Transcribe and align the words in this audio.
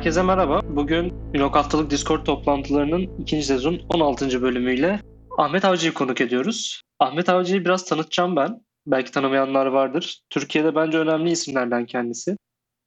Herkese 0.00 0.22
merhaba. 0.22 0.60
Bugün 0.64 1.12
Ünok 1.34 1.56
Haftalık 1.56 1.90
Discord 1.90 2.24
toplantılarının 2.24 3.18
ikinci 3.18 3.46
sezon 3.46 3.80
16. 3.88 4.42
bölümüyle 4.42 5.00
Ahmet 5.38 5.64
Avcı'yı 5.64 5.94
konuk 5.94 6.20
ediyoruz. 6.20 6.82
Ahmet 6.98 7.28
Avcı'yı 7.28 7.64
biraz 7.64 7.84
tanıtacağım 7.84 8.36
ben. 8.36 8.64
Belki 8.86 9.10
tanımayanlar 9.12 9.66
vardır. 9.66 10.20
Türkiye'de 10.30 10.74
bence 10.74 10.98
önemli 10.98 11.30
isimlerden 11.30 11.86
kendisi. 11.86 12.36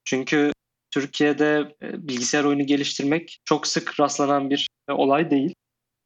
Çünkü 0.04 0.52
Türkiye'de 0.90 1.74
e, 1.82 2.08
bilgisayar 2.08 2.44
oyunu 2.44 2.66
geliştirmek 2.66 3.40
çok 3.44 3.66
sık 3.66 4.00
rastlanan 4.00 4.50
bir 4.50 4.68
e, 4.88 4.92
olay 4.92 5.30
değil. 5.30 5.54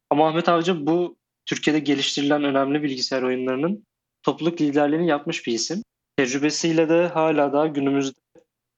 Ama 0.09 0.27
Ahmet 0.29 0.49
Avcı 0.49 0.87
bu 0.87 1.17
Türkiye'de 1.45 1.79
geliştirilen 1.79 2.43
önemli 2.43 2.83
bilgisayar 2.83 3.21
oyunlarının 3.21 3.85
topluluk 4.23 4.61
liderliğini 4.61 5.07
yapmış 5.07 5.47
bir 5.47 5.53
isim. 5.53 5.83
Tecrübesiyle 6.17 6.89
de 6.89 7.07
hala 7.07 7.53
daha 7.53 7.67
günümüzde 7.67 8.19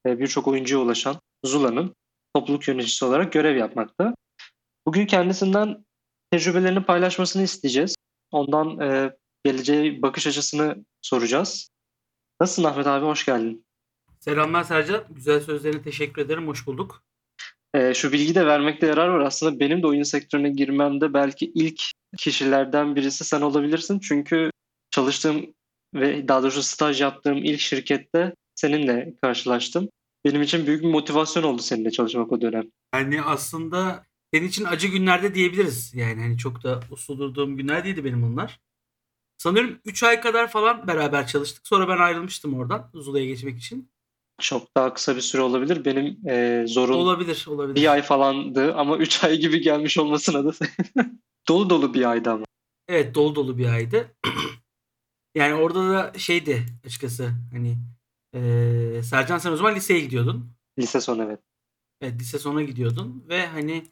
e, 0.08 0.20
birçok 0.20 0.48
oyuncuya 0.48 0.81
ulaşan 0.81 1.16
Zula'nın 1.45 1.95
topluluk 2.35 2.67
yöneticisi 2.67 3.05
olarak 3.05 3.34
görev 3.34 3.58
yapmakta. 3.58 4.16
Bugün 4.85 5.05
kendisinden 5.05 5.85
tecrübelerini 6.31 6.84
paylaşmasını 6.84 7.44
isteyeceğiz. 7.44 7.95
Ondan 8.31 8.80
e, 8.80 9.12
geleceği 9.44 10.02
bakış 10.02 10.27
açısını 10.27 10.86
soracağız. 11.02 11.70
Nasılsın 12.41 12.63
Ahmet 12.63 12.88
abi? 12.88 13.05
Hoş 13.05 13.25
geldin. 13.25 13.66
Selamlar 14.20 14.63
Sercan. 14.63 15.03
Güzel 15.09 15.39
sözlerine 15.39 15.81
teşekkür 15.81 16.22
ederim. 16.22 16.48
Hoş 16.48 16.67
bulduk. 16.67 17.03
E, 17.73 17.94
şu 17.94 18.12
bilgiyi 18.12 18.36
de 18.36 18.45
vermekte 18.45 18.88
yarar 18.88 19.08
var. 19.08 19.20
Aslında 19.20 19.59
benim 19.59 19.84
de 19.84 19.88
oyun 19.88 20.03
sektörüne 20.03 20.50
girmemde 20.50 21.13
belki 21.13 21.52
ilk 21.56 21.81
kişilerden 22.17 22.95
birisi 22.95 23.23
sen 23.23 23.41
olabilirsin. 23.41 24.00
Çünkü 24.00 24.52
çalıştığım 24.91 25.53
ve 25.95 26.28
daha 26.28 26.41
doğrusu 26.41 26.63
staj 26.63 27.02
yaptığım 27.02 27.38
ilk 27.38 27.59
şirkette 27.59 28.36
seninle 28.56 29.13
karşılaştım. 29.22 29.89
Benim 30.25 30.41
için 30.41 30.67
büyük 30.67 30.83
bir 30.83 30.88
motivasyon 30.89 31.44
oldu 31.44 31.61
seninle 31.61 31.91
çalışmak 31.91 32.31
o 32.31 32.41
dönem. 32.41 32.64
Yani 32.95 33.22
aslında 33.22 34.05
senin 34.33 34.47
için 34.47 34.66
acı 34.66 34.88
günlerde 34.88 35.36
diyebiliriz. 35.36 35.94
Yani 35.94 36.22
hani 36.22 36.38
çok 36.38 36.63
da 36.63 36.80
uslu 36.91 37.17
durduğum 37.17 37.58
günler 37.58 37.83
değildi 37.86 38.05
benim 38.05 38.23
onlar. 38.23 38.59
Sanıyorum 39.38 39.80
3 39.86 40.03
ay 40.03 40.22
kadar 40.22 40.47
falan 40.52 40.88
beraber 40.88 41.28
çalıştık. 41.28 41.67
Sonra 41.67 41.88
ben 41.88 41.97
ayrılmıştım 41.97 42.53
oradan 42.53 42.89
Zula'ya 42.94 43.25
geçmek 43.25 43.58
için. 43.58 43.91
Çok 44.41 44.75
daha 44.78 44.94
kısa 44.94 45.16
bir 45.16 45.22
süre 45.22 45.41
olabilir. 45.41 45.86
Benim 45.86 46.28
e, 46.30 46.66
zorun 46.67 46.94
Olabilir, 46.94 47.45
olabilir. 47.47 47.75
bir 47.75 47.91
ay 47.91 48.02
falandı 48.02 48.73
ama 48.75 48.97
3 48.97 49.23
ay 49.23 49.38
gibi 49.38 49.61
gelmiş 49.61 49.97
olmasına 49.97 50.45
da 50.45 50.52
dolu 51.47 51.69
dolu 51.69 51.94
bir 51.94 52.09
aydı 52.09 52.30
ama. 52.31 52.45
Evet 52.88 53.16
dolu 53.16 53.35
dolu 53.35 53.58
bir 53.58 53.66
aydı. 53.66 54.16
yani 55.35 55.53
orada 55.53 55.89
da 55.89 56.19
şeydi 56.19 56.66
açıkçası 56.85 57.31
hani 57.52 57.78
eee 58.34 59.04
Sercan 59.04 59.38
sen 59.38 59.52
o 59.52 59.56
zaman 59.58 59.76
liseye 59.76 60.00
gidiyordun. 60.00 60.54
Lise 60.80 61.02
sonu 61.02 61.24
evet. 61.24 61.40
Evet 62.02 62.22
lise 62.22 62.40
sona 62.40 62.64
gidiyordun 62.64 63.26
ve 63.30 63.48
hani 63.48 63.84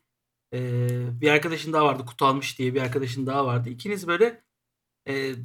eee, 0.53 1.07
bir 1.21 1.29
arkadaşın 1.31 1.73
daha 1.73 1.85
vardı 1.85 2.05
Kutalmış 2.05 2.59
diye 2.59 2.75
bir 2.75 2.81
arkadaşın 2.81 3.27
daha 3.27 3.45
vardı. 3.45 3.69
İkiniz 3.69 4.07
böyle 4.07 4.43
eee, 5.09 5.35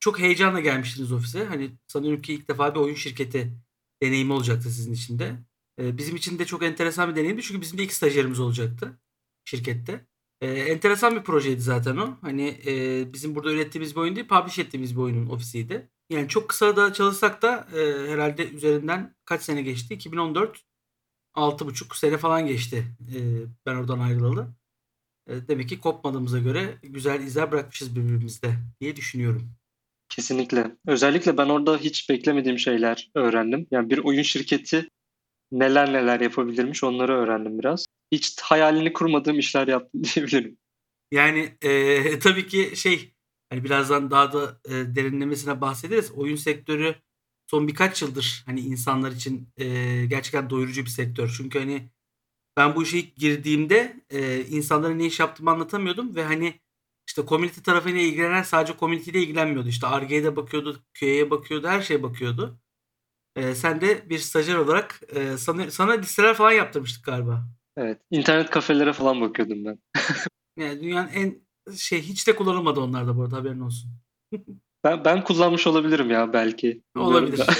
çok 0.00 0.18
heyecanla 0.20 0.60
gelmiştiniz 0.60 1.12
ofise. 1.12 1.44
Hani 1.44 1.72
sanıyorum 1.88 2.22
ki 2.22 2.34
ilk 2.34 2.48
defa 2.50 2.74
bir 2.74 2.80
oyun 2.80 2.94
şirketi 2.94 3.54
deneyimi 4.02 4.32
olacaktı 4.32 4.70
sizin 4.70 4.92
için 4.92 5.18
de. 5.18 5.36
Eee, 5.80 5.98
bizim 5.98 6.16
için 6.16 6.38
de 6.38 6.44
çok 6.46 6.62
enteresan 6.62 7.10
bir 7.10 7.16
deneyimdi 7.16 7.42
çünkü 7.42 7.60
bizim 7.60 7.78
de 7.78 7.84
ilk 7.84 7.92
stajyerimiz 7.92 8.40
olacaktı 8.40 8.98
şirkette. 9.44 10.06
Eee, 10.42 10.48
enteresan 10.60 11.16
bir 11.16 11.22
projeydi 11.24 11.60
zaten 11.60 11.96
o. 11.96 12.18
Hani 12.20 12.42
eee, 12.50 13.08
bizim 13.12 13.34
burada 13.34 13.52
ürettiğimiz 13.52 13.96
bir 13.96 14.00
oyun 14.00 14.16
değil, 14.16 14.28
publish 14.28 14.58
ettiğimiz 14.58 14.96
bir 14.96 15.00
oyunun 15.00 15.26
ofisiydi. 15.30 15.90
Yani 16.14 16.28
çok 16.28 16.48
kısa 16.48 16.76
da 16.76 16.92
çalışsak 16.92 17.42
da 17.42 17.68
eee, 17.74 18.08
herhalde 18.08 18.48
üzerinden 18.50 19.14
kaç 19.24 19.42
sene 19.42 19.62
geçti? 19.62 19.94
2014 19.94 20.60
altı 21.34 21.66
buçuk 21.66 21.96
sene 21.96 22.18
falan 22.18 22.46
geçti 22.46 22.86
e, 23.16 23.18
ben 23.66 23.76
oradan 23.76 23.98
ayrılalı. 23.98 24.48
E, 25.28 25.48
demek 25.48 25.68
ki 25.68 25.80
kopmadığımıza 25.80 26.38
göre 26.38 26.78
güzel 26.82 27.20
izler 27.20 27.52
bırakmışız 27.52 27.96
birbirimizde 27.96 28.54
diye 28.80 28.96
düşünüyorum. 28.96 29.50
Kesinlikle. 30.08 30.76
Özellikle 30.86 31.38
ben 31.38 31.48
orada 31.48 31.76
hiç 31.76 32.10
beklemediğim 32.10 32.58
şeyler 32.58 33.10
öğrendim. 33.14 33.66
Yani 33.70 33.90
bir 33.90 33.98
oyun 33.98 34.22
şirketi 34.22 34.88
neler 35.52 35.92
neler 35.92 36.20
yapabilirmiş 36.20 36.84
onları 36.84 37.12
öğrendim 37.16 37.58
biraz. 37.58 37.86
Hiç 38.12 38.40
hayalini 38.40 38.92
kurmadığım 38.92 39.38
işler 39.38 39.68
yaptım 39.68 40.02
diyebilirim. 40.14 40.58
Yani 41.12 41.58
e, 41.62 42.18
tabii 42.18 42.46
ki 42.48 42.72
şey 42.76 43.14
hani 43.50 43.64
birazdan 43.64 44.10
daha 44.10 44.32
da 44.32 44.60
e, 44.64 44.70
derinlemesine 44.70 45.60
bahsederiz. 45.60 46.12
Oyun 46.12 46.36
sektörü 46.36 46.94
son 47.46 47.68
birkaç 47.68 48.02
yıldır 48.02 48.42
hani 48.46 48.60
insanlar 48.60 49.12
için 49.12 49.48
e, 49.56 49.66
gerçekten 50.06 50.50
doyurucu 50.50 50.84
bir 50.84 50.90
sektör. 50.90 51.34
Çünkü 51.36 51.58
hani 51.58 51.90
ben 52.56 52.76
bu 52.76 52.82
işe 52.82 52.98
ilk 52.98 53.16
girdiğimde 53.16 54.00
e, 54.10 54.44
insanlara 54.44 54.94
ne 54.94 55.06
iş 55.06 55.20
yaptığımı 55.20 55.50
anlatamıyordum 55.50 56.16
ve 56.16 56.24
hani 56.24 56.60
işte 57.08 57.22
community 57.26 57.60
tarafıyla 57.60 58.00
ilgilenen 58.00 58.42
sadece 58.42 58.78
community 58.78 59.10
ile 59.10 59.22
ilgilenmiyordu. 59.22 59.68
İşte 59.68 59.86
RG'ye 59.86 60.24
de 60.24 60.36
bakıyordu, 60.36 60.82
QA'ya 61.00 61.30
bakıyordu, 61.30 61.68
her 61.68 61.82
şeye 61.82 62.02
bakıyordu. 62.02 62.60
E, 63.36 63.54
sen 63.54 63.80
de 63.80 64.10
bir 64.10 64.18
stajyer 64.18 64.56
olarak 64.56 65.00
e, 65.08 65.36
sana, 65.36 65.70
sana 65.70 65.92
listeler 65.92 66.34
falan 66.34 66.52
yaptırmıştık 66.52 67.04
galiba. 67.04 67.44
Evet. 67.76 68.02
İnternet 68.10 68.50
kafelere 68.50 68.92
falan 68.92 69.20
bakıyordum 69.20 69.64
ben. 69.64 69.78
Yani 70.56 70.82
dünyanın 70.82 71.08
en 71.08 71.43
şey 71.76 72.02
hiç 72.02 72.26
de 72.26 72.36
kullanılmadı 72.36 72.80
onlar 72.80 73.06
da 73.06 73.16
bu 73.16 73.22
arada 73.22 73.36
haberin 73.36 73.60
olsun. 73.60 73.90
Ben, 74.84 75.04
ben 75.04 75.24
kullanmış 75.24 75.66
olabilirim 75.66 76.10
ya 76.10 76.32
belki. 76.32 76.82
Olabilir. 76.96 77.40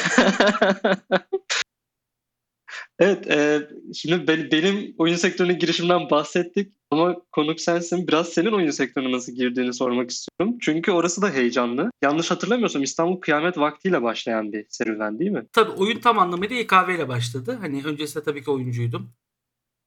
Evet, 2.98 3.31
e, 3.31 3.69
şimdi 3.94 4.28
be- 4.28 4.50
benim 4.50 4.94
oyun 4.98 5.16
sektörüne 5.16 5.53
girişimden 5.53 6.10
bahsettik 6.10 6.72
ama 6.91 7.16
konuk 7.32 7.60
sensin. 7.60 8.09
Biraz 8.09 8.28
senin 8.28 8.53
oyun 8.53 8.70
sektörüne 8.70 9.12
nasıl 9.12 9.32
girdiğini 9.32 9.75
sormak 9.75 10.10
istiyorum. 10.10 10.56
Çünkü 10.60 10.92
orası 10.92 11.22
da 11.22 11.31
heyecanlı. 11.31 11.91
Yanlış 12.03 12.31
hatırlamıyorsam 12.31 12.82
İstanbul 12.82 13.21
Kıyamet 13.21 13.59
Vakti 13.59 13.88
ile 13.88 14.03
başlayan 14.03 14.53
bir 14.53 14.66
serüven 14.69 15.19
değil 15.19 15.31
mi? 15.31 15.47
Tabii 15.53 15.71
oyun 15.71 15.98
tam 16.00 16.19
anlamıyla 16.19 16.56
İKV 16.56 16.91
ile 16.94 17.09
başladı. 17.09 17.59
Hani 17.60 17.82
öncesinde 17.84 18.25
tabii 18.25 18.44
ki 18.44 18.50
oyuncuydum. 18.50 19.10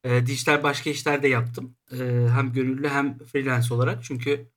Ee, 0.08 0.26
dijital 0.26 0.64
başka 0.64 0.90
işler 0.90 1.24
de 1.24 1.28
yaptım. 1.28 1.78
Ee, 1.92 2.28
hem 2.32 2.54
gönüllü 2.54 2.90
hem 2.90 3.20
freelance 3.20 3.74
olarak. 3.74 4.04
Çünkü 4.04 4.52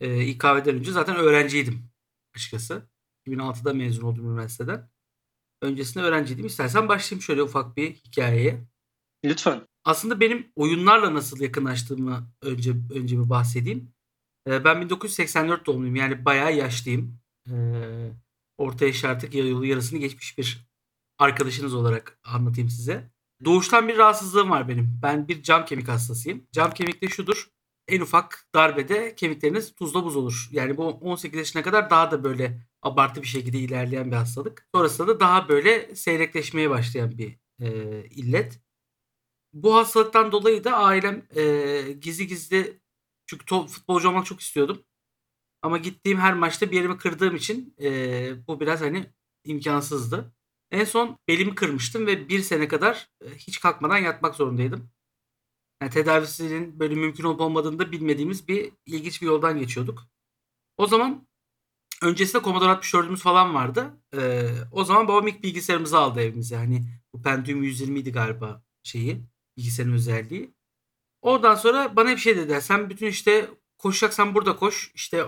e, 0.00 0.24
İKV'den 0.24 0.74
önce 0.76 0.92
zaten 0.92 1.16
öğrenciydim 1.16 1.90
açıkçası. 2.34 2.88
2006'da 3.26 3.74
mezun 3.74 4.02
oldum 4.02 4.30
üniversiteden. 4.30 4.90
Öncesinde 5.62 6.04
öğrenciydim. 6.04 6.46
İstersen 6.46 6.88
başlayayım 6.88 7.22
şöyle 7.22 7.42
ufak 7.42 7.76
bir 7.76 7.94
hikayeye. 7.94 8.66
Lütfen. 9.24 9.68
Aslında 9.84 10.20
benim 10.20 10.52
oyunlarla 10.56 11.14
nasıl 11.14 11.40
yakınlaştığımı 11.40 12.32
önce 12.42 12.72
önce 12.94 13.18
bir 13.18 13.30
bahsedeyim. 13.30 13.92
Ee, 14.48 14.64
ben 14.64 14.80
1984 14.80 15.66
doğumluyum. 15.66 15.96
Yani 15.96 16.24
bayağı 16.24 16.56
yaşlıyım. 16.56 17.18
Ee, 17.50 18.12
orta 18.58 18.86
yaş 18.86 19.04
artık 19.04 19.34
yarısını 19.34 19.98
geçmiş 19.98 20.38
bir 20.38 20.66
arkadaşınız 21.18 21.74
olarak 21.74 22.18
anlatayım 22.24 22.70
size. 22.70 23.15
Doğuştan 23.44 23.88
bir 23.88 23.96
rahatsızlığım 23.98 24.50
var 24.50 24.68
benim. 24.68 24.98
Ben 25.02 25.28
bir 25.28 25.42
cam 25.42 25.64
kemik 25.64 25.88
hastasıyım. 25.88 26.46
Cam 26.52 26.70
kemik 26.70 27.02
de 27.02 27.08
şudur. 27.08 27.48
En 27.88 28.00
ufak 28.00 28.46
darbede 28.54 29.14
kemikleriniz 29.14 29.74
tuzla 29.74 30.04
buz 30.04 30.16
olur. 30.16 30.48
Yani 30.52 30.76
bu 30.76 30.88
18 30.88 31.38
yaşına 31.38 31.62
kadar 31.62 31.90
daha 31.90 32.10
da 32.10 32.24
böyle 32.24 32.60
abartı 32.82 33.22
bir 33.22 33.26
şekilde 33.26 33.58
ilerleyen 33.58 34.10
bir 34.10 34.16
hastalık. 34.16 34.68
Sonrasında 34.74 35.08
da 35.08 35.20
daha 35.20 35.48
böyle 35.48 35.94
seyrekleşmeye 35.96 36.70
başlayan 36.70 37.18
bir 37.18 37.38
e, 37.60 38.04
illet. 38.04 38.60
Bu 39.52 39.76
hastalıktan 39.76 40.32
dolayı 40.32 40.64
da 40.64 40.72
ailem 40.76 41.26
e, 41.36 41.92
gizli 41.92 42.26
gizli 42.26 42.80
çünkü 43.26 43.44
to- 43.46 43.68
futbolcu 43.68 44.08
olmak 44.08 44.26
çok 44.26 44.40
istiyordum. 44.40 44.84
Ama 45.62 45.78
gittiğim 45.78 46.18
her 46.20 46.34
maçta 46.34 46.70
bir 46.70 46.76
yerimi 46.76 46.98
kırdığım 46.98 47.36
için 47.36 47.74
e, 47.82 48.48
bu 48.48 48.60
biraz 48.60 48.80
hani 48.80 49.06
imkansızdı. 49.44 50.35
En 50.70 50.84
son 50.84 51.18
belimi 51.28 51.54
kırmıştım 51.54 52.06
ve 52.06 52.28
bir 52.28 52.40
sene 52.40 52.68
kadar 52.68 53.10
e, 53.24 53.30
hiç 53.34 53.60
kalkmadan 53.60 53.98
yatmak 53.98 54.34
zorundaydım. 54.34 54.90
Yani 55.82 55.92
tedavisinin 55.92 56.80
böyle 56.80 56.94
mümkün 56.94 57.24
olup 57.24 57.40
olmadığını 57.40 57.78
da 57.78 57.92
bilmediğimiz 57.92 58.48
bir 58.48 58.72
ilginç 58.86 59.22
bir 59.22 59.26
yoldan 59.26 59.58
geçiyorduk. 59.58 60.02
O 60.76 60.86
zaman 60.86 61.26
öncesinde 62.02 62.42
Commodore 62.44 62.72
64'ümüz 62.72 63.16
falan 63.16 63.54
vardı. 63.54 64.00
Ee, 64.14 64.50
o 64.72 64.84
zaman 64.84 65.08
babam 65.08 65.26
ilk 65.28 65.42
bilgisayarımızı 65.42 65.98
aldı 65.98 66.20
evimize. 66.20 66.56
Hani 66.56 66.86
bu 67.14 67.22
Pentium 67.22 67.62
120 67.62 67.98
idi 67.98 68.12
galiba 68.12 68.62
şeyi, 68.82 69.22
bilgisayarın 69.56 69.92
özelliği. 69.92 70.54
Oradan 71.22 71.54
sonra 71.54 71.96
bana 71.96 72.10
bir 72.10 72.16
şey 72.16 72.36
dediler. 72.36 72.60
Sen 72.60 72.90
bütün 72.90 73.06
işte 73.06 73.50
koşacaksan 73.78 74.34
burada 74.34 74.56
koş. 74.56 74.92
İşte 74.94 75.26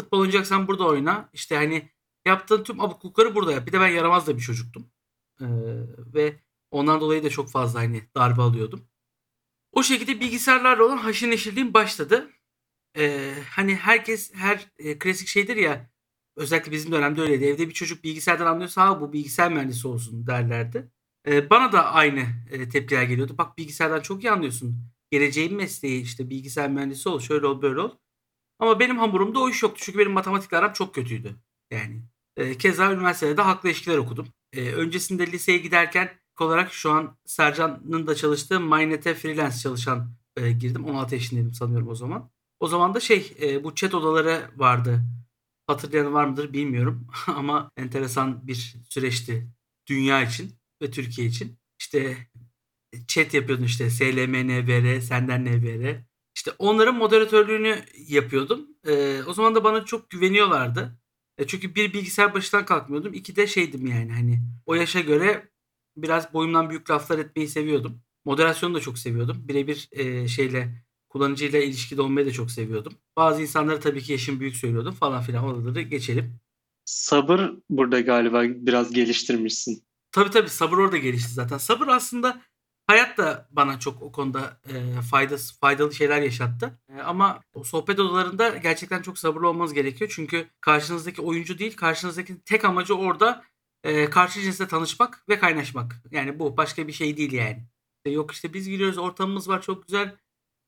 futbol 0.00 0.18
oynayacaksan 0.18 0.68
burada 0.68 0.86
oyna. 0.86 1.30
İşte 1.32 1.56
hani 1.56 1.90
yaptığın 2.26 2.64
tüm 2.64 2.80
abuklukları 2.80 3.34
burada 3.34 3.52
yap. 3.52 3.66
Bir 3.66 3.72
de 3.72 3.80
ben 3.80 3.88
yaramaz 3.88 4.26
da 4.26 4.36
bir 4.36 4.42
çocuktum. 4.42 4.90
Ee, 5.40 5.46
ve 6.14 6.40
ondan 6.70 7.00
dolayı 7.00 7.24
da 7.24 7.30
çok 7.30 7.50
fazla 7.50 7.80
hani 7.80 8.02
darbe 8.16 8.42
alıyordum. 8.42 8.88
O 9.72 9.82
şekilde 9.82 10.20
bilgisayarlarla 10.20 10.84
olan 10.84 10.96
haşır 10.98 11.30
neşirliğim 11.30 11.74
başladı. 11.74 12.30
Ee, 12.98 13.34
hani 13.50 13.74
herkes 13.76 14.34
her 14.34 14.70
e, 14.78 14.98
klasik 14.98 15.28
şeydir 15.28 15.56
ya 15.56 15.90
özellikle 16.36 16.72
bizim 16.72 16.92
dönemde 16.92 17.22
öyleydi. 17.22 17.44
Evde 17.44 17.68
bir 17.68 17.74
çocuk 17.74 18.04
bilgisayardan 18.04 18.46
anlıyorsa 18.46 18.86
ha 18.88 19.00
bu 19.00 19.12
bilgisayar 19.12 19.52
mühendisi 19.52 19.88
olsun 19.88 20.26
derlerdi. 20.26 20.90
Eee, 21.26 21.50
bana 21.50 21.72
da 21.72 21.86
aynı, 21.92 22.20
eee, 22.52 22.68
tepkiler 22.68 23.02
geliyordu. 23.02 23.34
"Bak 23.38 23.58
bilgisayardan 23.58 24.00
çok 24.00 24.24
iyi 24.24 24.30
anlıyorsun. 24.30 24.78
Geleceğin 25.10 25.54
mesleği, 25.56 26.02
işte, 26.02 26.30
bilgisayar 26.30 26.70
mühendisi 26.70 27.08
ol, 27.08 27.20
şöyle 27.20 27.46
ol, 27.46 27.62
böyle 27.62 27.80
ol." 27.80 27.90
Ama 28.58 28.80
benim 28.80 28.98
hamurumda 28.98 29.40
o 29.40 29.50
iş 29.50 29.62
yoktu. 29.62 29.80
Çünkü 29.84 29.98
benim 29.98 30.12
matematikle 30.12 30.56
aram 30.58 30.72
çok 30.72 30.94
kötüydü. 30.94 31.36
Yani. 31.70 32.02
Eee, 32.36 32.58
keza 32.58 32.92
üniversitede 32.92 33.36
de 33.36 33.42
halkla 33.42 33.68
ilişkiler 33.68 33.98
okudum. 33.98 34.28
Eee, 34.56 34.72
öncesinde 34.74 35.26
liseye 35.32 35.58
giderken 35.58 36.10
olarak 36.40 36.72
şu 36.72 36.90
an 36.92 37.16
Sercan'ın 37.26 38.06
da 38.06 38.14
çalıştığı 38.14 38.60
MyNet'e 38.60 39.14
freelance 39.14 39.56
çalışan, 39.58 40.14
eee, 40.38 40.52
girdim. 40.52 40.84
16 40.84 41.14
yaşındaydım 41.14 41.54
sanıyorum 41.54 41.88
o 41.88 41.94
zaman. 41.94 42.30
O 42.60 42.68
zaman 42.68 42.94
da 42.94 43.00
şey, 43.00 43.32
eee, 43.40 43.64
bu 43.64 43.74
chat 43.74 43.94
odaları 43.94 44.50
vardı. 44.56 45.00
Hatırlayan 45.66 46.14
var 46.14 46.24
mıdır 46.24 46.52
bilmiyorum 46.52 47.06
ama 47.26 47.70
enteresan 47.76 48.46
bir 48.46 48.74
süreçti 48.90 49.48
dünya 49.88 50.22
için 50.22 50.52
ve 50.82 50.90
Türkiye 50.90 51.26
için. 51.28 51.58
İşte, 51.80 52.16
chat 53.08 53.34
yapıyordun, 53.34 53.64
işte, 53.64 53.90
SLM-NVR, 53.90 55.00
senden 55.00 55.44
NVR. 55.44 56.04
İşte, 56.36 56.50
onların 56.58 56.94
moderatörlüğünü 56.96 57.84
yapıyordum. 58.08 58.66
Eee, 58.86 59.22
o 59.26 59.32
zaman 59.34 59.54
da 59.54 59.64
bana 59.64 59.84
çok 59.84 60.10
güveniyorlardı. 60.10 60.98
E, 61.42 61.46
çünkü 61.46 61.74
bir 61.74 61.92
bilgisayar 61.92 62.34
başından 62.34 62.64
kalkmıyordum. 62.64 63.14
2 63.14 63.36
de 63.36 63.46
şeydim 63.46 63.86
yani, 63.86 64.12
hani, 64.12 64.42
o 64.66 64.74
yaşa 64.74 65.00
göre 65.00 65.48
biraz 65.96 66.34
boyumdan 66.34 66.70
büyük 66.70 66.90
laflar 66.90 67.18
etmeyi 67.18 67.48
seviyordum. 67.48 68.02
Moderasyonu 68.24 68.74
da 68.74 68.80
çok 68.80 68.98
seviyordum. 68.98 69.48
Birebir, 69.48 69.88
eee, 69.92 70.28
şeyle, 70.28 70.84
kullanıcıyla 71.08 71.58
ilişkide 71.58 72.02
olmayı 72.02 72.26
da 72.26 72.32
çok 72.32 72.50
seviyordum. 72.50 72.92
Bazı 73.16 73.42
insanlara 73.42 73.80
tabii 73.80 74.02
ki 74.02 74.12
yaşım 74.12 74.40
büyük 74.40 74.56
söylüyordum 74.56 74.94
falan 74.94 75.22
filan. 75.22 75.44
Oraları 75.44 75.82
geçelim. 75.82 76.40
Sabır 76.84 77.50
burada 77.70 78.00
galiba 78.00 78.42
biraz 78.44 78.92
geliştirmişsin. 78.92 79.82
Tabii, 80.12 80.30
tabii. 80.30 80.48
Sabır 80.48 80.78
orada 80.78 80.96
gelişti 80.96 81.32
zaten. 81.32 81.58
Sabır 81.58 81.88
aslında 81.88 82.42
hayat 82.92 83.18
da 83.18 83.48
bana 83.50 83.78
çok 83.78 84.02
o 84.02 84.12
konuda, 84.12 84.60
eee, 84.68 85.00
faydası 85.10 85.58
faydalı 85.60 85.94
şeyler 85.94 86.22
yaşattı. 86.22 86.78
Eee, 86.90 87.02
ama 87.02 87.40
sohbet 87.64 88.00
odalarında 88.00 88.48
gerçekten 88.56 89.02
çok 89.02 89.18
sabırlı 89.18 89.48
olmanız 89.48 89.72
gerekiyor. 89.74 90.12
Çünkü 90.14 90.48
karşınızdaki 90.60 91.22
oyuncu 91.22 91.58
değil, 91.58 91.76
karşınızdakinin 91.76 92.42
tek 92.46 92.64
amacı 92.64 92.94
orada, 92.96 93.44
eee, 93.84 94.10
karşı 94.10 94.40
cinsle 94.40 94.68
tanışmak 94.68 95.24
ve 95.28 95.38
kaynaşmak. 95.38 96.02
Yani 96.10 96.38
bu. 96.38 96.56
Başka 96.56 96.88
bir 96.88 96.92
şey 96.92 97.16
değil 97.16 97.32
yani. 97.32 97.66
Yok, 98.06 98.30
işte, 98.32 98.54
biz 98.54 98.68
giriyoruz, 98.68 98.98
ortamımız 98.98 99.48
var, 99.48 99.62
çok 99.62 99.86
güzel. 99.86 100.16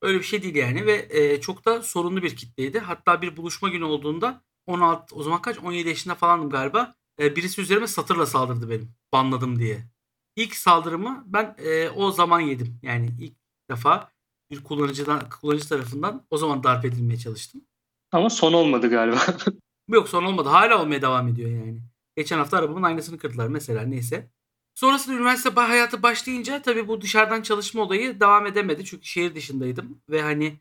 Öyle 0.02 0.18
bir 0.18 0.24
şey 0.24 0.42
değil 0.42 0.54
yani 0.56 0.86
ve, 0.86 1.08
eee, 1.08 1.40
çok 1.40 1.64
da 1.66 1.82
sorunlu 1.82 2.22
bir 2.22 2.36
kitleydi. 2.36 2.78
Hatta 2.80 3.22
bir 3.22 3.36
buluşma 3.36 3.68
günü 3.68 3.84
olduğunda 3.84 4.42
16 4.66 5.16
o 5.16 5.22
zaman 5.22 5.42
kaç? 5.42 5.58
17 5.58 5.88
yaşında 5.88 6.14
falandım 6.14 6.50
galiba. 6.50 6.94
Eee, 7.20 7.36
birisi 7.36 7.60
üzerime 7.62 7.86
satırla 7.86 8.26
saldırdı 8.26 8.70
benim, 8.70 8.94
banladım 9.12 9.58
diye. 9.58 9.94
İlk 10.36 10.56
saldırımı 10.56 11.25
ben, 11.26 11.56
eee, 11.58 11.90
o 11.96 12.10
zaman 12.10 12.40
yedim. 12.40 12.78
Yani 12.82 13.10
ilk 13.20 13.34
defa 13.70 14.10
bir 14.50 14.64
kullanıcıdan 14.64 15.28
kullanıcı 15.40 15.69
tarafından 15.69 16.26
o 16.31 16.36
zaman 16.38 16.64
darp 16.64 16.84
edilmeye 16.84 17.19
çalıştım. 17.19 17.60
Ama 18.12 18.31
son 18.31 18.52
olmadı 18.52 18.90
galiba. 18.90 19.19
Yok, 19.88 20.08
son 20.08 20.25
olmadı. 20.25 20.48
Hâlâ 20.48 20.82
olmaya 20.82 21.02
devam 21.02 21.28
ediyor 21.28 21.50
yani. 21.50 21.81
Geçen 22.16 22.38
hafta 22.38 22.58
arabamın 22.58 22.82
aynasını 22.82 23.19
kırdılar 23.19 23.48
mesela, 23.48 23.82
neyse. 23.82 24.31
Sonrasında 24.75 25.16
üniversite 25.16 25.50
hayatı 25.50 26.02
başlayınca 26.02 26.62
tabii 26.62 26.88
bu 26.88 27.00
dışarıdan 27.00 27.42
çalışma 27.42 27.82
olayı 27.82 28.20
devam 28.20 28.46
edemedi. 28.46 28.84
Çünkü 28.84 29.04
şehir 29.06 29.34
dışındaydım 29.34 30.02
ve, 30.10 30.22
hani, 30.22 30.60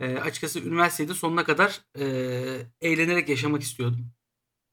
eee, 0.00 0.18
açıkçası 0.18 0.60
üniversiteyi 0.60 1.08
de 1.08 1.14
sonuna 1.14 1.44
kadar, 1.44 1.80
eee, 1.98 2.66
eğlenerek 2.80 3.28
yaşamak 3.28 3.62
istiyordum. 3.62 4.06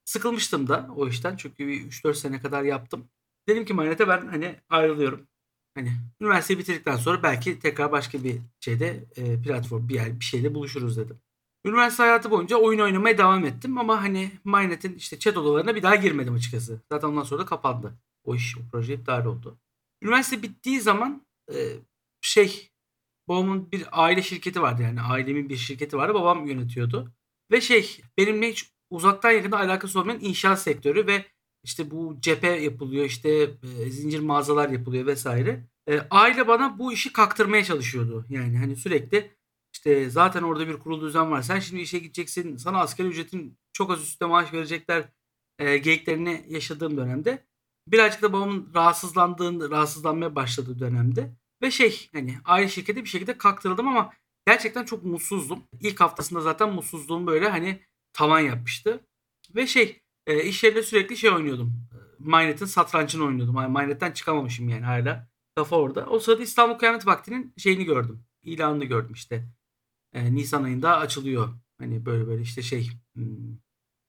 Sıkılmıştım 0.04 0.68
da 0.68 0.88
o 0.96 1.08
işten 1.08 1.36
çünkü 1.36 1.66
bir 1.68 1.82
3-4 1.82 2.18
sene 2.18 2.40
kadar 2.42 2.62
yaptım. 2.62 3.10
Dedim 3.48 3.64
ki 3.64 3.74
MyNet'e 3.74 4.08
ben, 4.08 4.26
hani, 4.26 4.56
ayrılıyorum. 4.70 5.26
Hani, 5.74 5.92
üniversiteyi 6.20 6.58
bitirdikten 6.58 6.96
sonra 6.96 7.22
belki 7.22 7.58
tekrar 7.58 7.92
başka 7.92 8.24
bir 8.24 8.36
şeyde, 8.60 9.04
eee, 9.16 9.42
platform, 9.42 9.88
bir 9.88 9.94
yer, 9.94 10.20
bir 10.20 10.24
şeyde 10.24 10.54
buluşuruz 10.54 10.96
dedim. 10.96 11.20
Üniversite 11.66 12.02
hayatı 12.02 12.30
boyunca 12.30 12.56
oyun 12.56 12.78
oynamaya 12.80 13.18
devam 13.18 13.44
ettim 13.44 13.78
ama, 13.78 14.02
hani, 14.02 14.30
MyNet'in, 14.44 14.94
işte, 14.94 15.18
chat 15.18 15.36
odalarına 15.36 15.74
bir 15.74 15.82
daha 15.82 15.96
girmedim 15.96 16.34
açıkçası. 16.34 16.80
Zaten 16.92 17.08
ondan 17.08 17.22
sonra 17.22 17.40
da 17.42 17.46
kapandı. 17.46 17.94
O 18.24 18.34
iş, 18.34 18.58
o 18.58 18.60
proje 18.72 18.94
iptal 18.94 19.24
oldu. 19.26 19.58
Üniversite 20.02 20.42
bittiği 20.42 20.80
zaman, 20.80 21.22
eee, 21.52 21.78
şey, 22.20 22.70
babamın 23.28 23.72
bir 23.72 23.86
aile 23.92 24.22
şirketi 24.22 24.62
vardı 24.62 24.82
yani 24.82 25.00
ailemin 25.02 25.48
bir 25.48 25.56
şirketi 25.56 25.96
vardı. 25.96 26.14
Babam 26.14 26.46
yönetiyordu 26.46 27.12
ve 27.52 27.60
şey, 27.60 28.00
benimle 28.18 28.50
hiç 28.50 28.72
uzaktan 28.90 29.30
yakından 29.30 29.60
alakası 29.68 30.00
olmayan 30.00 30.20
inşaat 30.20 30.62
sektörü 30.62 31.06
ve, 31.06 31.26
işte, 31.64 31.90
bu 31.90 32.16
cephe 32.20 32.48
yapılıyor, 32.48 33.04
işte, 33.04 33.30
eee, 33.62 33.90
zincir 33.90 34.20
mağazalar 34.20 34.68
yapılıyor 34.68 35.14
vs. 35.14 35.26
Eee, 35.26 36.06
aile 36.10 36.48
bana 36.48 36.78
bu 36.78 36.92
işi 36.92 37.12
kaktırmaya 37.12 37.64
çalışıyordu. 37.64 38.26
Yani, 38.28 38.58
hani, 38.58 38.76
sürekli, 38.76 39.30
işte, 39.74 40.10
zaten 40.10 40.42
orada 40.42 40.68
bir 40.68 40.78
kurulu 40.78 41.00
düzen 41.06 41.30
var. 41.30 41.42
Sen 41.42 41.58
şimdi 41.60 41.82
işe 41.82 41.98
gideceksin, 41.98 42.56
sana 42.56 42.78
asgari 42.80 43.08
ücretin 43.08 43.58
çok 43.72 43.90
az 43.90 44.02
üstünde 44.02 44.28
maaş 44.30 44.52
verecekler, 44.52 45.04
eee, 45.60 45.78
geyiklerini 45.78 46.44
yaşadığım 46.48 46.96
dönemde 46.96 47.44
birazcık 47.88 48.22
da 48.22 48.32
babamın 48.32 48.70
rahatsızlandığında 48.74 49.70
rahatsızlanmaya 49.70 50.34
başladığı 50.34 50.78
dönemde 50.78 51.32
ve 51.62 51.70
şey, 51.70 52.08
hani, 52.12 52.38
aile 52.44 52.68
şirketi 52.68 53.04
bir 53.04 53.08
şekilde 53.08 53.38
kaktırıldım 53.38 53.88
ama 53.88 54.12
gerçekten 54.46 54.84
çok 54.84 55.04
mutsuzdum. 55.04 55.62
İlk 55.80 56.00
haftasında 56.00 56.40
zaten 56.40 56.72
mutsuzluğum 56.72 57.26
böyle, 57.26 57.48
hani, 57.48 57.80
tavan 58.12 58.40
yapmıştı 58.40 59.00
ve 59.54 59.66
şey, 59.66 60.00
eee, 60.26 60.44
iş 60.44 60.64
yerinde 60.64 60.82
sürekli 60.82 61.16
şey 61.16 61.30
oynuyordum, 61.30 61.86
MyNet'in 62.18 62.66
satrançını 62.66 63.24
oynuyordum. 63.24 63.56
Hani, 63.56 63.72
MyNet'ten 63.78 64.12
çıkamamışım 64.12 64.68
yani 64.68 64.84
hâlâ. 64.84 65.28
Kafa 65.56 65.76
orada. 65.76 66.06
O 66.06 66.18
sırada 66.18 66.42
İstanbul 66.42 66.74
Kıyamet 66.78 67.06
Vakti'nin 67.06 67.54
şeyini 67.58 67.84
gördüm, 67.84 68.24
ilanını 68.42 68.84
gördüm, 68.84 69.12
işte. 69.14 69.48
Eee, 70.14 70.34
nisan 70.34 70.62
ayında 70.64 70.98
açılıyor. 70.98 71.48
Hani, 71.78 72.06
böyle 72.06 72.26
böyle, 72.26 72.42
işte, 72.42 72.62
şey, 72.62 72.88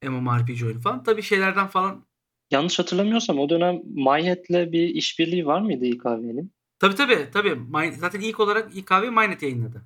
MMORPG 0.04 0.64
oyunu 0.64 0.82
falan. 0.82 1.04
Tabii 1.04 1.22
şeylerden 1.22 1.68
falan 1.68 2.06
Yanlış 2.52 2.80
hatırlamıyorsam 2.80 3.40
o 3.40 3.50
dönem 3.50 3.82
MyNet'le 3.86 4.72
bir 4.72 4.90
işbirliği 4.90 5.46
var 5.46 5.62
mıydı 5.62 5.86
İKV'nin? 5.86 6.54
Tabii, 6.80 6.96
tabii, 6.96 7.28
tabii. 7.34 7.58
Zaten 7.98 8.20
ilk 8.20 8.40
olarak 8.40 8.76
İKV 8.78 9.10
MyNet 9.12 9.42
yayınladı. 9.44 9.86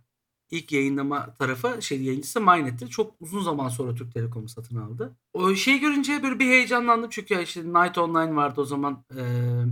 İlk 0.52 0.72
yayınlama 0.72 1.34
tarafı, 1.34 1.82
şey, 1.82 2.04
yayıncısı 2.04 2.42
MyNet'ti. 2.42 2.90
Çok 2.90 3.16
uzun 3.20 3.42
zaman 3.42 3.70
sonra 3.70 3.96
Türk 3.96 4.14
Telekom'u 4.14 4.50
satın 4.50 4.76
aldı. 4.76 5.16
O 5.34 5.56
şeyi 5.56 5.80
görünce 5.80 6.24
böyle 6.24 6.40
bir 6.40 6.46
heyecanlandım 6.46 7.10
çünkü 7.10 7.44
işte, 7.44 7.64
Night 7.64 7.98
Online 7.98 8.36
vardı 8.36 8.62
o 8.62 8.66
zaman, 8.66 9.06
eee, 9.16 9.66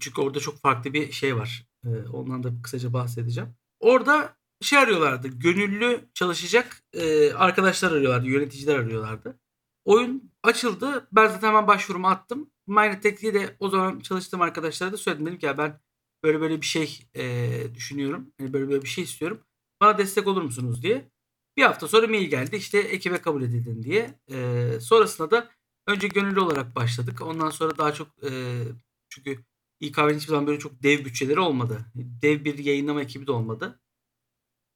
Çünkü 0.00 0.20
orada 0.22 0.40
çok 0.40 0.58
farklı 0.60 0.94
bir 0.94 1.12
şey 1.12 1.36
var. 1.36 1.66
Eee, 1.86 1.92
ondan 2.12 2.42
da 2.42 2.50
kısaca 2.62 2.92
bahsedeceğim. 2.92 3.54
Orada 3.80 4.36
şey 4.62 4.78
arıyorlardı, 4.78 5.28
gönüllü 5.28 6.08
çalışacak, 6.14 6.82
eee, 6.94 7.32
arkadaşlar 7.34 7.92
arıyorlardı, 7.92 8.26
yöneticiler 8.28 8.76
arıyorlardı. 8.78 9.40
Oyun 9.84 10.32
açıldı. 10.42 11.08
Ben 11.12 11.28
zaten 11.28 11.48
hemen 11.48 11.66
başvurumu 11.66 12.08
attım. 12.08 12.50
MyNet'teki 12.66 13.34
de 13.34 13.56
o 13.60 13.68
zaman 13.70 14.00
çalıştığım 14.00 14.42
arkadaşlara 14.42 14.92
da 14.92 14.96
söyledim. 14.96 15.26
Dedim 15.26 15.38
ki 15.38 15.46
ya 15.46 15.58
ben 15.58 15.80
böyle 16.24 16.40
böyle 16.40 16.60
bir 16.60 16.66
şey, 16.66 17.00
eee, 17.14 17.74
düşünüyorum. 17.74 18.32
Hani, 18.40 18.52
böyle 18.52 18.68
böyle 18.70 18.82
bir 18.82 18.88
şey 18.88 19.04
istiyorum. 19.04 19.40
Bana 19.80 19.98
destek 19.98 20.26
olur 20.26 20.42
musunuz 20.42 20.82
diye. 20.82 21.10
Bir 21.56 21.62
hafta 21.62 21.88
sonra 21.88 22.06
mail 22.06 22.30
geldi, 22.30 22.56
işte, 22.56 22.78
ekibe 22.78 23.18
kabul 23.20 23.42
edildin 23.42 23.82
diye. 23.82 24.14
Eee, 24.28 24.80
sonrasında 24.80 25.30
da 25.30 25.48
önce 25.86 26.08
gönüllü 26.08 26.40
olarak 26.40 26.76
başladık. 26.76 27.22
Ondan 27.22 27.50
sonra 27.50 27.78
daha 27.78 27.94
çok, 27.94 28.08
eee, 28.22 28.62
çünkü 29.08 29.44
İKV'nin 29.80 30.14
hiçbir 30.18 30.28
zaman 30.30 30.46
böyle 30.46 30.58
çok 30.58 30.82
dev 30.82 31.04
bütçeleri 31.04 31.40
olmadı. 31.40 31.86
Dev 31.94 32.44
bir 32.44 32.58
yayınlama 32.58 33.02
ekibi 33.02 33.26
de 33.26 33.32
olmadı. 33.32 33.80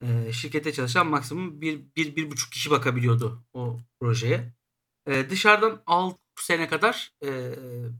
Eee, 0.02 0.32
şirkette 0.32 0.72
çalışan 0.72 1.06
maksimum 1.08 1.60
bir 1.60 1.80
bir 1.96 2.16
1,5 2.16 2.52
kişi 2.52 2.70
bakabiliyordu 2.70 3.44
o 3.54 3.80
projeye. 4.00 4.54
Eee, 5.08 5.30
dışarıdan 5.30 5.82
6 5.86 6.18
sene 6.40 6.68
kadar, 6.68 7.12
eee, 7.22 7.54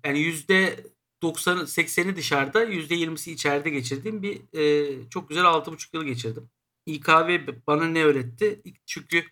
yani 0.07 0.21
%90'ı 0.21 1.67
80'i 1.69 2.17
dışarıda, 2.17 2.65
%20'si 2.65 3.33
içeride 3.33 3.71
geçirdiğim 3.71 4.23
bir, 4.25 4.43
eee, 4.55 5.11
çok 5.11 5.31
güzel 5.31 5.45
6,5 5.47 5.95
yıl 5.95 6.05
geçirdim. 6.05 6.51
İKV 6.87 7.47
bana 7.67 7.85
ne 7.87 8.05
öğretti? 8.05 8.63
Çünkü, 8.87 9.25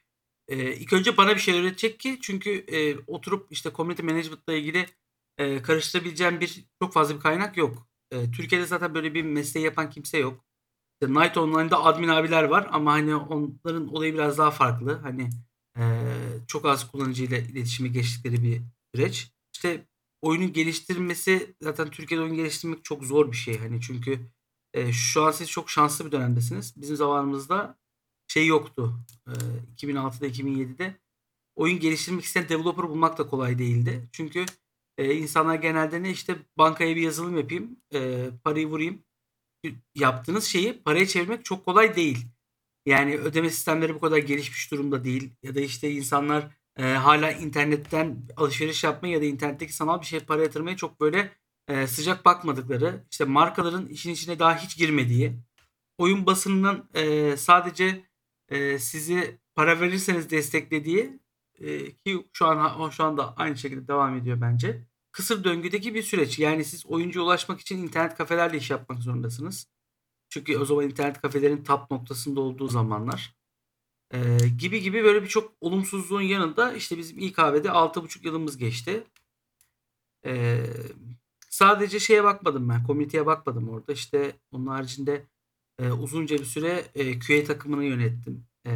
eee, 0.49 0.77
ilk 0.77 0.93
önce 0.93 1.17
bana 1.17 1.35
bir 1.35 1.41
şey 1.41 1.61
öğretecek 1.61 2.01
ki 2.01 2.19
çünkü, 2.23 2.51
eee, 2.51 2.97
oturup, 3.07 3.53
işte, 3.53 3.71
community 3.75 4.03
management'la 4.03 4.53
ilgili, 4.55 4.87
eee, 5.39 5.63
karıştırabileceğim 5.63 6.41
bir 6.41 6.65
çok 6.83 6.93
fazla 6.93 7.15
bir 7.15 7.21
kaynak 7.21 7.57
yok. 7.57 7.89
Eee, 8.13 8.31
Türkiye'de 8.31 8.67
zaten 8.67 8.95
böyle 8.95 9.15
bir 9.15 9.23
mesleği 9.23 9.67
yapan 9.67 9.91
kimse 9.91 10.19
yok. 10.19 10.45
İşte 11.03 11.15
Night 11.15 11.37
Online'da 11.37 11.85
admin 11.85 12.09
abiler 12.09 12.45
var 12.45 12.69
ama 12.73 12.93
hani 12.93 13.15
onların 13.17 13.89
olayı 13.95 14.15
biraz 14.15 14.39
daha 14.39 14.51
farklı. 14.51 14.93
Hani 15.03 15.31
eee, 15.79 15.85
çok 16.49 16.67
az 16.67 16.91
kullanıcıyla 16.93 17.39
iletişime 17.39 17.89
geçtikleri 17.89 18.43
bir 18.43 18.63
süreç. 18.95 19.33
İşte 19.55 19.87
oyunun 20.23 20.53
geliştirilmesi 20.53 21.57
zaten 21.63 21.91
Türkiye'de 21.91 22.25
oyun 22.25 22.37
geliştirmek 22.37 22.85
çok 22.85 23.05
zor 23.05 23.33
bir 23.33 23.37
şey. 23.37 23.59
Hani 23.59 23.81
çünkü 23.81 24.21
e, 24.75 24.93
şu 24.93 25.23
an 25.23 25.31
siz 25.31 25.51
çok 25.51 25.71
şanslı 25.71 26.07
bir 26.07 26.13
dönemdesiniz. 26.13 26.75
Bizim 26.77 26.97
zamanımızda 26.97 27.79
şey 28.29 28.47
yoktu. 28.47 28.95
E, 29.27 29.33
2006'da 29.77 30.27
2007'de 30.27 30.97
oyun 31.57 31.81
geliştirmek 31.81 32.25
isteyen 32.25 32.49
developer 32.49 32.89
bulmak 32.89 33.19
da 33.19 33.27
kolay 33.27 33.59
değildi. 33.59 34.09
Çünkü 34.13 34.47
e, 34.99 35.15
insanlar 35.15 35.55
genelde 35.55 36.03
ne 36.03 36.11
işte 36.11 36.37
bankaya 36.59 36.97
bir 36.97 37.03
yazılım 37.03 37.37
yapayım, 37.37 37.77
e, 37.95 38.31
parayı 38.45 38.67
vurayım. 38.67 39.03
Yaptığınız 39.95 40.45
şeyi 40.45 40.83
paraya 40.83 41.07
çevirmek 41.07 41.45
çok 41.45 41.65
kolay 41.65 41.97
değil. 41.97 42.27
Yani 42.87 43.19
ödeme 43.19 43.51
sistemleri 43.51 43.95
bu 43.95 44.01
kadar 44.01 44.19
gelişmiş 44.19 44.71
durumda 44.71 45.05
değil. 45.05 45.31
Ya 45.43 45.55
da 45.55 45.61
işte 45.61 45.91
insanlar 45.91 46.49
e, 46.77 46.83
hala 46.83 47.33
internetten 47.33 48.23
alışveriş 48.37 48.85
yapmaya 48.85 49.09
ya 49.09 49.21
da 49.21 49.25
internetteki 49.25 49.73
sanal 49.73 50.01
bir 50.01 50.07
şeye 50.07 50.21
para 50.21 50.43
yatırmaya 50.43 50.77
çok 50.77 51.01
böyle 51.01 51.33
e, 51.69 51.87
sıcak 51.87 52.25
bakmadıkları, 52.25 53.05
işte 53.11 53.25
markaların 53.25 53.87
işin 53.87 54.11
içine 54.11 54.39
daha 54.39 54.57
hiç 54.57 54.77
girmediği, 54.77 55.39
oyun 55.99 56.27
basınının 56.27 56.89
e, 56.95 57.37
sadece 57.37 58.05
e, 58.49 58.79
sizi 58.79 59.39
para 59.55 59.81
verirseniz 59.81 60.31
desteklediği 60.31 61.21
e, 61.61 61.93
ki 61.95 62.27
şu 62.33 62.47
an 62.47 62.91
şu 62.91 63.05
anda 63.05 63.37
aynı 63.37 63.57
şekilde 63.57 63.89
devam 63.89 64.17
ediyor 64.17 64.41
bence. 64.41 64.87
Kısır 65.13 65.45
döngüdeki 65.45 65.95
bir 65.95 66.03
süreç. 66.03 66.39
Yani 66.39 66.65
siz 66.65 66.87
oyuncuya 66.87 67.25
ulaşmak 67.25 67.61
için 67.61 67.79
internet 67.79 68.15
kafelerle 68.15 68.57
iş 68.57 68.71
yapmak 68.71 69.03
zorundasınız. 69.03 69.69
Çünkü 70.29 70.59
o 70.59 70.65
zaman 70.65 70.85
internet 70.85 71.21
kafelerin 71.21 71.65
tap 71.65 71.91
noktasında 71.91 72.41
olduğu 72.41 72.69
zamanlar. 72.69 73.37
Ee, 74.15 74.39
gibi 74.59 74.81
gibi 74.81 75.05
böyle 75.05 75.23
birçok 75.23 75.53
olumsuzluğun 75.61 76.21
yanında 76.21 76.73
işte 76.73 76.99
bizim 76.99 77.19
İKB'de 77.19 77.69
6,5 77.69 78.27
yılımız 78.27 78.57
geçti. 78.59 79.05
Ee, 80.27 80.67
sadece 81.53 82.01
şeye 82.01 82.25
bakmadım 82.25 82.69
ben. 82.69 82.85
Komüniteye 82.85 83.27
bakmadım 83.27 83.69
orada. 83.69 83.93
İşte 83.93 84.33
onun 84.53 84.67
haricinde 84.67 85.27
e, 85.79 85.93
uzunca 85.93 86.39
bir 86.39 86.45
süre 86.45 86.85
e, 86.95 87.19
QA 87.19 87.45
takımını 87.45 87.85
yönettim. 87.85 88.47
E, 88.67 88.73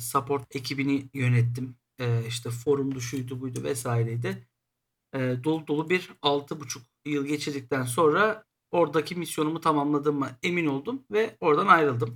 support 0.00 0.56
ekibini 0.56 1.10
yönettim. 1.14 1.76
E, 2.00 2.26
işte 2.28 2.50
forumdu 2.50 3.00
şuydu 3.00 3.40
buydu 3.40 3.64
vesaireydi. 3.64 4.48
E, 5.14 5.18
dolu 5.44 5.66
dolu 5.66 5.90
bir 5.90 6.10
6,5 6.22 6.80
yıl 7.06 7.26
geçirdikten 7.26 7.84
sonra 7.84 8.44
oradaki 8.70 9.14
misyonumu 9.14 9.60
tamamladığıma 9.60 10.30
emin 10.42 10.66
oldum 10.66 11.04
ve 11.10 11.36
oradan 11.40 11.66
ayrıldım. 11.66 12.14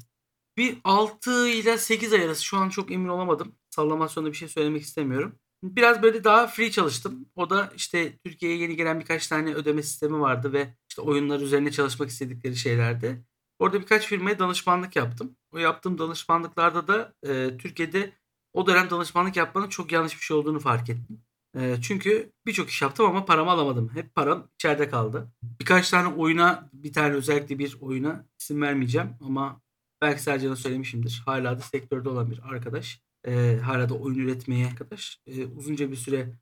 Bir 0.57 0.79
6 0.85 1.49
ile 1.49 1.79
8 1.79 2.13
ay 2.13 2.25
arası 2.25 2.45
şu 2.45 2.57
an 2.57 2.69
çok 2.69 2.91
emin 2.93 3.09
olamadım. 3.09 3.55
Sallamasyonda 3.71 4.33
bir 4.33 4.37
şey 4.37 4.49
söylemek 4.49 4.83
istemiyorum. 4.83 5.39
Biraz 5.77 6.03
böyle 6.03 6.25
daha 6.25 6.47
free 6.47 6.71
çalıştım. 6.71 7.27
O 7.37 7.51
da 7.51 7.73
işte 7.77 8.19
Türkiye'ye 8.25 8.59
yeni 8.59 8.77
gelen 8.77 9.01
birkaç 9.01 9.27
tane 9.27 9.55
ödeme 9.55 9.83
sistemi 9.83 10.21
vardı 10.21 10.53
ve 10.53 10.75
işte 10.89 11.03
oyunlar 11.03 11.41
üzerine 11.41 11.71
çalışmak 11.71 12.09
istedikleri 12.09 12.57
şeylerdi. 12.57 13.25
Orada 13.59 13.81
birkaç 13.81 14.07
firmaya 14.07 14.39
danışmanlık 14.39 14.97
yaptım. 14.97 15.37
O 15.53 15.59
yaptığım 15.59 15.99
danışmanlıklarda 15.99 16.89
da 16.89 17.15
e, 17.29 17.57
Türkiye'de 17.59 18.13
o 18.53 18.67
dönem 18.67 18.91
danışmanlık 18.91 19.37
yapmanın 19.37 19.69
çok 19.69 19.93
yanlış 19.93 20.17
bir 20.17 20.25
şey 20.25 20.37
olduğunu 20.37 20.61
fark 20.61 20.91
ettim. 20.91 21.21
E, 21.57 21.77
çünkü 21.83 22.33
birçok 22.47 22.69
iş 22.69 22.83
yaptım 22.83 23.07
ama 23.07 23.25
paramı 23.25 23.51
alamadım. 23.51 23.91
Hep 23.95 24.15
param 24.15 24.49
içeride 24.55 24.89
kaldı. 24.89 25.33
Birkaç 25.43 25.91
tane 25.91 26.09
oyuna, 26.09 26.71
bir 26.73 26.93
tane 26.93 27.15
özellikle 27.15 27.59
bir 27.59 27.77
oyuna 27.81 28.27
isim 28.41 28.63
vermeyeceğim 28.63 29.11
ama 29.21 29.61
belki 30.03 30.23
Sercan'a 30.23 30.57
söylemişimdir. 30.57 31.23
Hala 31.27 31.59
da 31.59 31.61
sektörde 31.61 32.09
olan 32.09 32.31
bir 32.31 32.41
arkadaş. 32.45 33.06
E, 33.27 33.59
hala 33.63 33.89
da 33.89 33.95
oyun 33.95 34.19
üretmeye 34.19 34.67
arkadaş. 34.67 35.21
E, 35.27 35.47
uzunca 35.47 35.91
bir 35.91 35.97
süre 35.97 36.33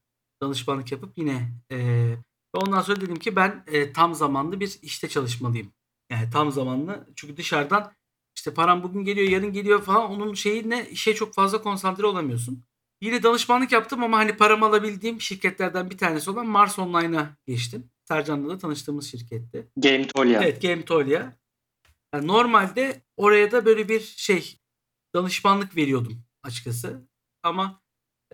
danışmanlık 0.43 0.93
yapıp 0.93 1.19
yine 1.19 1.53
e, 1.73 2.09
ondan 2.53 2.81
sonra 2.81 3.01
dedim 3.01 3.17
ki 3.17 3.37
ben 3.37 3.65
e, 3.67 3.93
tam 3.93 4.15
zamanlı 4.15 4.61
bir 4.61 4.79
işte 4.83 5.09
çalışmalıyım. 5.09 5.73
Yani 6.11 6.31
tam 6.31 6.53
zamanlı. 6.53 7.07
Çünkü 7.17 7.37
dışarıdan 7.37 7.93
işte 8.37 8.55
param 8.55 8.83
bugün 8.83 9.05
geliyor, 9.05 9.29
yarın 9.29 9.53
geliyor 9.53 9.83
falan. 9.83 10.11
Onun 10.11 10.35
şeyine 10.35 10.89
işe 10.91 11.15
çok 11.15 11.35
fazla 11.35 11.63
konsantre 11.63 12.07
olamıyorsun. 12.07 12.65
Yine 13.01 13.23
danışmanlık 13.23 13.73
yaptım 13.73 14.03
ama 14.03 14.19
hani 14.19 14.37
paramı 14.37 14.67
alabildiğim 14.67 15.21
şirketlerden 15.21 15.91
bir 15.91 15.99
tanesi 15.99 16.31
olan 16.31 16.47
Mars 16.47 16.79
Online'a 16.79 17.37
geçtim. 17.47 17.91
Sercan'la 18.09 18.51
da 18.51 18.59
tanıştığımız 18.59 19.11
şirketti. 19.11 19.69
Game 19.77 20.07
Tolia. 20.07 20.43
Evet 20.43 20.63
Game 20.63 20.85
Tolia. 20.85 21.33
Yani 22.15 22.27
normalde 22.27 23.03
oraya 23.17 23.53
da 23.53 23.65
böyle 23.65 23.89
bir 23.89 24.01
şey 24.01 24.59
danışmanlık 25.15 25.77
veriyordum 25.77 26.25
açıkçası. 26.45 27.09
Ama 27.43 27.83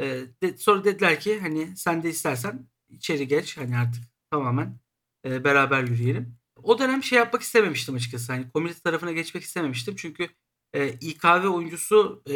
e, 0.00 0.05
de, 0.43 0.57
sonra 0.59 0.85
dediler 0.85 1.21
ki 1.21 1.40
hani 1.40 1.76
sen 1.76 2.02
de 2.02 2.11
istersen 2.11 2.69
içeri 2.88 3.29
geç 3.29 3.57
hani 3.57 3.79
artık 3.79 4.05
tamamen 4.31 4.81
e, 5.26 5.45
beraber 5.45 5.83
yürüyelim. 5.83 6.37
O 6.62 6.79
dönem 6.79 7.02
şey 7.02 7.19
yapmak 7.19 7.43
istememiştim 7.43 7.95
açıkçası. 7.95 8.33
Hani 8.33 8.50
komünite 8.50 8.81
tarafına 8.81 9.12
geçmek 9.12 9.43
istememiştim. 9.43 9.97
Çünkü 9.97 10.29
e, 10.75 10.93
İKV 10.93 11.47
oyuncusu 11.47 12.23
e, 12.31 12.35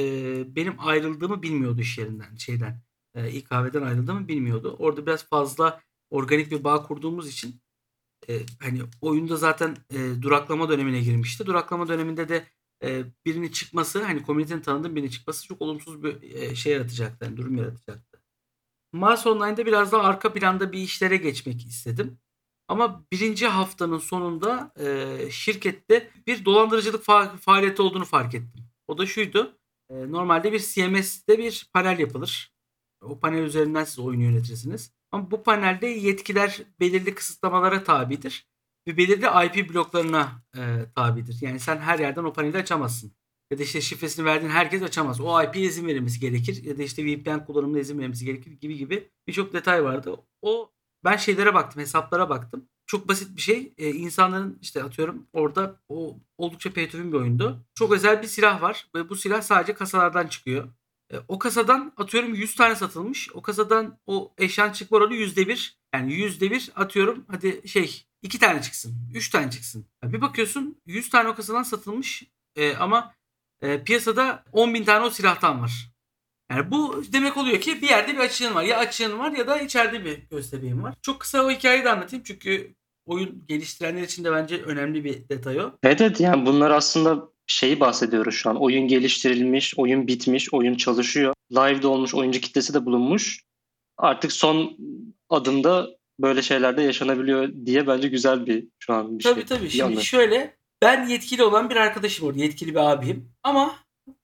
benim 0.57 0.75
ayrıldığımı 0.79 1.43
bilmiyordu 1.43 1.81
iş 1.81 1.99
yerinden, 1.99 2.37
şeyden. 2.37 2.81
E, 3.15 3.31
İKV'den 3.31 3.83
ayrıldığımı 3.83 4.29
bilmiyordu. 4.29 4.77
Orada 4.79 5.07
biraz 5.07 5.29
fazla 5.29 5.81
organik 6.11 6.51
bir 6.51 6.65
bağ 6.65 6.83
kurduğumuz 6.83 7.29
için 7.29 7.61
e, 8.29 8.41
hani 8.61 8.83
oyunda 9.01 9.37
zaten 9.37 9.77
e, 9.91 10.23
duraklama 10.23 10.69
dönemine 10.69 11.01
girmişti. 11.01 11.47
Duraklama 11.47 11.89
döneminde 11.89 12.29
de 12.29 12.47
e, 12.83 13.05
birinin 13.27 13.49
çıkması, 13.49 14.03
hani 14.03 14.23
komünitenin 14.23 14.61
tanıdığım 14.61 14.97
birinin 14.97 15.11
çıkması 15.11 15.47
çok 15.47 15.63
olumsuz 15.63 16.03
bir 16.03 16.23
e, 16.23 16.55
şey 16.55 16.73
yaratacaktı, 16.73 17.25
yani 17.25 17.37
durum 17.37 17.57
yaratacaktı. 17.57 18.23
Mars 18.93 19.27
Online'da 19.27 19.67
biraz 19.67 19.93
daha 19.93 20.03
arka 20.03 20.33
planda 20.33 20.73
bir 20.73 20.79
işlere 20.79 21.17
geçmek 21.17 21.67
istedim. 21.67 22.19
Ama 22.69 23.05
birinci 23.13 23.47
haftanın 23.47 23.99
sonunda 23.99 24.73
e, 24.81 25.17
şirkette 25.31 26.11
bir 26.27 26.45
dolandırıcılık 26.45 27.05
fa- 27.05 27.37
faaliyeti 27.37 27.83
olduğunu 27.83 28.05
fark 28.05 28.35
ettim. 28.35 28.65
O 28.89 28.99
da 28.99 29.07
şuydu. 29.07 29.59
E, 29.91 29.95
normalde 30.13 30.53
bir 30.53 30.61
CMS'de 30.61 31.39
bir 31.39 31.71
panel 31.73 31.99
yapılır. 31.99 32.55
O 33.03 33.21
panel 33.21 33.43
üzerinden 33.43 33.85
siz 33.85 33.99
oyunu 33.99 34.23
yönetirsiniz. 34.23 34.93
Ama 35.13 35.31
bu 35.31 35.43
panelde 35.43 35.87
yetkiler 35.87 36.63
belirli 36.81 37.15
kısıtlamalara 37.15 37.85
tabidir. 37.85 38.49
Ve 38.87 38.97
belirli 38.97 39.27
IP 39.47 39.75
bloklarına 39.75 40.43
e, 40.57 40.61
tabidir. 40.95 41.37
Yani 41.41 41.61
sen 41.61 41.77
her 41.79 41.99
yerden 41.99 42.25
o 42.25 42.33
paneli 42.33 42.57
açamazsın. 42.57 43.13
Ya 43.51 43.59
da 43.59 43.63
işte 43.63 43.81
şifresini 43.81 44.25
verdiğin 44.25 44.51
herkes 44.51 44.83
açamaz. 44.83 45.21
O 45.21 45.43
IP'ye 45.43 45.65
izin 45.65 45.87
verilmesi 45.87 46.21
gerekir. 46.21 46.65
Ya 46.65 46.79
da 46.79 46.83
işte 46.83 47.05
VPN 47.05 47.45
kullanımına 47.45 47.79
izin 47.79 47.99
verilmesi 47.99 48.25
gerekir 48.25 48.51
gibi 48.51 48.77
gibi 48.77 49.11
birçok 49.27 49.53
detay 49.53 49.85
vardı. 49.85 50.17
O 50.43 50.71
ben 51.05 51.17
şeylere 51.17 51.55
baktım, 51.55 51.83
hesaplara 51.83 52.29
baktım. 52.29 52.69
Çok 52.87 53.09
basit 53.09 53.37
bir 53.37 53.41
şey. 53.41 53.75
Ee, 53.79 53.91
insanların 53.91 54.59
işte 54.63 54.83
atıyorum 54.83 55.27
orada 55.33 55.81
o 55.89 56.21
oldukça 56.39 56.73
pay 56.73 56.93
bir 56.93 57.13
oyundu. 57.13 57.67
Çok 57.75 57.93
özel 57.93 58.23
bir 58.23 58.27
silah 58.27 58.63
var 58.63 58.89
ve 58.95 59.09
bu 59.09 59.17
silah 59.17 59.43
sadece 59.43 59.75
kasalardan 59.75 60.27
çıkıyor. 60.27 60.69
Ee, 61.13 61.17
o 61.29 61.39
kasadan 61.39 61.93
atıyorum 61.97 62.35
100 62.35 62.55
tane 62.55 62.77
satılmış. 62.77 63.31
O 63.35 63.43
kasadan 63.43 63.99
o 64.07 64.35
eşyan 64.39 64.73
çıkma 64.73 64.99
oranı 64.99 65.15
%1. 65.15 65.77
Yani 65.95 66.13
%1 66.13 66.73
atıyorum 66.75 67.25
hadi 67.29 67.69
şey 67.69 68.07
2 68.25 68.39
tane 68.39 68.63
çıksın, 68.63 68.95
3 69.15 69.31
tane 69.31 69.51
çıksın. 69.51 69.87
Bir 70.05 70.21
bakıyorsun 70.21 70.77
100 70.87 71.11
tane 71.11 71.29
o 71.29 71.35
kasadan 71.35 71.63
satılmış 71.63 72.23
e, 72.57 72.77
ama 72.77 73.15
e, 73.63 73.85
piyasada 73.85 74.45
10 74.53 74.75
bin 74.75 74.85
tane 74.85 75.05
o 75.05 75.11
silahtan 75.11 75.63
var. 75.63 75.91
Yani 76.51 76.71
bu 76.71 77.03
demek 77.13 77.37
oluyor 77.37 77.61
ki 77.61 77.83
bir 77.83 77.89
yerde 77.89 78.13
bir 78.13 78.19
açığın 78.19 78.55
var. 78.55 78.63
Ya 78.63 78.79
açığın 78.79 79.19
var 79.19 79.33
ya 79.33 79.47
da 79.47 79.61
içeride 79.61 80.05
bir 80.05 80.19
göstebeğin 80.31 80.83
var. 80.83 80.95
Çok 81.03 81.21
kısa 81.21 81.45
o 81.45 81.51
hikayeyi 81.51 81.85
de 81.85 81.91
anlatayım 81.91 82.25
çünkü 82.27 82.75
oyun 83.07 83.45
geliştirenler 83.49 84.03
için 84.03 84.25
de 84.25 84.33
bence 84.33 84.63
önemli 84.63 85.05
bir 85.05 85.29
detay 85.29 85.61
o. 85.61 85.73
Evet 85.83 86.01
evet 86.01 86.21
yani 86.21 86.47
bunlar 86.47 86.71
aslında 86.71 87.29
şeyi 87.47 87.81
bahsediyoruz 87.81 88.35
şu 88.35 88.51
an. 88.51 88.61
Oyun 88.61 88.89
geliştirilmiş, 88.89 89.79
oyun 89.79 90.07
bitmiş, 90.07 90.55
oyun 90.55 90.75
çalışıyor. 90.75 91.35
Live'de 91.53 91.87
olmuş, 91.87 92.15
oyuncu 92.15 92.41
kitlesi 92.41 92.75
de 92.75 92.87
bulunmuş. 92.87 93.45
Artık 93.99 94.33
son 94.33 94.77
adımda 95.29 95.91
böyle 96.21 96.43
şeyler 96.43 96.77
de 96.77 96.83
yaşanabiliyor 96.83 97.49
diye 97.67 97.87
bence 97.87 98.09
güzel 98.09 98.47
bir 98.47 98.69
şu 98.79 98.95
an 98.95 99.19
bir 99.19 99.25
Tabii 99.25 99.35
şey. 99.35 99.45
tabii. 99.45 99.65
Bir 99.65 99.71
Şimdi 99.71 100.05
şöyle 100.05 100.57
ben 100.83 101.07
yetkili 101.09 101.43
olan 101.43 101.71
bir 101.71 101.77
arkadaşım 101.77 102.27
orada. 102.27 102.39
Yetkili 102.39 102.71
bir 102.71 102.91
abim. 102.93 103.33
Ama 103.43 103.77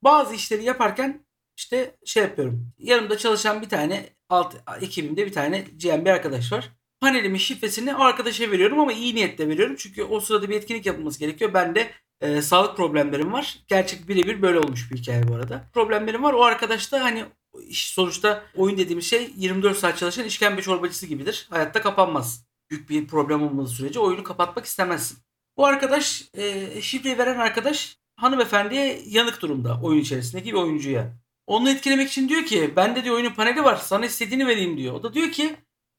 bazı 0.03 0.35
işleri 0.35 0.65
yaparken 0.65 1.25
işte 1.57 1.97
şey 2.05 2.23
yapıyorum. 2.23 2.73
Yanımda 2.79 3.19
çalışan 3.19 3.63
bir 3.63 3.69
tane 3.69 4.07
alt 4.29 4.55
ekibimde 4.81 5.27
bir 5.27 5.33
tane 5.33 5.59
GM 5.61 6.05
bir 6.05 6.11
arkadaş 6.11 6.53
var. 6.53 6.71
Panelimin 7.01 7.39
şifresini 7.39 7.95
o 7.95 8.01
arkadaşa 8.01 8.51
veriyorum 8.51 8.81
ama 8.81 8.93
iyi 8.93 9.15
niyetle 9.15 9.49
veriyorum. 9.49 9.77
Çünkü 9.79 10.03
o 10.03 10.21
sırada 10.21 10.49
bir 10.49 10.57
etkinlik 10.57 10.87
yapılması 10.87 11.21
gerekiyor. 11.21 11.55
Ben 11.55 11.75
de 11.75 11.91
e, 12.21 12.43
sağlık 12.43 12.77
problemlerim 12.77 13.33
var. 13.33 13.59
Gerçek 13.69 14.09
birebir 14.09 14.43
böyle 14.43 14.59
olmuş 14.59 14.93
bir 14.93 14.97
hikaye 14.97 15.29
bu 15.29 15.35
arada. 15.35 15.65
Problemlerim 15.75 16.23
var. 16.23 16.33
O 16.33 16.43
arkadaş 16.45 16.93
da 16.93 17.05
hani 17.05 17.25
sonuçta 17.73 18.43
oyun 18.57 18.79
dediğimiz 18.79 19.05
şey 19.05 19.31
24 19.37 19.79
saat 19.79 19.99
çalışan 19.99 20.25
işkembe 20.25 20.63
çorbacısı 20.63 21.07
gibidir. 21.07 21.47
Hayatta 21.51 21.83
kapanmaz. 21.83 22.45
Büyük 22.71 22.91
bir 22.91 23.07
problem 23.09 23.43
olmadığı 23.43 23.69
sürece 23.69 24.01
oyunu 24.01 24.25
kapatmak 24.25 24.65
istemezsin. 24.65 25.19
Bu 25.57 25.67
arkadaş 25.67 26.25
e, 26.35 26.81
şifreyi 26.83 27.19
veren 27.19 27.39
arkadaş 27.39 27.97
hanımefendiye 28.17 29.03
yanık 29.07 29.43
durumda 29.43 29.81
oyun 29.83 30.01
içerisindeki 30.01 30.49
bir 30.49 30.59
oyuncuya. 30.59 31.13
Onu 31.47 31.71
etkilemek 31.71 32.09
için 32.09 32.29
diyor 32.29 32.45
ki 32.45 32.73
bende 32.77 33.05
diyor 33.05 33.15
oyunun 33.15 33.35
paneli 33.35 33.65
var 33.65 33.77
sana 33.77 34.07
istediğini 34.07 34.47
vereyim 34.47 34.79
diyor. 34.79 34.95
O 34.95 35.03
da 35.03 35.15
diyor 35.15 35.31
ki 35.31 35.57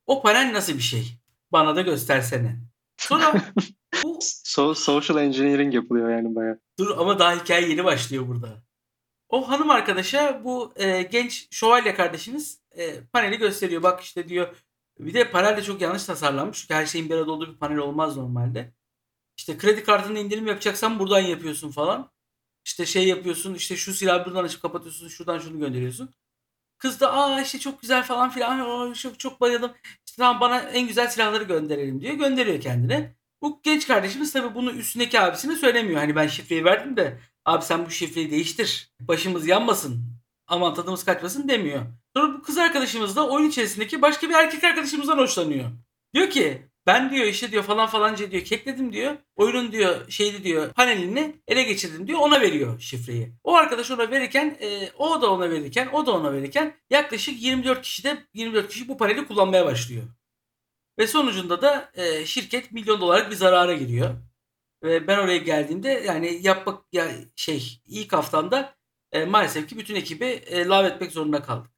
o 0.08 0.22
panel 0.22 0.54
nasıl 0.54 0.74
bir 0.74 0.80
şey? 0.84 1.18
Bana 1.52 1.76
da 1.76 1.82
göstersene. 1.82 2.60
Sonra 2.98 3.34
bu 4.04 4.20
So- 4.22 4.76
social 4.76 5.18
engineering 5.24 5.74
yapılıyor 5.74 6.10
yani 6.10 6.36
bayağı. 6.36 6.60
dur 6.80 6.98
ama 6.98 7.20
daha 7.20 7.36
hikaye 7.36 7.70
yeni 7.70 7.84
başlıyor 7.84 8.28
burada. 8.28 8.64
O 9.32 9.50
hanım 9.50 9.70
arkadaşa 9.70 10.42
bu 10.44 10.74
e, 10.76 11.02
genç 11.02 11.48
şövalye 11.52 11.96
kardeşimiz 11.96 12.62
e, 12.72 13.04
paneli 13.14 13.38
gösteriyor. 13.38 13.84
Bak 13.84 14.02
işte 14.02 14.30
diyor 14.30 14.56
bir 15.00 15.14
de 15.14 15.32
panel 15.32 15.58
de 15.58 15.64
çok 15.64 15.82
yanlış 15.82 16.06
tasarlanmış. 16.06 16.62
Çünkü 16.62 16.74
her 16.74 16.86
şeyin 16.86 17.10
bir 17.10 17.16
arada 17.16 17.32
olduğu 17.32 17.54
bir 17.54 17.60
panel 17.60 17.78
olmaz 17.78 18.18
normalde. 18.18 18.74
İşte 19.38 19.58
kredi 19.58 19.84
kartını 19.84 20.20
indirim 20.20 20.48
yapacaksan 20.48 21.00
buradan 21.00 21.20
yapıyorsun 21.20 21.72
falan. 21.72 22.12
İşte 22.66 22.86
şey 22.86 23.08
yapıyorsun 23.08 23.54
işte 23.56 23.76
şu 23.78 23.94
silahı 23.94 24.26
buradan 24.26 24.44
açıp 24.44 24.62
kapatıyorsun 24.62 25.08
şuradan 25.08 25.40
şunu 25.40 25.60
gönderiyorsun. 25.60 26.10
Kız 26.78 27.00
da 27.00 27.14
aa 27.14 27.42
işte 27.42 27.60
çok 27.60 27.82
güzel 27.82 28.04
falan 28.04 28.30
filan 28.30 28.94
çok 28.94 29.20
çok 29.20 29.42
bayıldım. 29.42 29.74
İşte 30.06 30.18
tamam 30.18 30.42
bana 30.42 30.60
en 30.60 30.88
güzel 30.88 31.08
silahları 31.08 31.44
gönderelim 31.44 32.02
diyor. 32.02 32.14
Gönderiyor 32.14 32.62
kendine. 32.62 33.16
Bu 33.42 33.60
genç 33.64 33.88
kardeşimiz 33.88 34.34
tabii 34.34 34.56
bunu 34.56 34.72
üstündeki 34.72 35.20
abisine 35.20 35.56
söylemiyor. 35.56 36.00
Hani 36.00 36.16
ben 36.16 36.28
şifreyi 36.28 36.66
verdim 36.66 36.98
de 36.98 37.20
abi 37.46 37.66
sen 37.66 37.86
bu 37.86 37.90
şifreyi 37.90 38.32
değiştir. 38.32 38.92
Başımız 39.00 39.48
yanmasın. 39.48 40.12
Aman 40.48 40.74
tadımız 40.74 41.04
kaçmasın 41.04 41.50
demiyor. 41.50 41.82
Sonra 42.16 42.34
bu 42.34 42.42
kız 42.42 42.58
arkadaşımız 42.58 43.16
da 43.16 43.30
oyun 43.30 43.50
içerisindeki 43.50 44.02
başka 44.02 44.30
bir 44.30 44.34
erkek 44.34 44.64
arkadaşımızdan 44.64 45.18
hoşlanıyor. 45.18 45.72
Diyor 46.14 46.30
ki 46.30 46.62
ben 46.86 47.12
diyor 47.12 47.26
işte 47.26 47.52
diyor 47.52 47.64
falan 47.64 47.88
falanca 47.88 48.32
diyor 48.32 48.44
kekledim 48.44 48.94
diyor. 48.94 49.18
Oyunun 49.36 49.72
diyor 49.72 50.10
şeydi 50.10 50.44
diyor 50.44 50.74
panelini 50.74 51.36
ele 51.48 51.64
geçirdim 51.64 52.08
diyor 52.08 52.20
ona 52.20 52.42
veriyor 52.42 52.80
şifreyi. 52.80 53.32
O 53.44 53.56
arkadaş 53.56 53.92
ona 53.92 54.12
verirken 54.12 54.58
e, 54.62 54.92
o 54.98 55.22
da 55.22 55.32
ona 55.32 55.50
verirken 55.50 55.90
o 55.94 56.06
da 56.06 56.12
ona 56.12 56.34
verirken 56.34 56.76
yaklaşık 56.90 57.42
24 57.42 57.82
kişi 57.82 58.04
de 58.04 58.18
24 58.34 58.70
kişi 58.70 58.88
bu 58.88 58.98
paneli 58.98 59.28
kullanmaya 59.28 59.66
başlıyor. 59.66 60.04
Ve 61.00 61.08
sonucunda 61.08 61.62
da 61.62 61.92
e, 61.94 62.26
şirket 62.26 62.72
milyon 62.72 63.02
dolarlık 63.02 63.32
bir 63.32 63.36
zarara 63.36 63.74
giriyor. 63.74 64.16
Ve 64.84 65.08
ben 65.08 65.18
oraya 65.18 65.38
geldiğimde 65.38 65.90
yani 65.90 66.40
yapmak 66.42 66.84
ya 66.94 67.12
şey 67.36 67.82
ilk 67.86 68.14
haftamda 68.14 68.76
e, 69.12 69.26
maalesef 69.26 69.70
ki 69.70 69.78
bütün 69.78 69.96
ekibi 69.96 70.26
e, 70.26 70.66
lav 70.66 70.86
etmek 70.86 71.12
zorunda 71.12 71.42
kaldık. 71.42 71.72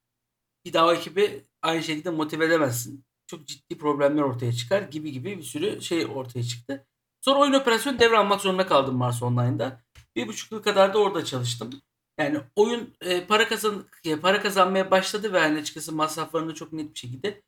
Bir 0.64 0.72
daha 0.72 0.86
o 0.86 0.92
ekibi 0.92 1.44
aynı 1.62 1.82
şekilde 1.82 2.10
motive 2.10 2.44
edemezsin. 2.44 3.04
Çok 3.26 3.46
ciddi 3.46 3.78
problemler 3.78 4.22
ortaya 4.22 4.52
çıkar 4.52 4.82
gibi 4.82 5.12
gibi 5.12 5.38
bir 5.38 5.42
sürü 5.42 5.82
şey 5.82 6.06
ortaya 6.06 6.42
çıktı. 6.42 6.86
Sonra 7.20 7.38
oyun 7.38 7.52
operasyonu 7.52 7.98
devralmak 7.98 8.40
zorunda 8.40 8.66
kaldım 8.66 8.96
Mars 8.96 9.22
Online'da. 9.22 9.80
Bir 10.16 10.28
buçuk 10.28 10.52
yıl 10.52 10.62
kadar 10.62 10.94
da 10.94 10.98
orada 10.98 11.24
çalıştım. 11.24 11.70
Yani 12.18 12.40
oyun 12.56 12.94
e, 13.00 13.26
para 13.26 13.48
kazan 13.48 13.84
e, 14.04 14.16
para 14.16 14.42
kazanmaya 14.42 14.90
başladı 14.90 15.32
ve 15.32 15.38
hani 15.38 15.58
açıkçası 15.58 15.92
masraflarını 15.92 16.54
çok 16.54 16.72
net 16.72 16.94
bir 16.94 16.98
şekilde 16.98 17.42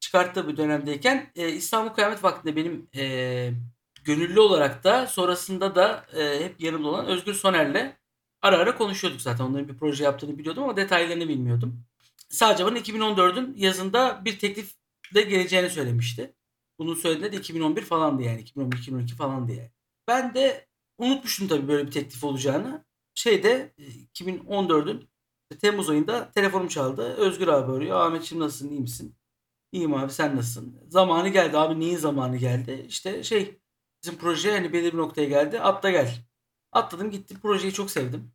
çıkarttığı 0.00 0.48
bir 0.48 0.56
dönemdeyken 0.56 1.32
e, 1.36 1.48
İstanbul 1.48 1.94
Kıyamet 1.94 2.24
Vakti'nde 2.24 2.56
benim 2.56 2.88
e, 2.96 3.52
gönüllü 4.14 4.40
olarak 4.40 4.84
da 4.84 5.06
sonrasında 5.06 5.74
da 5.74 6.06
e, 6.16 6.44
hep 6.44 6.60
yanımda 6.60 6.88
olan 6.88 7.06
Özgür 7.06 7.34
Soner'le 7.34 7.96
ara 8.42 8.58
ara 8.58 8.76
konuşuyorduk 8.76 9.20
zaten. 9.20 9.44
Onların 9.44 9.68
bir 9.68 9.78
proje 9.78 10.04
yaptığını 10.04 10.38
biliyordum 10.38 10.62
ama 10.62 10.76
detaylarını 10.76 11.28
bilmiyordum. 11.28 11.84
Sadece 12.28 12.64
bana 12.64 12.78
2014'ün 12.78 13.56
yazında 13.56 14.24
bir 14.24 14.38
teklifle 14.38 15.22
geleceğini 15.22 15.70
söylemişti. 15.70 16.34
Bunu 16.78 16.96
söylediğinde 16.96 17.32
de 17.32 17.36
2011 17.36 17.82
falandı 17.82 18.22
yani. 18.22 18.42
2011-2012 18.44 19.08
falandı 19.16 19.52
yani. 19.52 19.70
Ben 20.08 20.34
de 20.34 20.66
unutmuştum 20.98 21.48
tabii 21.48 21.68
böyle 21.68 21.86
bir 21.86 21.92
teklif 21.92 22.24
olacağını. 22.24 22.84
Şeyde 23.14 23.74
e, 23.78 23.82
2014'ün 24.22 25.10
Temmuz 25.60 25.90
ayında 25.90 26.30
telefonum 26.30 26.68
çaldı. 26.68 27.02
Özgür 27.02 27.48
abi 27.48 27.72
arıyor. 27.72 28.00
Ahmetciğim 28.00 28.44
nasılsın 28.44 28.70
iyi 28.70 28.80
misin? 28.80 29.16
İyiyim 29.72 29.94
abi 29.94 30.12
sen 30.12 30.36
nasılsın? 30.36 30.76
Zamanı 30.88 31.28
geldi 31.28 31.58
abi 31.58 31.80
neyin 31.80 31.96
zamanı 31.96 32.36
geldi? 32.36 32.86
İşte 32.88 33.22
şey 33.22 33.60
bizim 34.02 34.18
proje 34.18 34.52
hani 34.52 34.72
belirli 34.72 34.92
bir 34.92 34.98
noktaya 34.98 35.28
geldi. 35.28 35.60
Atla 35.60 35.90
gel. 35.90 36.14
Atladım 36.72 37.10
gittim 37.10 37.38
projeyi 37.42 37.72
çok 37.72 37.90
sevdim. 37.90 38.32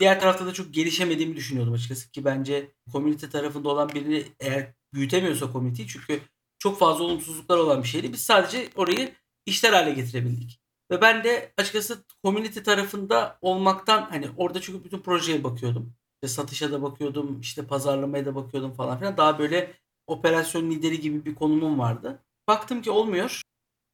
Diğer 0.00 0.20
tarafta 0.20 0.46
da 0.46 0.52
çok 0.52 0.74
gelişemediğimi 0.74 1.36
düşünüyordum 1.36 1.74
açıkçası 1.74 2.10
ki 2.10 2.24
bence 2.24 2.72
komünite 2.92 3.30
tarafında 3.30 3.68
olan 3.68 3.88
birini 3.88 4.24
eğer 4.40 4.72
büyütemiyorsa 4.94 5.52
komüniteyi 5.52 5.88
çünkü 5.88 6.20
çok 6.58 6.78
fazla 6.78 7.04
olumsuzluklar 7.04 7.58
olan 7.58 7.82
bir 7.82 7.88
şeydi. 7.88 8.12
Biz 8.12 8.20
sadece 8.22 8.68
orayı 8.76 9.12
işler 9.46 9.72
hale 9.72 9.90
getirebildik. 9.90 10.60
Ve 10.90 11.00
ben 11.00 11.24
de 11.24 11.52
açıkçası 11.58 12.04
komünite 12.24 12.62
tarafında 12.62 13.38
olmaktan 13.40 14.02
hani 14.10 14.28
orada 14.36 14.60
çünkü 14.60 14.84
bütün 14.84 14.98
projeye 14.98 15.44
bakıyordum. 15.44 15.94
İşte 16.14 16.34
satışa 16.34 16.72
da 16.72 16.82
bakıyordum, 16.82 17.40
işte 17.40 17.66
pazarlamaya 17.66 18.26
da 18.26 18.34
bakıyordum 18.34 18.72
falan 18.72 18.98
filan. 18.98 19.16
Daha 19.16 19.38
böyle 19.38 19.74
operasyon 20.06 20.70
lideri 20.70 21.00
gibi 21.00 21.24
bir 21.24 21.34
konumum 21.34 21.78
vardı. 21.78 22.22
Baktım 22.48 22.82
ki 22.82 22.90
olmuyor. 22.90 23.42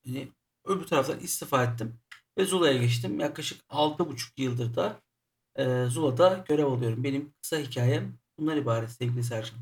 Yani 0.05 0.29
öbür 0.69 0.87
taraftan 0.87 1.19
istifa 1.19 1.65
ettim 1.65 2.01
ve 2.39 2.45
Zula'ya 2.45 2.77
geçtim. 2.77 3.21
Yaklaşık 3.21 3.61
6,5 3.71 4.31
yıldır 4.37 4.75
da 4.77 5.01
e, 5.57 5.85
Zula'da 5.87 6.45
görev 6.49 6.67
alıyorum. 6.67 7.05
Benim 7.05 7.33
kısa 7.43 7.59
hikayem 7.59 8.19
bunlar 8.39 8.57
ibaret 8.57 8.91
sevgili 8.91 9.25
Sercan. 9.25 9.59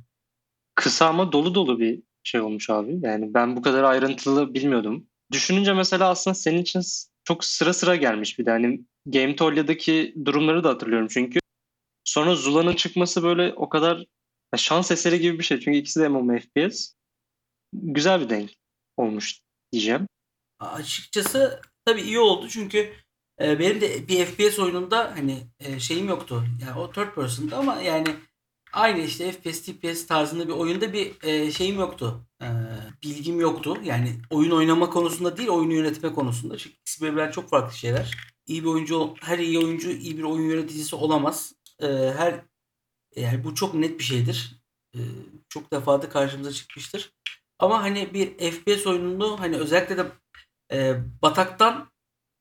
Kısa 0.74 1.06
ama 1.06 1.32
dolu 1.32 1.54
dolu 1.54 1.78
bir 1.78 2.02
şey 2.22 2.40
olmuş 2.40 2.70
abi. 2.70 2.98
Yani 3.02 3.34
ben 3.34 3.56
bu 3.56 3.62
kadar 3.62 3.84
ayrıntılı 3.84 4.54
bilmiyordum. 4.54 5.06
Düşününce 5.32 5.72
mesela 5.72 6.08
aslında 6.08 6.34
senin 6.34 6.62
için 6.62 6.82
çok 7.24 7.44
sıra 7.44 7.72
sıra 7.72 7.96
gelmiş 7.96 8.38
bir 8.38 8.46
de. 8.46 8.50
Hani 8.50 8.80
Game 9.06 9.36
Tolia'daki 9.36 10.14
durumları 10.24 10.64
da 10.64 10.68
hatırlıyorum 10.68 11.08
çünkü. 11.10 11.38
Sonra 12.04 12.34
Zula'nın 12.34 12.74
çıkması 12.74 13.22
böyle 13.22 13.52
o 13.56 13.68
kadar 13.68 14.06
şans 14.56 14.90
eseri 14.90 15.20
gibi 15.20 15.38
bir 15.38 15.44
şey. 15.44 15.60
Çünkü 15.60 15.78
ikisi 15.78 16.00
de 16.00 16.08
MMORPG. 16.08 16.72
Güzel 17.72 18.20
bir 18.20 18.28
denk 18.28 18.50
olmuş 18.96 19.40
diyeceğim. 19.72 20.06
Açıkçası 20.58 21.60
tabii 21.84 22.02
iyi 22.02 22.18
oldu 22.18 22.48
çünkü 22.48 22.92
e, 23.40 23.58
benim 23.58 23.80
de 23.80 24.08
bir 24.08 24.24
FPS 24.24 24.58
oyununda 24.58 25.12
hani 25.16 25.46
e, 25.58 25.80
şeyim 25.80 26.08
yoktu. 26.08 26.44
Yani 26.62 26.78
o 26.80 26.90
third 26.90 27.14
person'da 27.14 27.56
ama 27.56 27.82
yani 27.82 28.16
aynı 28.72 29.00
işte 29.00 29.32
FPS, 29.32 29.62
TPS 29.62 30.06
tarzında 30.06 30.48
bir 30.48 30.52
oyunda 30.52 30.92
bir 30.92 31.22
e, 31.22 31.50
şeyim 31.52 31.78
yoktu. 31.78 32.26
Bilgim 33.02 33.40
yoktu. 33.40 33.78
Yani 33.84 34.20
oyun 34.30 34.50
oynama 34.50 34.90
konusunda 34.90 35.36
değil, 35.36 35.48
oyunu 35.48 35.72
yönetme 35.72 36.12
konusunda. 36.12 36.58
Çünkü 36.58 36.76
ikisi 36.76 37.04
birbirinden 37.04 37.30
çok 37.30 37.50
farklı 37.50 37.76
şeyler. 37.76 38.16
İyi 38.46 38.62
bir 38.62 38.68
oyuncu, 38.68 39.14
her 39.20 39.38
iyi 39.38 39.58
oyuncu 39.58 39.90
iyi 39.90 40.18
bir 40.18 40.22
oyun 40.22 40.50
yöneticisi 40.50 40.96
olamaz. 40.96 41.52
Her 41.80 42.44
yani 43.16 43.44
bu 43.44 43.54
çok 43.54 43.74
net 43.74 43.98
bir 43.98 44.04
şeydir. 44.04 44.62
Çok 45.48 45.72
defa 45.72 46.02
da 46.02 46.08
karşımıza 46.08 46.52
çıkmıştır. 46.52 47.12
Ama 47.58 47.82
hani 47.82 48.14
bir 48.14 48.50
FPS 48.50 48.86
oyununu 48.86 49.40
hani 49.40 49.56
özellikle 49.56 49.96
de 49.96 50.06
e, 50.72 50.94
bataktan 51.22 51.88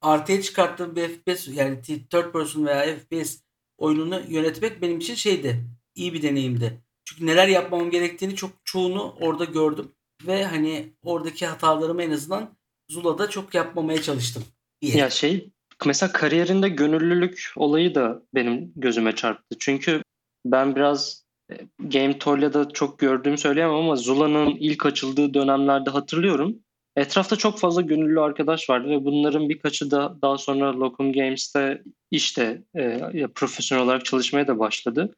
artıya 0.02 0.42
çıkarttığım 0.42 0.96
bir 0.96 1.08
FPS 1.08 1.48
yani 1.48 1.82
third 1.82 2.32
person 2.32 2.66
veya 2.66 2.98
FPS 2.98 3.38
oyununu 3.78 4.22
yönetmek 4.30 4.82
benim 4.82 5.00
için 5.00 5.16
şeydi. 5.16 5.66
iyi 5.96 6.14
bir 6.14 6.22
deneyimdi. 6.22 6.82
Çünkü 7.06 7.26
neler 7.26 7.48
yapmam 7.48 7.92
gerektiğini 7.92 8.36
çok 8.36 8.52
çoğunu 8.64 9.16
orada 9.22 9.46
gördüm. 9.46 9.92
Ve 10.28 10.46
hani 10.46 10.94
oradaki 11.04 11.46
hatalarımı 11.46 12.04
en 12.04 12.12
azından 12.12 12.58
Zula'da 12.90 13.30
çok 13.30 13.56
yapmamaya 13.56 14.02
çalıştım. 14.02 14.44
diye. 14.82 14.98
Ya 14.98 15.10
şey 15.10 15.52
mesela 15.86 16.12
kariyerinde 16.12 16.70
gönüllülük 16.70 17.54
olayı 17.56 17.96
da 17.96 18.22
benim 18.34 18.74
gözüme 18.76 19.16
çarptı. 19.16 19.56
Çünkü 19.60 20.02
ben 20.46 20.76
biraz 20.76 21.26
e, 21.52 21.56
Game 21.80 22.20
Tolia'da 22.20 22.70
çok 22.70 23.00
gördüğümü 23.00 23.38
söyleyemem 23.38 23.76
ama 23.76 23.96
Zula'nın 23.96 24.56
ilk 24.60 24.86
açıldığı 24.86 25.34
dönemlerde 25.34 25.90
hatırlıyorum. 25.90 26.60
Etrafta 26.96 27.36
çok 27.36 27.60
fazla 27.60 27.82
gönüllü 27.82 28.22
arkadaş 28.22 28.70
vardı 28.70 28.90
ve 28.90 29.06
bunların 29.06 29.50
birkaçı 29.50 29.92
da 29.92 30.18
daha 30.22 30.38
sonra 30.38 30.80
Locum 30.80 31.14
Games'te 31.14 31.84
işte 32.12 32.64
e, 32.76 33.28
profesyonel 33.36 33.84
olarak 33.84 34.06
çalışmaya 34.06 34.48
da 34.48 34.60
başladı. 34.60 35.16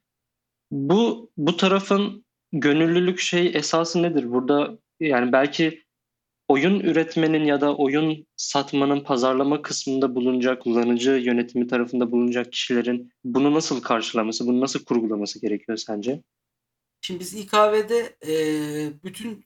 Bu 0.71 1.31
bu 1.37 1.57
tarafın 1.57 2.25
gönüllülük 2.51 3.19
şey 3.19 3.51
esası 3.53 4.01
nedir? 4.01 4.31
Burada 4.31 4.77
yani 4.99 5.31
belki 5.31 5.83
oyun 6.47 6.79
üretmenin 6.79 7.45
ya 7.45 7.61
da 7.61 7.75
oyun 7.75 8.27
satmanın 8.35 8.99
pazarlama 8.99 9.61
kısmında 9.61 10.15
bulunacak, 10.15 10.61
kullanıcı 10.61 11.11
yönetimi 11.11 11.67
tarafında 11.67 12.11
bulunacak 12.11 12.51
kişilerin 12.51 13.11
bunu 13.23 13.53
nasıl 13.53 13.81
karşılaması, 13.81 14.47
bunu 14.47 14.61
nasıl 14.61 14.85
kurgulaması 14.85 15.41
gerekiyor 15.41 15.77
sence? 15.77 16.21
Şimdi 17.01 17.19
biz 17.19 17.33
İKV'de 17.33 18.17
e, 18.27 18.33
bütün 19.03 19.45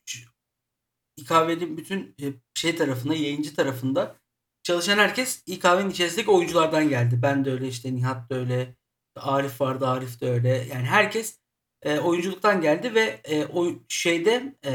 İKV'nin 1.22 1.78
bütün 1.78 2.16
e, 2.22 2.26
şey 2.54 2.76
tarafında, 2.76 3.16
yayıncı 3.16 3.56
tarafında 3.56 4.16
çalışan 4.64 4.98
herkes 4.98 5.44
İKV'nin 5.46 5.90
içerisindeki 5.90 6.32
oyunculardan 6.32 6.90
geldi. 6.90 7.20
Ben 7.22 7.46
de 7.46 7.52
öyle 7.52 7.68
işte 7.68 7.96
Nihat 7.96 8.30
da 8.30 8.36
öyle, 8.36 8.76
Arif 9.16 9.62
vardı, 9.62 9.88
Arif 9.88 10.22
de 10.22 10.30
öyle. 10.32 10.50
Yani 10.50 10.86
herkes 10.86 11.40
e, 11.82 12.00
oyunculuktan 12.00 12.62
geldi 12.62 12.96
ve 12.96 13.22
e, 13.24 13.46
o 13.46 13.68
şeyde 13.88 14.56
e, 14.66 14.72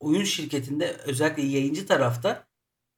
oyun 0.00 0.24
şirketinde 0.24 0.96
özellikle 1.06 1.42
yayıncı 1.42 1.86
tarafta 1.86 2.46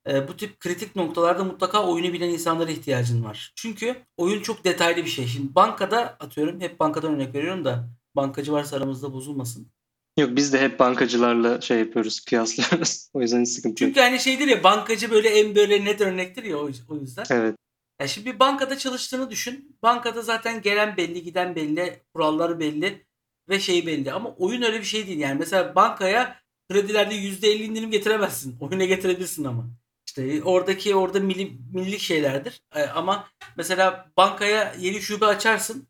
e, 0.08 0.28
bu 0.28 0.36
tip 0.36 0.60
kritik 0.60 0.96
noktalarda 0.96 1.44
mutlaka 1.44 1.86
oyunu 1.86 2.12
bilen 2.12 2.28
insanlara 2.28 2.70
ihtiyacın 2.70 3.24
var. 3.24 3.52
Çünkü 3.56 4.06
oyun 4.16 4.42
çok 4.42 4.64
detaylı 4.64 5.04
bir 5.04 5.10
şey. 5.10 5.26
Şimdi 5.26 5.54
bankada 5.54 6.00
atıyorum 6.00 6.60
hep 6.60 6.80
bankadan 6.80 7.14
örnek 7.14 7.34
veriyorum 7.34 7.64
da 7.64 7.88
bankacı 8.16 8.52
varsa 8.52 8.76
aramızda 8.76 9.12
bozulmasın. 9.12 9.72
Yok 10.18 10.36
biz 10.36 10.52
de 10.52 10.60
hep 10.60 10.78
bankacılarla 10.78 11.60
şey 11.60 11.78
yapıyoruz, 11.78 12.20
kıyaslıyoruz. 12.20 13.10
o 13.14 13.20
yüzden 13.20 13.40
hiç 13.40 13.48
sıkıntı 13.48 13.84
yok. 13.84 13.88
Çünkü 13.88 14.00
hani 14.00 14.20
şeydir 14.20 14.46
ya 14.46 14.64
bankacı 14.64 15.10
böyle 15.10 15.28
en 15.28 15.54
böyle 15.54 15.84
net 15.84 16.00
örnektir 16.00 16.44
ya 16.44 16.56
o 16.88 16.96
yüzden. 17.00 17.24
Evet. 17.30 17.56
Ya 18.00 18.08
şimdi 18.08 18.34
bir 18.34 18.38
bankada 18.38 18.78
çalıştığını 18.78 19.30
düşün. 19.30 19.76
Bankada 19.82 20.22
zaten 20.22 20.62
gelen 20.62 20.96
belli, 20.96 21.22
giden 21.22 21.54
belli, 21.56 22.02
kuralları 22.14 22.60
belli 22.60 23.06
ve 23.48 23.60
şey 23.60 23.86
belli. 23.86 24.12
Ama 24.12 24.34
oyun 24.38 24.62
öyle 24.62 24.78
bir 24.80 24.84
şey 24.84 25.06
değil. 25.06 25.18
Yani 25.18 25.38
mesela 25.38 25.74
bankaya 25.74 26.40
kredilerde 26.70 27.14
%50 27.14 27.62
indirim 27.62 27.90
getiremezsin. 27.90 28.56
Oyuna 28.60 28.84
getirebilirsin 28.84 29.44
ama. 29.44 29.70
İşte 30.06 30.42
oradaki 30.42 30.94
orada 30.94 31.20
milli, 31.20 31.52
milli 31.74 32.00
şeylerdir. 32.00 32.60
Ee, 32.74 32.82
ama 32.82 33.28
mesela 33.56 34.10
bankaya 34.16 34.74
yeni 34.78 35.00
şube 35.00 35.26
açarsın 35.26 35.88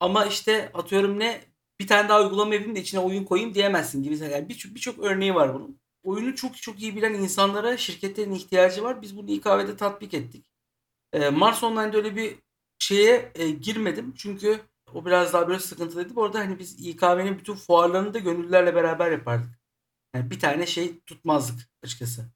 ama 0.00 0.26
işte 0.26 0.70
atıyorum 0.74 1.18
ne 1.18 1.40
bir 1.80 1.86
tane 1.86 2.08
daha 2.08 2.22
uygulama 2.22 2.54
yapayım 2.54 2.76
da 2.76 2.80
içine 2.80 3.00
oyun 3.00 3.24
koyayım 3.24 3.54
diyemezsin 3.54 4.02
gibi. 4.02 4.18
Yani 4.18 4.48
birçok 4.48 4.74
birçok 4.74 4.98
örneği 4.98 5.34
var 5.34 5.54
bunun. 5.54 5.80
Oyunu 6.02 6.34
çok 6.34 6.56
çok 6.56 6.82
iyi 6.82 6.96
bilen 6.96 7.14
insanlara 7.14 7.76
şirketlerin 7.76 8.32
ihtiyacı 8.32 8.82
var. 8.82 9.02
Biz 9.02 9.16
bunu 9.16 9.30
İKV'de 9.30 9.76
tatbik 9.76 10.14
ettik. 10.14 10.46
Ee, 11.12 11.30
Mars 11.30 11.64
Online'da 11.64 11.96
öyle 11.96 12.16
bir 12.16 12.38
şeye 12.78 13.32
e, 13.34 13.50
girmedim. 13.50 14.14
Çünkü 14.16 14.60
o 14.94 15.06
biraz 15.06 15.32
daha 15.32 15.48
böyle 15.48 15.60
sıkıntılıydı. 15.60 16.16
Bu 16.16 16.24
arada 16.24 16.38
hani 16.38 16.58
biz 16.58 16.86
İKV'nin 16.86 17.38
bütün 17.38 17.54
fuarlarını 17.54 18.14
da 18.14 18.18
gönüllülerle 18.18 18.74
beraber 18.74 19.10
yapardık. 19.12 19.58
Yani 20.14 20.30
bir 20.30 20.40
tane 20.40 20.66
şey 20.66 21.00
tutmazdık 21.00 21.68
açıkçası. 21.84 22.32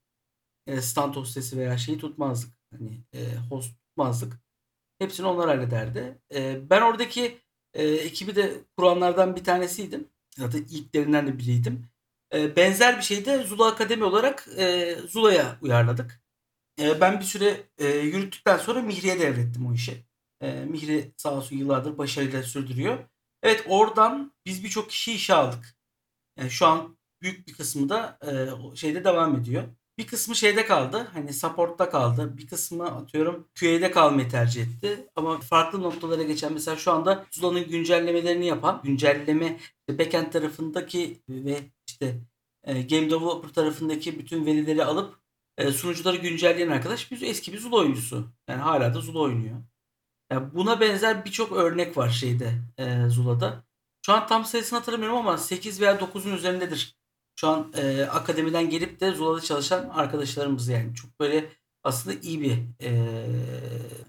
E, 0.67 0.81
stand 0.81 1.15
hostesi 1.17 1.59
veya 1.59 1.79
şeyi 1.79 1.99
tutmazdık. 1.99 2.55
Hani 2.73 3.05
e, 3.13 3.37
host 3.37 3.77
tutmazdık. 3.79 4.41
Hepsini 4.99 5.27
onlar 5.27 5.49
hallederdi. 5.49 6.21
E, 6.35 6.71
ben 6.71 6.83
oradaki 6.83 7.42
e, 7.75 7.85
ekibi 7.85 8.37
de 8.37 8.65
kuranlardan 8.77 9.37
bir 9.37 9.45
tanesiydim. 9.45 10.09
Zaten 10.39 10.65
ilklerinden 10.71 11.27
de 11.27 11.39
biriydim. 11.39 11.89
E, 12.35 12.57
benzer 12.57 12.97
bir 12.97 13.03
şeyi 13.03 13.25
de 13.25 13.43
Zula 13.43 13.67
Akademi 13.67 14.05
olarak 14.05 14.49
e, 14.59 14.97
Zula'ya 15.09 15.59
uyarladık. 15.63 16.23
E, 16.81 17.01
ben 17.01 17.21
bir 17.21 17.25
süre 17.25 17.71
e, 17.79 17.87
yürüttükten 17.89 18.59
sonra 18.59 18.83
Mihri'ye 18.83 19.21
devrettim 19.21 19.67
o 19.67 19.75
işi. 19.75 20.07
E, 20.41 20.53
Mihri 20.65 21.13
sağ 21.17 21.35
olsun 21.35 21.57
yıllardır 21.57 21.99
başarıyla 21.99 22.43
sürdürüyor. 22.43 22.99
Evet 23.43 23.65
oradan 23.69 24.33
biz 24.47 24.65
birçok 24.65 24.91
kişi 24.91 25.13
işe 25.13 25.35
aldık. 25.35 25.77
Yani 26.39 26.51
şu 26.51 26.67
an 26.67 26.99
büyük 27.23 27.49
bir 27.49 27.53
kısmı 27.55 27.89
da 27.89 28.19
e, 28.27 28.77
şeyde 28.77 29.05
devam 29.05 29.37
ediyor. 29.37 29.65
Bir 29.99 30.07
kısmı 30.07 30.37
şeyde 30.37 30.67
kaldı. 30.67 31.09
Hani 31.13 31.33
support'ta 31.33 31.91
kaldı. 31.91 32.39
Bir 32.39 32.47
kısmı 32.47 32.97
atıyorum 32.97 33.49
QA'de 33.61 33.91
kalmayı 33.91 34.29
tercih 34.29 34.63
etti. 34.63 35.09
Ama 35.17 35.41
farklı 35.41 35.83
noktalara 35.83 36.23
geçen 36.23 36.53
mesela 36.53 36.77
şu 36.77 36.93
anda 36.93 37.27
Zula'nın 37.31 37.69
güncellemelerini 37.69 38.47
yapan 38.47 38.81
güncelleme 38.85 39.61
backend 39.91 40.33
tarafındaki 40.33 41.23
ve 41.29 41.59
işte 41.87 42.21
e, 42.65 42.83
game 42.83 43.11
developer 43.11 43.49
tarafındaki 43.53 44.19
bütün 44.19 44.47
verileri 44.47 44.85
alıp 44.85 45.19
e, 45.59 45.71
sunucuları 45.73 46.17
güncelleyen 46.17 46.69
arkadaş 46.69 47.11
bir 47.11 47.23
eski 47.23 47.53
bir 47.53 47.59
Zula 47.59 47.77
oyuncusu. 47.77 48.29
Yani 48.49 48.61
hala 48.61 48.95
da 48.95 49.01
Zula 49.01 49.19
oynuyor. 49.19 49.57
Yani 50.33 50.55
buna 50.55 50.81
benzer 50.81 51.25
birçok 51.25 51.53
örnek 51.53 51.97
var 51.97 52.09
şeyde 52.11 52.53
e, 52.79 53.09
Zula'da. 53.09 53.65
Şu 54.07 54.13
an 54.13 54.27
tam 54.27 54.45
sayısını 54.45 54.79
hatırlamıyorum 54.79 55.19
ama 55.19 55.39
8 55.39 55.81
veya 55.81 56.01
9'un 56.01 56.37
üzerindedir 56.37 56.97
şu 57.37 57.49
an 57.49 57.73
e, 57.77 58.03
akademiden 58.03 58.71
gelip 58.71 59.01
de 59.01 59.13
Zula'da 59.13 59.41
çalışan 59.41 59.89
arkadaşlarımız 59.89 60.69
yani. 60.69 60.95
Çok 60.95 61.21
böyle 61.21 61.51
aslında 61.85 62.17
iyi 62.23 62.41
bir 62.41 62.59
e, 62.83 63.17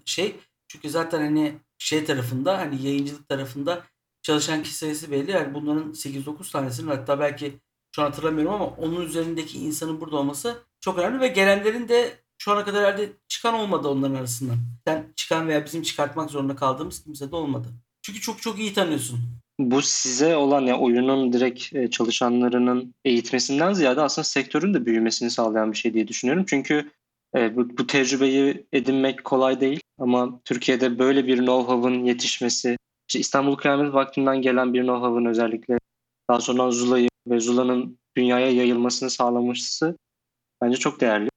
şey. 0.04 0.36
Çünkü 0.68 0.90
zaten 0.90 1.20
hani 1.20 1.58
şey 1.78 2.04
tarafında 2.04 2.58
hani 2.58 2.82
yayıncılık 2.82 3.28
tarafında 3.28 3.84
çalışan 4.22 4.62
kişi 4.62 4.74
sayısı 4.74 5.10
belli. 5.10 5.30
Yani 5.30 5.54
bunların 5.54 5.92
8-9 5.92 6.52
tanesinin 6.52 6.88
hatta 6.88 7.20
belki 7.20 7.60
şu 7.94 8.02
an 8.02 8.06
hatırlamıyorum 8.06 8.54
ama 8.54 8.66
onun 8.66 9.00
üzerindeki 9.00 9.58
insanın 9.58 10.00
burada 10.00 10.16
olması 10.16 10.62
çok 10.80 10.98
önemli 10.98 11.20
ve 11.20 11.28
gelenlerin 11.28 11.88
de 11.88 12.24
şu 12.38 12.52
ana 12.52 12.64
kadar 12.64 12.84
herhalde 12.84 13.12
çıkan 13.28 13.54
olmadı 13.54 13.88
onların 13.88 14.14
arasından. 14.14 14.56
Sen 14.86 15.12
çıkan 15.16 15.48
veya 15.48 15.64
bizim 15.64 15.82
çıkartmak 15.82 16.30
zorunda 16.30 16.56
kaldığımız 16.56 17.04
kimse 17.04 17.30
de 17.30 17.36
olmadı. 17.36 17.68
Çünkü 18.02 18.20
çok 18.20 18.42
çok 18.42 18.58
iyi 18.58 18.74
tanıyorsun 18.74 19.20
bu 19.58 19.82
size 19.82 20.36
olan 20.36 20.66
ya 20.66 20.78
oyunun 20.78 21.32
direkt 21.32 21.74
e, 21.74 21.90
çalışanlarının 21.90 22.94
eğitmesinden 23.04 23.72
ziyade 23.72 24.00
aslında 24.00 24.24
sektörün 24.24 24.74
de 24.74 24.86
büyümesini 24.86 25.30
sağlayan 25.30 25.72
bir 25.72 25.76
şey 25.76 25.94
diye 25.94 26.08
düşünüyorum. 26.08 26.44
Çünkü 26.48 26.90
e, 27.36 27.56
bu, 27.56 27.78
bu 27.78 27.86
tecrübeyi 27.86 28.66
edinmek 28.72 29.24
kolay 29.24 29.60
değil 29.60 29.80
ama 29.98 30.40
Türkiye'de 30.44 30.98
böyle 30.98 31.26
bir 31.26 31.38
know-how'ın 31.38 32.04
yetişmesi, 32.04 32.76
işte 33.08 33.18
İstanbul 33.18 33.56
Kıyamet 33.56 33.94
Vakti'nden 33.94 34.42
gelen 34.42 34.74
bir 34.74 34.82
know-how'ın 34.82 35.28
özellikle 35.28 35.78
daha 36.30 36.40
sonra 36.40 36.70
Zula'yı 36.70 37.08
ve 37.26 37.40
Zula'nın 37.40 37.98
dünyaya 38.16 38.50
yayılmasını 38.50 39.10
sağlaması 39.10 39.96
bence 40.62 40.76
çok 40.76 41.00
değerli. 41.00 41.28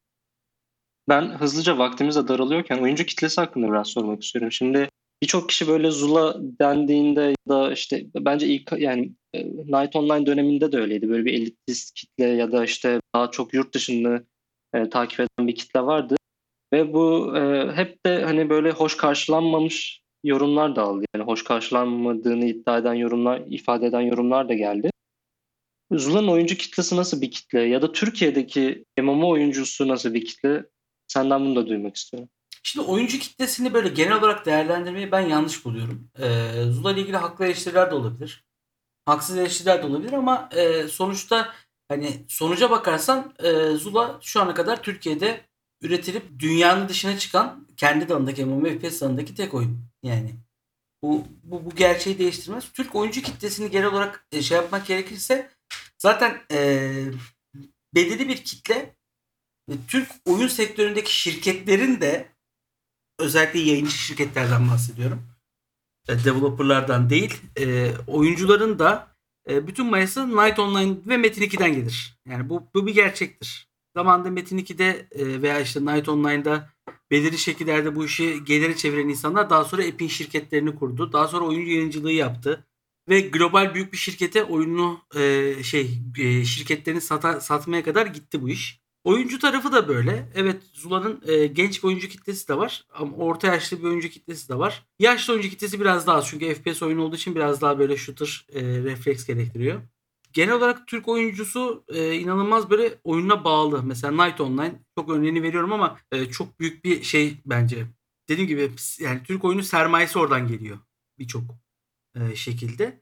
Ben 1.09 1.21
hızlıca 1.21 1.77
vaktimiz 1.77 2.15
de 2.15 2.27
daralıyorken 2.27 2.77
oyuncu 2.77 3.05
kitlesi 3.05 3.41
hakkında 3.41 3.71
biraz 3.71 3.87
sormak 3.87 4.23
istiyorum. 4.23 4.51
Şimdi 4.51 4.89
birçok 5.21 5.49
kişi 5.49 5.67
böyle 5.67 5.91
Zula 5.91 6.35
dendiğinde 6.39 7.21
ya 7.21 7.35
da 7.49 7.71
işte 7.73 8.05
bence 8.15 8.47
ilk 8.47 8.71
yani 8.77 9.11
e, 9.33 9.45
Night 9.45 9.95
Online 9.95 10.25
döneminde 10.25 10.71
de 10.71 10.77
öyleydi. 10.77 11.09
Böyle 11.09 11.25
bir 11.25 11.33
elitist 11.33 11.93
kitle 11.93 12.25
ya 12.25 12.51
da 12.51 12.65
işte 12.65 12.99
daha 13.15 13.31
çok 13.31 13.53
yurt 13.53 13.73
dışını 13.73 14.25
e, 14.73 14.89
takip 14.89 15.19
eden 15.19 15.47
bir 15.47 15.55
kitle 15.55 15.81
vardı. 15.81 16.15
Ve 16.73 16.93
bu 16.93 17.37
e, 17.37 17.71
hep 17.75 18.05
de 18.05 18.23
hani 18.23 18.49
böyle 18.49 18.71
hoş 18.71 18.97
karşılanmamış 18.97 20.01
yorumlar 20.23 20.75
da 20.75 20.83
aldı. 20.83 21.05
Yani 21.15 21.25
hoş 21.25 21.43
karşılanmadığını 21.43 22.45
iddia 22.45 22.77
eden 22.77 22.93
yorumlar, 22.93 23.43
ifade 23.47 23.85
eden 23.85 24.01
yorumlar 24.01 24.49
da 24.49 24.53
geldi. 24.53 24.89
Zula'nın 25.91 26.27
oyuncu 26.27 26.57
kitlesi 26.57 26.95
nasıl 26.95 27.21
bir 27.21 27.31
kitle 27.31 27.59
ya 27.59 27.81
da 27.81 27.91
Türkiye'deki 27.91 28.85
MMO 29.01 29.29
oyuncusu 29.29 29.87
nasıl 29.87 30.13
bir 30.13 30.25
kitle? 30.25 30.65
Senden 31.07 31.45
bunu 31.45 31.55
da 31.55 31.67
duymak 31.67 31.95
istiyorum. 31.95 32.29
Şimdi 32.67 32.85
oyuncu 32.85 33.19
kitlesini 33.19 33.73
böyle 33.73 33.89
genel 33.89 34.13
olarak 34.13 34.45
değerlendirmeyi 34.45 35.11
ben 35.11 35.19
yanlış 35.19 35.65
buluyorum. 35.65 36.11
Ee, 36.19 36.63
Zula 36.71 36.91
ile 36.91 37.01
ilgili 37.01 37.17
haklı 37.17 37.45
eleştiriler 37.45 37.91
de 37.91 37.95
olabilir. 37.95 38.45
Haksız 39.05 39.37
eleştiriler 39.37 39.83
de 39.83 39.87
olabilir 39.87 40.13
ama 40.13 40.49
e, 40.51 40.87
sonuçta 40.87 41.53
hani 41.87 42.25
sonuca 42.27 42.69
bakarsan 42.69 43.33
e, 43.39 43.71
Zula 43.71 44.19
şu 44.21 44.41
ana 44.41 44.53
kadar 44.53 44.83
Türkiye'de 44.83 45.45
üretilip 45.81 46.39
dünyanın 46.39 46.89
dışına 46.89 47.17
çıkan 47.17 47.67
kendi 47.77 48.09
dalındaki 48.09 48.45
MMO 48.45 48.69
FPS 48.69 49.01
dalındaki 49.01 49.35
tek 49.35 49.53
oyun. 49.53 49.79
Yani 50.03 50.35
bu, 51.03 51.23
bu, 51.43 51.65
bu 51.65 51.75
gerçeği 51.75 52.19
değiştirmez. 52.19 52.71
Türk 52.73 52.95
oyuncu 52.95 53.21
kitlesini 53.21 53.71
genel 53.71 53.87
olarak 53.87 54.27
e, 54.31 54.41
şey 54.41 54.57
yapmak 54.57 54.87
gerekirse 54.87 55.49
zaten 55.97 56.41
e, 56.51 56.89
belirli 57.95 58.27
bir 58.29 58.43
kitle 58.43 58.95
Türk 59.87 60.11
oyun 60.25 60.47
sektöründeki 60.47 61.15
şirketlerin 61.15 62.01
de 62.01 62.36
özellikle 63.19 63.59
yayıncı 63.59 63.91
şirketlerden 63.91 64.69
bahsediyorum. 64.69 65.21
E, 66.07 66.23
developerlardan 66.23 67.09
değil. 67.09 67.41
E, 67.59 67.91
oyuncuların 68.07 68.79
da 68.79 69.07
e, 69.49 69.67
bütün 69.67 69.85
mayası 69.85 70.29
Night 70.29 70.59
Online 70.59 70.97
ve 71.05 71.17
Metin 71.17 71.41
2'den 71.41 71.73
gelir. 71.73 72.19
Yani 72.29 72.49
bu, 72.49 72.63
bu 72.75 72.87
bir 72.87 72.93
gerçektir. 72.93 73.67
Zamanında 73.95 74.29
Metin 74.29 74.57
2'de 74.57 75.07
e, 75.11 75.41
veya 75.41 75.59
işte 75.59 75.81
Night 75.85 76.09
Online'da 76.09 76.69
belirli 77.11 77.37
şekillerde 77.37 77.95
bu 77.95 78.05
işi 78.05 78.43
geliri 78.43 78.77
çeviren 78.77 79.09
insanlar 79.09 79.49
daha 79.49 79.65
sonra 79.65 79.83
Epic 79.83 80.13
şirketlerini 80.13 80.75
kurdu. 80.75 81.13
Daha 81.13 81.27
sonra 81.27 81.45
oyuncu 81.45 81.71
yayıncılığı 81.71 82.11
yaptı. 82.11 82.67
Ve 83.09 83.21
global 83.21 83.73
büyük 83.73 83.93
bir 83.93 83.97
şirkete 83.97 84.43
oyununu 84.43 85.01
e, 85.15 85.53
şey 85.63 86.01
e, 86.19 86.45
şirketlerini 86.45 87.01
sata, 87.01 87.41
satmaya 87.41 87.83
kadar 87.83 88.05
gitti 88.05 88.41
bu 88.41 88.49
iş. 88.49 88.81
Oyuncu 89.07 89.39
tarafı 89.39 89.71
da 89.71 89.87
böyle. 89.87 90.29
Evet 90.35 90.63
Zula'nın 90.73 91.21
e, 91.27 91.47
genç 91.47 91.83
bir 91.83 91.87
oyuncu 91.87 92.07
kitlesi 92.07 92.47
de 92.47 92.57
var. 92.57 92.85
Ama 92.93 93.15
orta 93.15 93.47
yaşlı 93.47 93.79
bir 93.79 93.83
oyuncu 93.83 94.09
kitlesi 94.09 94.49
de 94.49 94.57
var. 94.57 94.85
Yaşlı 94.99 95.33
oyuncu 95.33 95.49
kitlesi 95.49 95.79
biraz 95.79 96.07
daha 96.07 96.17
az. 96.17 96.27
Çünkü 96.27 96.53
FPS 96.53 96.83
oyunu 96.83 97.03
olduğu 97.03 97.15
için 97.15 97.35
biraz 97.35 97.61
daha 97.61 97.79
böyle 97.79 97.97
shooter 97.97 98.45
e, 98.53 98.61
refleks 98.61 99.25
gerektiriyor. 99.25 99.81
Genel 100.33 100.53
olarak 100.53 100.87
Türk 100.87 101.07
oyuncusu 101.07 101.83
e, 101.87 102.13
inanılmaz 102.13 102.69
böyle 102.69 102.99
oyuna 103.03 103.43
bağlı. 103.43 103.83
Mesela 103.83 104.25
Night 104.25 104.41
Online 104.41 104.81
çok 104.97 105.09
örneğini 105.09 105.43
veriyorum 105.43 105.73
ama 105.73 105.99
e, 106.11 106.25
çok 106.25 106.59
büyük 106.59 106.85
bir 106.85 107.03
şey 107.03 107.37
bence. 107.45 107.85
Dediğim 108.29 108.47
gibi 108.47 108.71
yani 108.99 109.23
Türk 109.23 109.43
oyunu 109.45 109.63
sermayesi 109.63 110.19
oradan 110.19 110.47
geliyor 110.47 110.77
birçok 111.19 111.43
e, 112.15 112.35
şekilde 112.35 113.01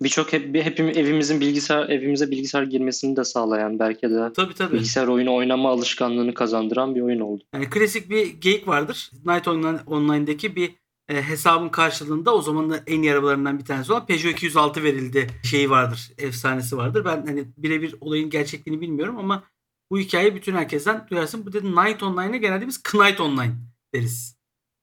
birçok 0.00 0.32
hep, 0.32 0.54
hep 0.54 0.80
evimizin 0.80 1.40
bilgisayar 1.40 1.88
evimize 1.88 2.30
bilgisayar 2.30 2.62
girmesini 2.62 3.16
de 3.16 3.24
sağlayan 3.24 3.78
belki 3.78 4.10
de 4.10 4.32
tabii, 4.32 4.54
tabii. 4.54 4.74
bilgisayar 4.74 5.06
oyunu 5.06 5.34
oynama 5.34 5.70
alışkanlığını 5.70 6.34
kazandıran 6.34 6.94
bir 6.94 7.00
oyun 7.00 7.20
oldu. 7.20 7.44
Yani 7.54 7.70
klasik 7.70 8.10
bir 8.10 8.26
geyik 8.26 8.68
vardır. 8.68 9.10
Night 9.26 9.48
Online, 9.48 9.78
Online'daki 9.86 10.56
bir 10.56 10.70
e, 11.08 11.22
hesabın 11.22 11.68
karşılığında 11.68 12.34
o 12.34 12.42
zaman 12.42 12.70
da 12.70 12.82
en 12.86 13.02
iyi 13.02 13.12
arabalarından 13.12 13.58
bir 13.58 13.64
tanesi 13.64 13.92
olan 13.92 14.06
Peugeot 14.06 14.32
206 14.32 14.82
verildi 14.82 15.26
şeyi 15.44 15.70
vardır. 15.70 16.10
Efsanesi 16.18 16.76
vardır. 16.76 17.04
Ben 17.04 17.26
hani 17.26 17.44
birebir 17.56 17.94
olayın 18.00 18.30
gerçekliğini 18.30 18.80
bilmiyorum 18.80 19.18
ama 19.18 19.44
bu 19.90 19.98
hikayeyi 19.98 20.34
bütün 20.34 20.54
herkesten 20.54 21.06
duyarsın. 21.10 21.46
Bu 21.46 21.52
dedi 21.52 21.66
Night 21.66 22.02
Online'a 22.02 22.36
genelde 22.36 22.66
biz 22.66 22.82
Knight 22.82 23.20
Online 23.20 23.52
deriz. 23.94 24.36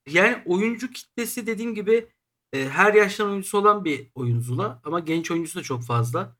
Yani 0.09 0.37
oyuncu 0.45 0.91
kitlesi 0.91 1.47
dediğim 1.47 1.75
gibi 1.75 2.07
e, 2.53 2.69
her 2.69 2.93
yaştan 2.93 3.29
oyuncusu 3.29 3.57
olan 3.57 3.85
bir 3.85 4.07
oyun 4.15 4.39
Zula 4.39 4.81
ama 4.83 4.99
genç 4.99 5.31
oyuncusu 5.31 5.59
da 5.59 5.63
çok 5.63 5.83
fazla. 5.83 6.37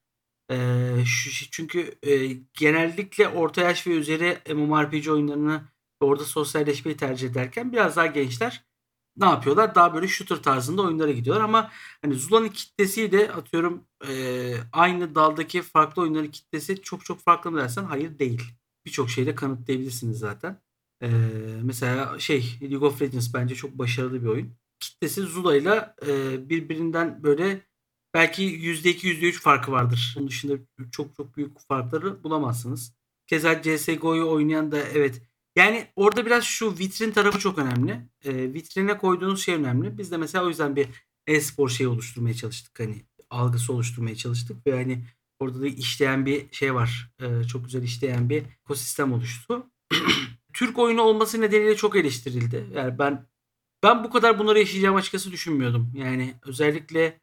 E, 0.52 0.56
şu, 1.06 1.52
çünkü 1.52 1.98
e, 2.04 2.28
genellikle 2.54 3.28
orta 3.28 3.62
yaş 3.62 3.88
ve 3.88 3.91
üzeri 3.91 4.38
MMORPG 4.56 5.08
oyunlarını 5.10 5.63
orada 6.00 6.24
sosyalleşmeyi 6.26 6.98
tercih 6.98 7.30
ederken 7.30 7.72
biraz 7.74 7.96
daha 7.96 8.06
gençler 8.06 8.67
ne 9.17 9.26
yapıyorlar? 9.26 9.76
Daha 9.76 9.93
böyle 9.93 10.08
shooter 10.08 10.43
tarzında 10.43 10.82
oyunlara 10.82 11.12
gidiyorlar 11.12 11.43
ama 11.43 11.72
hani 12.02 12.15
Zula'nın 12.15 12.50
kitlesi 12.50 13.12
de 13.12 13.32
atıyorum 13.32 13.84
e, 14.08 14.54
aynı 14.74 15.15
daldaki 15.15 15.62
farklı 15.62 16.02
oyunların 16.02 16.32
kitlesi 16.32 16.82
çok 16.82 17.06
çok 17.06 17.20
farklı 17.20 17.52
mı 17.52 17.58
dersen 17.58 17.84
hayır 17.84 18.20
değil. 18.20 18.41
Birçok 18.86 19.10
şeyde 19.10 19.36
kanıtlayabilirsiniz 19.36 20.20
zaten. 20.20 20.62
E, 21.04 21.10
mesela 21.63 22.20
şey 22.20 22.60
League 22.62 22.88
of 22.88 23.02
Legends 23.02 23.34
bence 23.34 23.56
çok 23.56 23.78
başarılı 23.78 24.22
bir 24.24 24.28
oyun. 24.28 24.54
Kitlesi 24.80 25.22
Zula'yla 25.22 25.96
e, 26.08 26.50
birbirinden 26.50 27.24
böyle 27.24 27.62
belki 28.13 28.44
%2 28.44 29.08
%3 29.08 29.32
farkı 29.32 29.72
vardır. 29.72 30.16
Onun 30.18 30.28
dışında 30.28 30.54
çok 30.92 31.16
çok 31.16 31.38
büyük 31.38 31.60
farkları 31.60 32.24
bulamazsınız. 32.24 32.94
Keza 33.28 33.62
CSGO'yu 33.62 34.30
oynayan 34.30 34.72
da 34.72 34.80
evet 34.80 35.22
yani 35.56 35.88
orada 35.96 36.26
biraz 36.26 36.44
şu 36.44 36.78
vitrin 36.80 37.12
tarafı 37.12 37.40
çok 37.40 37.58
önemli. 37.58 38.10
E, 38.26 38.54
vitrine 38.54 38.98
koyduğunuz 38.98 39.46
şey 39.46 39.56
önemli. 39.56 39.98
Biz 39.98 40.12
de 40.12 40.18
mesela 40.18 40.46
o 40.46 40.50
yüzden 40.50 40.76
bir 40.76 40.88
e-spor 41.28 41.70
şeyi 41.70 41.88
oluşturmaya 41.88 42.34
çalıştık. 42.34 42.80
Hani 42.80 43.06
algısı 43.30 43.74
oluşturmaya 43.74 44.16
çalıştık 44.16 44.68
ve 44.68 44.72
hani 44.72 45.06
orada 45.40 45.62
da 45.62 45.68
işleyen 45.68 46.26
bir 46.26 46.52
şey 46.52 46.74
var. 46.74 47.12
E, 47.22 47.44
çok 47.44 47.66
güzel 47.66 47.84
işleyen 47.84 48.30
bir 48.30 48.44
ekosistem 48.63 49.13
oluştu. 49.13 49.72
Türk 50.54 50.80
oyunu 50.80 51.02
olması 51.02 51.42
nedeniyle 51.42 51.76
çok 51.76 51.96
eleştirildi. 51.96 52.68
Yani 52.74 53.00
ben 53.00 53.26
ben 53.84 54.04
bu 54.04 54.10
kadar 54.10 54.40
bunları 54.40 54.60
yaşayacağım 54.60 54.96
açıkçası 54.96 55.32
düşünmüyordum. 55.32 55.94
Yani 55.96 56.34
özellikle 56.46 57.20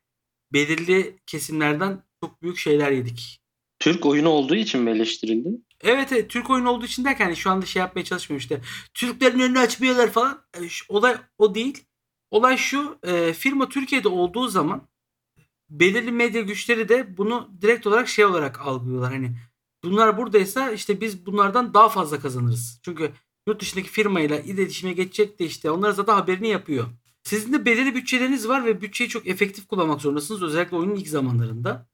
belirli 0.53 1.17
kesimlerden 1.27 2.03
çok 2.25 2.43
büyük 2.43 2.59
şeyler 2.59 2.90
yedik. 2.90 3.40
Türk 3.79 4.07
oyunu 4.07 4.29
olduğu 4.29 4.55
için 4.55 4.83
mi 4.83 4.90
eleştirildi? 4.90 5.49
Evet, 5.81 6.12
evet 6.12 6.31
Türk 6.31 6.51
oyunu 6.51 6.71
olduğu 6.71 6.85
için 6.85 7.05
derken 7.05 7.25
hani 7.25 7.37
şu 7.37 7.51
anda 7.51 7.67
şey 7.67 7.81
yapmaya 7.81 8.05
çalışmıyorum 8.05 8.40
işte. 8.40 8.61
Türklerin 8.95 9.40
önünü 9.40 9.59
açmıyorlar 9.59 10.11
falan. 10.11 10.45
E, 10.57 10.61
olay 10.88 11.17
o 11.38 11.55
değil. 11.55 11.85
Olay 12.31 12.57
şu. 12.57 12.99
e, 13.03 13.33
firma 13.33 13.69
Türkiye'de 13.69 14.09
olduğu 14.09 14.49
zaman 14.49 14.88
belirli 15.71 16.12
medya 16.12 16.43
güçleri 16.43 16.88
de 16.88 17.17
bunu 17.17 17.51
direkt 17.61 17.87
olarak 17.87 18.09
şey 18.09 18.25
olarak 18.25 18.61
algılıyorlar. 18.61 19.12
Hani 19.12 19.37
bunlar 19.85 20.19
buradaysa 20.19 20.71
işte 20.71 21.01
biz 21.01 21.27
bunlardan 21.27 21.75
daha 21.75 21.88
fazla 21.88 22.21
kazanırız. 22.21 22.81
Çünkü 22.85 23.12
yurt 23.48 23.61
dışındaki 23.61 23.90
firmayla 23.90 24.38
iletişime 24.40 24.92
geçecek 24.92 25.38
de 25.38 25.44
işte 25.44 25.70
onlar 25.70 25.90
zaten 25.90 26.14
haberini 26.14 26.48
yapıyor. 26.48 26.87
Sizin 27.22 27.52
de 27.52 27.64
belirli 27.64 27.94
bütçeleriniz 27.94 28.48
var 28.48 28.64
ve 28.64 28.80
bütçeyi 28.80 29.09
çok 29.11 29.26
efektif 29.26 29.66
kullanmak 29.68 30.00
zorundasınız. 30.00 30.42
Özellikle 30.42 30.76
oyunun 30.76 30.94
ilk 30.96 31.09
zamanlarında. 31.09 31.88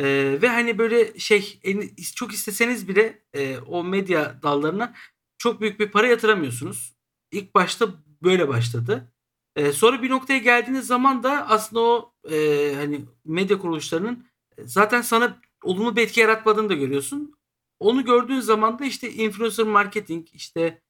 Ee, 0.00 0.38
ve 0.42 0.48
hani 0.48 0.78
böyle 0.78 1.18
şey 1.18 1.60
en- 1.64 1.90
çok 2.14 2.32
isteseniz 2.32 2.88
bile 2.88 3.22
e, 3.34 3.58
o 3.58 3.84
medya 3.84 4.42
dallarına 4.42 4.94
çok 5.38 5.60
büyük 5.60 5.80
bir 5.80 5.90
para 5.90 6.06
yatıramıyorsunuz. 6.06 6.96
İlk 7.32 7.54
başta 7.54 7.88
böyle 8.22 8.48
başladı. 8.48 9.12
Ee, 9.56 9.72
sonra 9.72 10.02
bir 10.02 10.10
noktaya 10.10 10.38
geldiğiniz 10.38 10.86
zaman 10.86 11.22
da 11.22 11.48
aslında 11.48 11.80
o 11.82 12.12
e, 12.30 12.72
hani 12.76 13.04
medya 13.24 13.58
kuruluşlarının 13.58 14.26
zaten 14.64 15.02
sana 15.02 15.40
olumlu 15.62 15.96
bir 15.96 16.02
etki 16.02 16.20
yaratmadığını 16.20 16.68
da 16.68 16.74
görüyorsun. 16.74 17.34
Onu 17.80 18.04
gördüğün 18.04 18.40
zaman 18.40 18.78
da 18.78 18.84
işte 18.84 19.12
influencer 19.12 19.66
marketing, 19.66 20.26
işte 20.32 20.82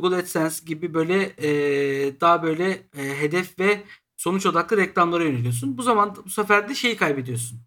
Google 0.00 0.16
AdSense 0.16 0.64
gibi 0.64 0.94
böyle 0.94 1.32
e, 1.38 2.20
daha 2.20 2.42
böyle 2.42 2.70
e, 2.98 3.20
hedef 3.20 3.58
ve 3.58 3.84
sonuç 4.16 4.46
odaklı 4.46 4.76
reklamlara 4.76 5.24
yöneliyorsun. 5.24 5.78
Bu 5.78 5.82
zaman 5.82 6.16
bu 6.24 6.30
sefer 6.30 6.68
de 6.68 6.74
şeyi 6.74 6.96
kaybediyorsun. 6.96 7.60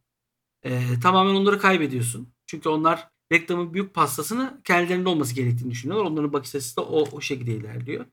Ee, 0.65 0.99
tamamen 1.03 1.35
onları 1.35 1.59
kaybediyorsun. 1.59 2.33
Çünkü 2.47 2.69
onlar 2.69 3.09
reklamın 3.31 3.73
büyük 3.73 3.93
pastasını 3.93 4.61
kendilerinde 4.63 5.09
olması 5.09 5.35
gerektiğini 5.35 5.71
düşünüyorlar. 5.71 6.11
Onların 6.11 6.33
bakış 6.33 6.55
açısı 6.55 6.77
da 6.77 6.81
o, 6.81 7.05
o 7.11 7.21
şekilde 7.21 7.51
ilerliyor. 7.51 8.05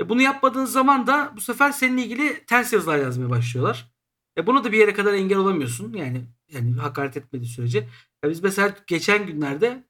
E 0.00 0.08
bunu 0.08 0.22
yapmadığın 0.22 0.64
zaman 0.64 1.06
da 1.06 1.32
bu 1.36 1.40
sefer 1.40 1.72
seninle 1.72 2.02
ilgili 2.02 2.44
ters 2.46 2.72
yazılar 2.72 2.98
yazmaya 2.98 3.30
başlıyorlar. 3.30 3.90
E 4.38 4.46
buna 4.46 4.64
da 4.64 4.72
bir 4.72 4.78
yere 4.78 4.94
kadar 4.94 5.12
engel 5.14 5.38
olamıyorsun. 5.38 5.92
Yani 5.92 6.24
yani 6.52 6.74
hakaret 6.74 7.16
etmediği 7.16 7.50
sürece. 7.50 7.78
Ya 8.24 8.30
biz 8.30 8.42
mesela 8.42 8.76
geçen 8.86 9.26
günlerde 9.26 9.84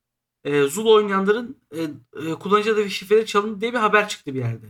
e, 0.44 0.62
Zul 0.62 0.86
oynayanların 0.86 1.58
e, 1.76 1.82
e, 2.28 2.34
kullanıcı 2.34 2.72
adı 2.72 2.84
ve 2.84 2.90
şifreleri 2.90 3.26
çalındı 3.26 3.60
diye 3.60 3.72
bir 3.72 3.78
haber 3.78 4.08
çıktı 4.08 4.34
bir 4.34 4.38
yerde. 4.38 4.66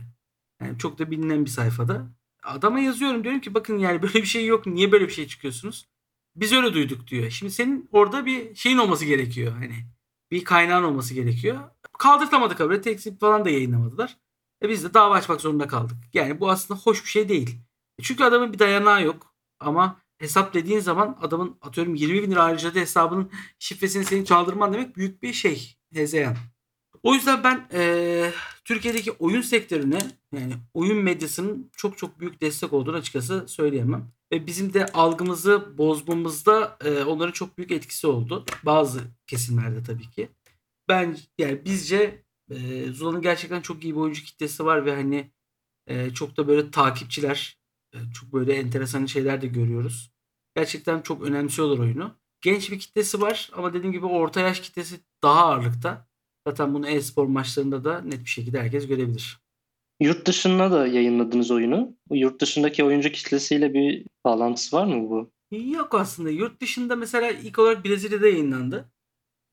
Yani 0.61 0.77
çok 0.77 0.99
da 0.99 1.11
bilinen 1.11 1.45
bir 1.45 1.49
sayfada. 1.49 2.07
Adama 2.43 2.79
yazıyorum 2.79 3.23
diyorum 3.23 3.41
ki 3.41 3.53
bakın 3.53 3.77
yani 3.77 4.01
böyle 4.01 4.13
bir 4.13 4.25
şey 4.25 4.45
yok. 4.45 4.65
Niye 4.65 4.91
böyle 4.91 5.07
bir 5.07 5.13
şey 5.13 5.27
çıkıyorsunuz? 5.27 5.87
Biz 6.35 6.53
öyle 6.53 6.73
duyduk 6.73 7.07
diyor. 7.07 7.29
Şimdi 7.29 7.51
senin 7.51 7.89
orada 7.91 8.25
bir 8.25 8.55
şeyin 8.55 8.77
olması 8.77 9.05
gerekiyor. 9.05 9.53
Hani 9.53 9.75
bir 10.31 10.43
kaynağın 10.43 10.83
olması 10.83 11.13
gerekiyor. 11.13 11.59
Kaldırtamadık 11.99 12.59
haberi. 12.59 12.81
Tekstil 12.81 13.17
falan 13.17 13.45
da 13.45 13.49
yayınlamadılar. 13.49 14.17
E 14.63 14.69
biz 14.69 14.83
de 14.83 14.93
dava 14.93 15.13
açmak 15.15 15.41
zorunda 15.41 15.67
kaldık. 15.67 15.97
Yani 16.13 16.39
bu 16.39 16.49
aslında 16.49 16.79
hoş 16.79 17.03
bir 17.03 17.09
şey 17.09 17.29
değil. 17.29 17.59
E 17.99 18.03
Çünkü 18.03 18.23
adamın 18.23 18.53
bir 18.53 18.59
dayanağı 18.59 19.03
yok. 19.03 19.35
Ama 19.59 20.01
hesap 20.17 20.53
dediğin 20.53 20.79
zaman 20.79 21.17
adamın 21.21 21.57
atıyorum 21.61 21.95
20 21.95 22.23
bin 22.23 22.31
lira 22.31 22.43
harcadığı 22.43 22.79
hesabının 22.79 23.31
şifresini 23.59 24.05
senin 24.05 24.23
çaldırman 24.23 24.73
demek 24.73 24.97
büyük 24.97 25.23
bir 25.23 25.33
şey. 25.33 25.77
Hezeyan. 25.93 26.35
O 27.03 27.13
yüzden 27.13 27.43
ben 27.43 27.67
eee, 27.73 28.33
Türkiye'deki 28.65 29.11
oyun 29.11 29.41
sektörüne 29.41 29.99
yani 30.33 30.53
oyun 30.73 30.97
medyasının 30.97 31.71
çok 31.77 31.97
çok 31.97 32.19
büyük 32.19 32.41
destek 32.41 32.73
olduğunu 32.73 32.95
açıkçası 32.97 33.45
söyleyemem. 33.47 34.11
Ve 34.31 34.47
bizim 34.47 34.73
de 34.73 34.85
algımızı 34.85 35.77
bozmamızda 35.77 36.77
eee, 36.85 37.03
onların 37.03 37.31
çok 37.31 37.57
büyük 37.57 37.71
etkisi 37.71 38.07
oldu. 38.07 38.45
Bazı 38.63 39.01
kesimlerde 39.27 39.83
tabii 39.83 40.09
ki. 40.11 40.29
Ben 40.89 41.17
yani 41.37 41.65
bizce 41.65 42.23
eee 42.49 42.91
Zula'nın 42.91 43.21
gerçekten 43.21 43.61
çok 43.61 43.83
iyi 43.83 43.95
bir 43.95 43.99
oyuncu 43.99 44.23
kitlesi 44.23 44.65
var 44.65 44.85
ve 44.85 44.95
hani 44.95 45.31
eee, 45.89 46.11
çok 46.13 46.37
da 46.37 46.47
böyle 46.47 46.71
takipçiler 46.71 47.59
çok 48.13 48.33
böyle 48.33 48.53
enteresan 48.53 49.05
şeyler 49.05 49.41
de 49.41 49.47
görüyoruz. 49.47 50.11
Gerçekten 50.55 51.01
çok 51.01 51.23
önemsiyorlar 51.23 51.79
oyunu. 51.79 52.15
Genç 52.41 52.71
bir 52.71 52.79
kitlesi 52.79 53.21
var 53.21 53.49
ama 53.53 53.73
dediğim 53.73 53.93
gibi 53.93 54.05
orta 54.05 54.39
yaş 54.39 54.59
kitlesi 54.59 54.99
daha 55.23 55.45
ağırlıkta. 55.45 56.07
Zaten 56.47 56.73
bunu 56.73 56.87
e-spor 56.87 57.25
maçlarında 57.25 57.83
da 57.83 58.01
net 58.01 58.19
bir 58.19 58.29
şekilde 58.29 58.61
herkes 58.61 58.87
görebilir. 58.87 59.39
Yurt 59.99 60.27
dışında 60.27 60.71
da 60.71 60.87
yayınladınız 60.87 61.51
oyunu. 61.51 61.97
Yurt 62.11 62.41
dışındaki 62.41 62.83
oyuncu 62.83 63.11
kitlesiyle 63.11 63.73
bir 63.73 64.05
bağlantısı 64.25 64.75
var 64.75 64.85
mı 64.85 65.09
bu? 65.09 65.31
Yok 65.51 65.95
aslında. 65.95 66.29
Yurt 66.29 66.61
dışında 66.61 66.95
mesela 66.95 67.31
ilk 67.31 67.59
olarak 67.59 67.85
Brezilya'da 67.85 68.27
yayınlandı. 68.27 68.91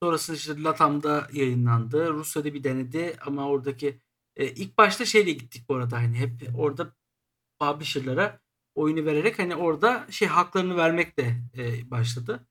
Sonrasında 0.02 0.36
işte 0.36 0.62
Latam'da 0.62 1.28
yayınlandı. 1.32 2.12
Rusya'da 2.12 2.54
bir 2.54 2.64
denedi 2.64 3.16
ama 3.26 3.48
oradaki 3.48 3.98
e, 4.36 4.46
ilk 4.46 4.78
başta 4.78 5.04
şeyle 5.04 5.32
gittik 5.32 5.68
bu 5.68 5.74
arada 5.74 5.96
hani 5.96 6.16
hep 6.16 6.30
orada 6.58 6.92
publisher'lara 7.62 8.40
oyunu 8.74 9.06
vererek 9.06 9.38
hani 9.38 9.56
orada 9.56 10.06
şey 10.10 10.28
haklarını 10.28 10.76
vermekle 10.76 11.42
e, 11.56 11.90
başladı. 11.90 12.46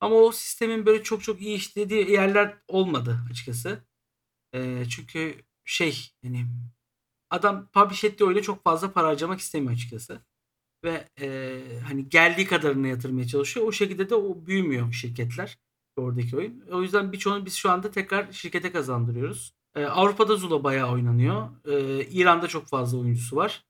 Ama 0.00 0.16
o 0.16 0.32
sistemin 0.32 0.86
böyle 0.86 1.02
çok 1.02 1.22
çok 1.22 1.40
iyi 1.40 1.56
işlediği 1.56 2.10
yerler 2.10 2.58
olmadı 2.68 3.18
açıkçası. 3.30 3.84
E, 4.54 4.84
çünkü 4.88 5.34
şey 5.64 6.12
hani 6.22 6.46
adam 7.30 7.68
publish 7.68 8.04
ettiği 8.04 8.24
oyuna 8.24 8.42
çok 8.42 8.64
fazla 8.64 8.92
para 8.92 9.06
harcamak 9.08 9.40
istemiyor 9.40 9.72
açıkçası. 9.72 10.20
Ve 10.84 11.08
e, 11.20 11.60
hani 11.86 12.08
geldiği 12.08 12.46
kadarını 12.46 12.88
yatırmaya 12.88 13.28
çalışıyor. 13.28 13.66
O 13.66 13.72
şekilde 13.72 14.10
de 14.10 14.14
o 14.14 14.46
büyümüyor 14.46 14.92
şirketler 14.92 15.58
oradaki 15.96 16.36
oyun. 16.36 16.60
O 16.60 16.82
yüzden 16.82 17.12
birçoğunu 17.12 17.46
biz 17.46 17.54
şu 17.54 17.70
anda 17.70 17.90
tekrar 17.90 18.32
şirkete 18.32 18.72
kazandırıyoruz. 18.72 19.54
E, 19.74 19.84
Avrupa'da 19.84 20.36
Zula 20.36 20.64
bayağı 20.64 20.92
oynanıyor. 20.92 21.48
E, 21.64 22.04
İran'da 22.04 22.48
çok 22.48 22.66
fazla 22.66 22.98
oyuncusu 22.98 23.36
var. 23.36 23.64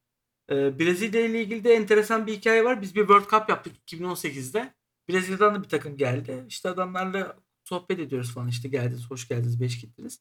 E, 0.52 0.78
Brezilya 0.78 1.20
ile 1.20 1.42
ilgili 1.42 1.64
de 1.64 1.74
enteresan 1.74 2.26
bir 2.26 2.32
hikaye 2.36 2.64
var. 2.64 2.82
Biz 2.82 2.94
bir 2.94 3.00
World 3.00 3.30
Cup 3.30 3.48
yaptık 3.48 3.76
2018'de. 3.86 4.74
Brezilya'dan 5.08 5.54
da 5.54 5.62
bir 5.62 5.68
takım 5.68 5.96
geldi. 5.96 6.44
İşte 6.48 6.68
adamlarla 6.68 7.36
sohbet 7.64 7.98
ediyoruz 7.98 8.34
falan. 8.34 8.48
İşte 8.48 8.68
geldiniz, 8.68 9.10
hoş 9.10 9.28
geldiniz, 9.28 9.60
beş 9.60 9.80
gittiniz. 9.80 10.20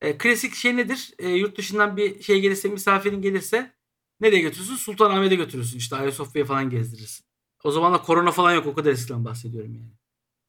E, 0.00 0.18
klasik 0.18 0.54
şey 0.54 0.76
nedir? 0.76 1.14
E, 1.18 1.28
yurt 1.28 1.58
dışından 1.58 1.96
bir 1.96 2.22
şey 2.22 2.40
gelirse, 2.40 2.68
misafirin 2.68 3.22
gelirse 3.22 3.74
nereye 4.20 4.40
götürürsün? 4.40 4.76
Sultanahmet'e 4.76 5.34
götürürsün. 5.34 5.78
İşte 5.78 5.96
Ayasofya'ya 5.96 6.46
falan 6.46 6.70
gezdirirsin. 6.70 7.26
O 7.64 7.70
zaman 7.70 7.94
da 7.94 8.02
korona 8.02 8.30
falan 8.30 8.54
yok. 8.54 8.66
O 8.66 8.74
kadar 8.74 8.90
eskiden 8.90 9.24
bahsediyorum 9.24 9.74
yani. 9.74 9.92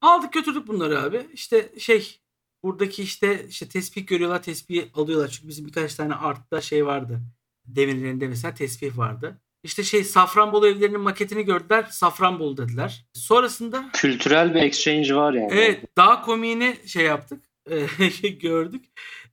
Aldık 0.02 0.34
götürdük 0.34 0.68
bunları 0.68 1.02
abi. 1.02 1.28
İşte 1.34 1.74
şey 1.80 2.22
buradaki 2.64 3.04
işte 3.04 3.48
işte 3.48 3.70
tespih 3.70 4.08
görüyorlar. 4.08 4.44
Tespih 4.44 4.86
alıyorlar. 4.94 5.28
Çünkü 5.28 5.48
bizim 5.48 5.66
birkaç 5.66 5.96
tane 5.96 6.16
artta 6.16 6.62
şey 6.62 6.86
vardı. 6.86 7.22
Demirlerinde 7.68 8.28
mesela 8.28 8.54
tespih 8.54 8.98
vardı. 8.98 9.42
İşte 9.64 9.84
şey 9.84 10.04
Safranbolu 10.04 10.68
evlerinin 10.68 11.02
maketini 11.02 11.46
gördüler. 11.46 11.84
Safranbolu 11.92 12.58
dediler. 12.58 13.06
Sonrasında 13.14 13.90
Kültürel 13.94 14.56
bir 14.56 14.62
exchange 14.62 15.16
var 15.16 15.34
yani. 15.34 15.50
Evet 15.52 15.98
daha 15.98 16.22
komiğini 16.22 16.78
şey 16.86 17.06
yaptık. 17.06 17.46
e, 17.70 18.28
gördük. 18.42 18.86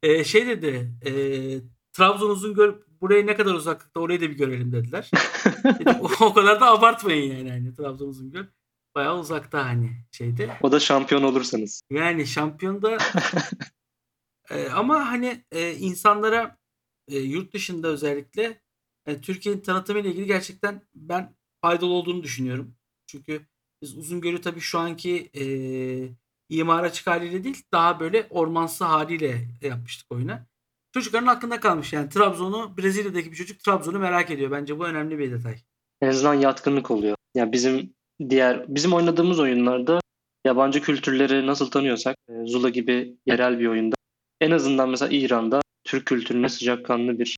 E, 0.02 0.24
şey 0.24 0.46
dedi 0.46 0.92
e, 1.06 1.12
Trabzon 1.92 2.30
Uzungöl 2.30 2.72
buraya 3.00 3.26
ne 3.26 3.36
kadar 3.36 3.54
uzaklıkta 3.54 4.00
orayı 4.00 4.20
da 4.20 4.30
bir 4.30 4.36
görelim 4.36 4.72
dediler. 4.72 5.10
Dedim, 5.64 5.94
o, 6.00 6.24
o 6.24 6.34
kadar 6.34 6.60
da 6.60 6.66
abartmayın 6.66 7.36
yani. 7.36 7.50
Hani, 7.50 7.74
Trabzon 7.74 8.08
Uzungöl 8.08 8.44
bayağı 8.94 9.18
uzakta 9.18 9.64
hani 9.64 9.90
şeyde. 10.12 10.50
O 10.62 10.72
da 10.72 10.80
şampiyon 10.80 11.22
olursanız. 11.22 11.82
Yani 11.90 12.26
şampiyonda 12.26 12.98
e, 14.50 14.68
ama 14.68 15.10
hani 15.10 15.44
e, 15.52 15.72
insanlara 15.72 16.56
e, 17.08 17.18
yurt 17.18 17.54
dışında 17.54 17.88
özellikle 17.88 18.60
e, 19.06 19.20
Türkiye'nin 19.20 19.60
tanıtımı 19.60 20.00
ile 20.00 20.08
ilgili 20.08 20.26
gerçekten 20.26 20.82
ben 20.94 21.34
faydalı 21.60 21.90
olduğunu 21.90 22.22
düşünüyorum. 22.22 22.74
Çünkü 23.06 23.46
biz 23.82 23.98
Uzungöl'ü 23.98 24.40
tabii 24.40 24.60
şu 24.60 24.78
anki 24.78 25.30
e, 25.34 25.44
imar 26.48 26.84
açık 26.84 27.06
haliyle 27.06 27.44
değil 27.44 27.62
daha 27.72 28.00
böyle 28.00 28.26
ormansı 28.30 28.84
haliyle 28.84 29.48
yapmıştık 29.62 30.12
oyuna. 30.12 30.46
Çocukların 30.94 31.26
aklında 31.26 31.60
kalmış 31.60 31.92
yani 31.92 32.08
Trabzon'u 32.08 32.76
Brezilya'daki 32.78 33.30
bir 33.30 33.36
çocuk 33.36 33.64
Trabzon'u 33.64 33.98
merak 33.98 34.30
ediyor. 34.30 34.50
Bence 34.50 34.78
bu 34.78 34.86
önemli 34.86 35.18
bir 35.18 35.32
detay. 35.32 35.56
En 36.00 36.08
azından 36.08 36.34
yatkınlık 36.34 36.90
oluyor. 36.90 37.16
Yani 37.34 37.52
bizim 37.52 37.94
diğer 38.30 38.64
bizim 38.68 38.92
oynadığımız 38.92 39.40
oyunlarda 39.40 40.00
yabancı 40.46 40.82
kültürleri 40.82 41.46
nasıl 41.46 41.70
tanıyorsak 41.70 42.16
e, 42.28 42.32
Zula 42.46 42.68
gibi 42.68 43.16
yerel 43.26 43.58
bir 43.58 43.66
oyunda 43.66 43.96
en 44.40 44.50
azından 44.50 44.88
mesela 44.88 45.12
İran'da 45.12 45.61
Türk 45.92 46.06
kültürüne 46.06 46.48
sıcakkanlı 46.48 47.18
bir 47.18 47.36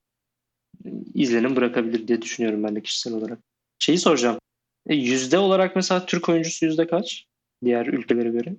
izlenim 1.13 1.55
bırakabilir 1.55 2.07
diye 2.07 2.21
düşünüyorum 2.21 2.63
ben 2.63 2.75
de 2.75 2.81
kişisel 2.81 3.13
olarak. 3.13 3.39
Şeyi 3.79 3.97
soracağım. 3.97 4.39
E, 4.87 4.95
yüzde 4.95 5.37
olarak 5.37 5.75
mesela 5.75 6.05
Türk 6.05 6.29
oyuncusu 6.29 6.65
yüzde 6.65 6.87
kaç? 6.87 7.25
Diğer 7.63 7.85
ülkelere 7.85 8.29
göre. 8.29 8.55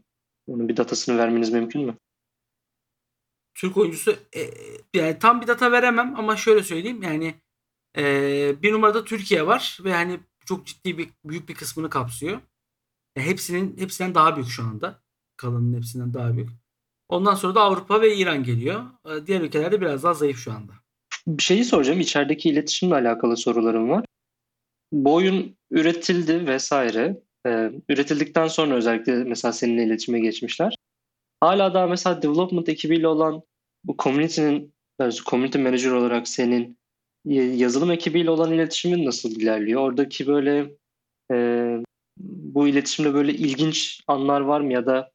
Onun 0.47 0.69
bir 0.69 0.77
datasını 0.77 1.19
vermeniz 1.19 1.53
mümkün 1.53 1.83
mü? 1.83 1.97
Türk 3.55 3.77
oyuncusu 3.77 4.17
e, 4.37 4.41
yani 4.95 5.19
tam 5.19 5.41
bir 5.41 5.47
data 5.47 5.73
veremem 5.73 6.15
ama 6.17 6.37
şöyle 6.37 6.63
söyleyeyim 6.63 7.03
yani 7.03 7.35
e, 7.97 8.63
bir 8.63 8.73
numarada 8.73 9.05
Türkiye 9.05 9.47
var 9.47 9.79
ve 9.85 9.95
hani 9.95 10.21
çok 10.47 10.67
ciddi 10.67 10.99
bir 10.99 11.09
büyük 11.25 11.49
bir 11.49 11.55
kısmını 11.55 11.91
kapsıyor. 11.91 12.41
E, 13.17 13.23
hepsinin 13.23 13.77
hepsinden 13.79 14.15
daha 14.15 14.37
büyük 14.37 14.49
şu 14.49 14.63
anda. 14.63 15.03
Kalanın 15.37 15.77
hepsinden 15.77 16.15
daha 16.15 16.37
büyük. 16.37 16.66
Ondan 17.09 17.35
sonra 17.35 17.55
da 17.55 17.61
Avrupa 17.63 18.01
ve 18.01 18.17
İran 18.17 18.45
geliyor. 18.45 18.85
E, 19.07 19.27
diğer 19.27 19.41
ülkelerde 19.41 19.81
biraz 19.81 20.03
daha 20.03 20.15
zayıf 20.15 20.39
şu 20.39 20.53
anda. 20.53 20.73
Bir 21.27 21.43
şeyi 21.43 21.65
soracağım. 21.65 22.01
İçerideki 22.01 22.49
iletişimle 22.49 22.95
alakalı 22.95 23.37
sorularım 23.37 23.91
var. 23.91 24.05
Bu 24.93 25.15
oyun 25.15 25.57
üretildi 25.71 26.47
vesaire. 26.47 27.21
Ee, 27.47 27.73
üretildikten 27.89 28.49
sonra 28.49 28.75
özellikle 28.75 29.25
mesela 29.25 29.53
seninle 29.53 29.85
iletişime 29.85 30.21
geçmişler. 30.21 30.77
Hala 31.41 31.75
daha 31.75 31.87
mesela 31.87 32.23
development 32.23 32.69
ekibiyle 32.69 33.09
olan 33.09 33.43
bu 33.85 33.97
community'nin 33.99 34.75
community 35.27 35.59
manager 35.59 35.91
olarak 35.91 36.29
senin 36.29 36.79
yazılım 37.25 37.91
ekibiyle 37.91 38.31
olan 38.31 38.53
iletişimin 38.53 39.07
nasıl 39.07 39.31
ilerliyor? 39.31 39.81
Oradaki 39.81 40.27
böyle 40.27 40.77
e, 41.33 41.37
bu 42.19 42.69
iletişimde 42.69 43.15
böyle 43.15 43.33
ilginç 43.33 44.01
anlar 44.07 44.41
var 44.41 44.61
mı 44.61 44.73
ya 44.73 44.87
da 44.87 45.11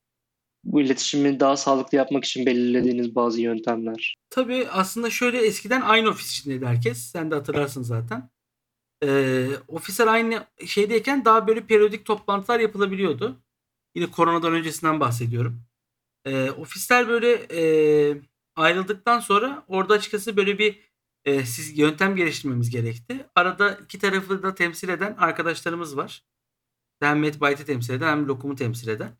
bu 0.63 0.81
iletişimi 0.81 1.39
daha 1.39 1.57
sağlıklı 1.57 1.97
yapmak 1.97 2.25
için 2.25 2.45
belirlediğiniz 2.45 3.15
bazı 3.15 3.41
yöntemler? 3.41 4.15
Tabii 4.29 4.67
aslında 4.71 5.09
şöyle 5.09 5.37
eskiden 5.45 5.81
aynı 5.81 6.09
ofis 6.09 6.31
içindeydi 6.31 6.65
herkes. 6.65 6.97
Sen 6.97 7.31
de 7.31 7.35
hatırlarsın 7.35 7.83
zaten. 7.83 8.29
Ee, 9.03 9.47
ofisler 9.67 10.07
aynı 10.07 10.47
şeydeyken 10.65 11.25
daha 11.25 11.47
böyle 11.47 11.67
periyodik 11.67 12.05
toplantılar 12.05 12.59
yapılabiliyordu. 12.59 13.41
Yine 13.95 14.11
koronadan 14.11 14.53
öncesinden 14.53 14.99
bahsediyorum. 14.99 15.63
Ee, 16.25 16.51
ofisler 16.51 17.07
böyle 17.07 17.33
e, 17.33 18.21
ayrıldıktan 18.55 19.19
sonra 19.19 19.65
orada 19.67 19.93
açıkçası 19.93 20.37
böyle 20.37 20.59
bir 20.59 20.79
e, 21.25 21.45
siz 21.45 21.77
yöntem 21.77 22.15
geliştirmemiz 22.15 22.69
gerekti. 22.69 23.25
Arada 23.35 23.71
iki 23.83 23.99
tarafı 23.99 24.43
da 24.43 24.55
temsil 24.55 24.89
eden 24.89 25.15
arkadaşlarımız 25.17 25.97
var. 25.97 26.25
Hem 26.99 27.19
MetByte'i 27.19 27.65
temsil 27.65 27.93
eden 27.93 28.07
hem 28.07 28.27
Lokum'u 28.27 28.55
temsil 28.55 28.87
eden. 28.87 29.17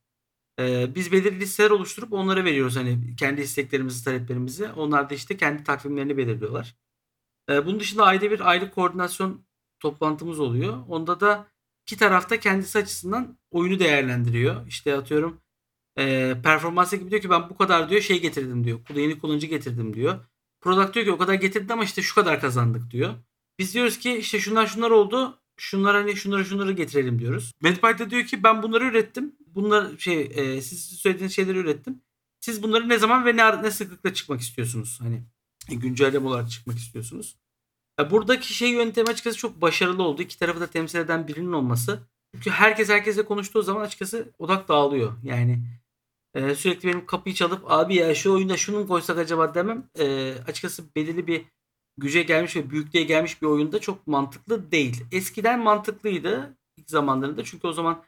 Ee, 0.61 0.95
biz 0.95 1.11
belirli 1.11 1.39
listeler 1.39 1.69
oluşturup 1.69 2.13
onlara 2.13 2.45
veriyoruz 2.45 2.75
hani 2.75 3.15
kendi 3.15 3.41
isteklerimizi, 3.41 4.05
taleplerimizi. 4.05 4.67
Onlar 4.67 5.09
da 5.09 5.13
işte 5.13 5.37
kendi 5.37 5.63
takvimlerini 5.63 6.17
belirliyorlar. 6.17 6.75
Ee, 7.49 7.65
bunun 7.65 7.79
dışında 7.79 8.03
ayda 8.03 8.31
bir 8.31 8.49
aylık 8.49 8.75
koordinasyon 8.75 9.45
toplantımız 9.79 10.39
oluyor. 10.39 10.77
Onda 10.87 11.19
da 11.19 11.47
iki 11.85 11.97
tarafta 11.97 12.39
kendisi 12.39 12.79
açısından 12.79 13.37
oyunu 13.51 13.79
değerlendiriyor. 13.79 14.67
İşte 14.67 14.95
atıyorum 14.97 15.41
e, 15.97 16.35
performans 16.43 16.93
ekibi 16.93 17.11
diyor 17.11 17.21
ki 17.21 17.29
ben 17.29 17.49
bu 17.49 17.57
kadar 17.57 17.89
diyor 17.89 18.01
şey 18.01 18.21
getirdim 18.21 18.63
diyor. 18.63 18.79
Yeni 18.95 19.19
kullanıcı 19.19 19.47
getirdim 19.47 19.93
diyor. 19.93 20.25
Product 20.61 20.93
diyor 20.95 21.05
ki 21.05 21.11
o 21.11 21.17
kadar 21.17 21.33
getirdi 21.33 21.73
ama 21.73 21.83
işte 21.83 22.01
şu 22.01 22.15
kadar 22.15 22.41
kazandık 22.41 22.91
diyor. 22.91 23.13
Biz 23.59 23.73
diyoruz 23.73 23.99
ki 23.99 24.17
işte 24.17 24.39
şunlar 24.39 24.67
şunlar 24.67 24.91
oldu. 24.91 25.37
Şunlar 25.57 25.95
hani 25.95 26.15
şunları 26.15 26.45
şunları 26.45 26.71
getirelim 26.71 27.19
diyoruz. 27.19 27.51
MedPyte 27.61 28.09
diyor 28.09 28.23
ki 28.23 28.43
ben 28.43 28.63
bunları 28.63 28.85
ürettim. 28.85 29.35
Bunlar 29.55 29.97
şey 29.97 30.31
e, 30.35 30.61
siz 30.61 30.85
söylediğiniz 30.85 31.35
şeyleri 31.35 31.57
ürettim. 31.57 32.01
Siz 32.39 32.63
bunları 32.63 32.89
ne 32.89 32.97
zaman 32.97 33.25
ve 33.25 33.37
ne, 33.37 33.63
ne 33.63 33.71
sıklıkla 33.71 34.13
çıkmak 34.13 34.41
istiyorsunuz? 34.41 34.99
Hani 35.01 35.23
güncelleme 35.69 36.27
olarak 36.27 36.51
çıkmak 36.51 36.77
istiyorsunuz. 36.77 37.35
Ya 37.99 38.11
buradaki 38.11 38.53
şey 38.53 38.69
yöntemi 38.69 39.09
açıkçası 39.09 39.37
çok 39.37 39.61
başarılı 39.61 40.03
oldu. 40.03 40.21
İki 40.21 40.39
tarafı 40.39 40.59
da 40.59 40.67
temsil 40.67 40.99
eden 40.99 41.27
birinin 41.27 41.51
olması. 41.51 41.99
Çünkü 42.33 42.49
herkes 42.49 42.89
herkese 42.89 43.25
konuştuğu 43.25 43.61
zaman 43.61 43.81
açıkçası 43.81 44.31
odak 44.39 44.67
dağılıyor. 44.67 45.13
Yani 45.23 45.63
e, 46.33 46.55
sürekli 46.55 46.89
benim 46.89 47.05
kapıyı 47.05 47.35
çalıp 47.35 47.71
abi 47.71 47.95
ya 47.95 48.15
şu 48.15 48.33
oyunda 48.33 48.57
şunu 48.57 48.87
koysak 48.87 49.17
acaba 49.17 49.53
demem. 49.53 49.89
E, 49.99 50.35
açıkçası 50.47 50.95
belirli 50.95 51.27
bir 51.27 51.45
güce 51.97 52.23
gelmiş 52.23 52.55
ve 52.55 52.69
büyüklüğe 52.69 53.03
gelmiş 53.03 53.41
bir 53.41 53.47
oyunda 53.47 53.79
çok 53.79 54.07
mantıklı 54.07 54.71
değil. 54.71 55.03
Eskiden 55.11 55.59
mantıklıydı 55.59 56.57
ilk 56.77 56.89
zamanlarında 56.89 57.43
çünkü 57.43 57.67
o 57.67 57.73
zaman 57.73 58.03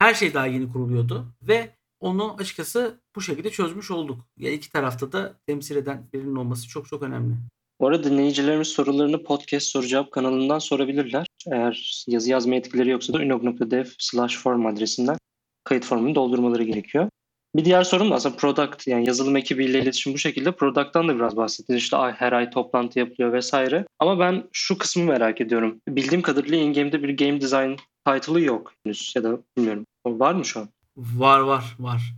her 0.00 0.14
şey 0.14 0.34
daha 0.34 0.46
yeni 0.46 0.72
kuruluyordu 0.72 1.26
ve 1.42 1.70
onu 2.00 2.36
açıkçası 2.38 3.00
bu 3.16 3.20
şekilde 3.20 3.50
çözmüş 3.50 3.90
olduk. 3.90 4.26
Ya 4.36 4.52
iki 4.52 4.72
tarafta 4.72 5.12
da 5.12 5.34
temsil 5.46 5.76
eden 5.76 6.08
birinin 6.12 6.36
olması 6.36 6.68
çok 6.68 6.88
çok 6.88 7.02
önemli. 7.02 7.34
Bu 7.80 7.86
arada 7.88 8.04
dinleyicilerimiz 8.04 8.68
sorularını 8.68 9.22
podcast 9.22 9.66
soru 9.66 9.86
cevap 9.86 10.12
kanalından 10.12 10.58
sorabilirler. 10.58 11.26
Eğer 11.52 12.04
yazı 12.06 12.30
yazma 12.30 12.54
etkileri 12.54 12.90
yoksa 12.90 13.12
da 13.12 13.18
unog.dev 13.18 13.84
slash 13.98 14.36
form 14.36 14.66
adresinden 14.66 15.16
kayıt 15.64 15.84
formunu 15.84 16.14
doldurmaları 16.14 16.62
gerekiyor. 16.62 17.08
Bir 17.56 17.64
diğer 17.64 17.84
sorum 17.84 18.10
da 18.10 18.14
aslında 18.14 18.36
product 18.36 18.86
yani 18.86 19.06
yazılım 19.06 19.36
ekibiyle 19.36 19.78
iletişim 19.82 20.14
bu 20.14 20.18
şekilde. 20.18 20.52
Product'tan 20.52 21.08
da 21.08 21.16
biraz 21.16 21.36
bahsettiniz. 21.36 21.82
İşte 21.82 21.96
ay, 21.96 22.12
her 22.12 22.32
ay 22.32 22.50
toplantı 22.50 22.98
yapılıyor 22.98 23.32
vesaire. 23.32 23.84
Ama 23.98 24.18
ben 24.18 24.48
şu 24.52 24.78
kısmı 24.78 25.04
merak 25.04 25.40
ediyorum. 25.40 25.80
Bildiğim 25.88 26.22
kadarıyla 26.22 26.58
in-game'de 26.58 27.02
bir 27.02 27.16
game 27.16 27.40
design 27.40 27.72
title'ı 28.06 28.40
yok 28.40 28.72
henüz 28.84 29.12
ya 29.16 29.24
da 29.24 29.38
bilmiyorum. 29.56 29.86
Var 30.06 30.34
mı 30.34 30.44
şu 30.44 30.60
an? 30.60 30.68
Var 30.96 31.40
var 31.40 31.76
var. 31.78 32.14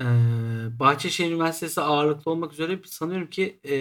Ee, 0.00 0.04
Bahçeşehir 0.80 1.30
Üniversitesi 1.30 1.80
ağırlıklı 1.80 2.30
olmak 2.30 2.52
üzere 2.52 2.78
sanıyorum 2.84 3.30
ki 3.30 3.60
e, 3.68 3.74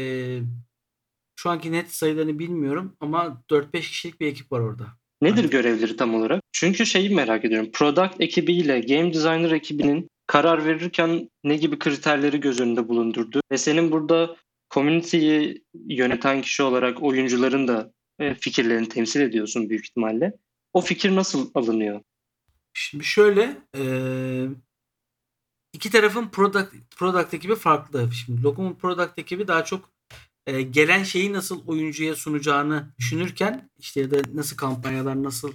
şu 1.35 1.49
anki 1.49 1.71
net 1.71 1.91
sayılarını 1.91 2.39
bilmiyorum 2.39 2.97
ama 2.99 3.43
4-5 3.49 3.81
kişilik 3.81 4.19
bir 4.19 4.27
ekip 4.27 4.51
var 4.51 4.59
orada. 4.59 4.85
Nedir 5.21 5.37
Aynen. 5.37 5.49
görevleri 5.49 5.97
tam 5.97 6.15
olarak? 6.15 6.41
Çünkü 6.51 6.85
şeyi 6.85 7.15
merak 7.15 7.45
ediyorum. 7.45 7.69
Product 7.73 8.21
ekibiyle 8.21 8.79
game 8.79 9.13
designer 9.13 9.51
ekibinin 9.51 10.07
karar 10.27 10.65
verirken 10.65 11.29
ne 11.43 11.57
gibi 11.57 11.79
kriterleri 11.79 12.39
göz 12.39 12.59
önünde 12.59 12.87
bulundurdu? 12.87 13.41
Ve 13.51 13.57
senin 13.57 13.91
burada 13.91 14.35
community'yi 14.73 15.63
yöneten 15.87 16.41
kişi 16.41 16.63
olarak 16.63 17.03
oyuncuların 17.03 17.67
da 17.67 17.91
e, 18.19 18.33
fikirlerini 18.33 18.89
temsil 18.89 19.21
ediyorsun 19.21 19.69
büyük 19.69 19.85
ihtimalle. 19.85 20.33
O 20.73 20.81
fikir 20.81 21.15
nasıl 21.15 21.51
alınıyor? 21.55 22.01
Şimdi 22.73 23.03
şöyle 23.03 23.57
e, 23.75 23.83
iki 25.73 25.89
tarafın 25.89 26.27
product, 26.27 26.73
product 26.97 27.33
ekibi 27.33 27.55
farklı. 27.55 28.09
Şimdi 28.11 28.43
Lokum'un 28.43 28.73
product 28.73 29.19
ekibi 29.19 29.47
daha 29.47 29.65
çok 29.65 29.89
e, 30.47 30.61
gelen 30.61 31.03
şeyi 31.03 31.33
nasıl 31.33 31.67
oyuncuya 31.67 32.15
sunacağını 32.15 32.93
düşünürken 32.99 33.69
işte 33.77 34.01
ya 34.01 34.11
da 34.11 34.17
nasıl 34.33 34.57
kampanyalar 34.57 35.23
nasıl 35.23 35.53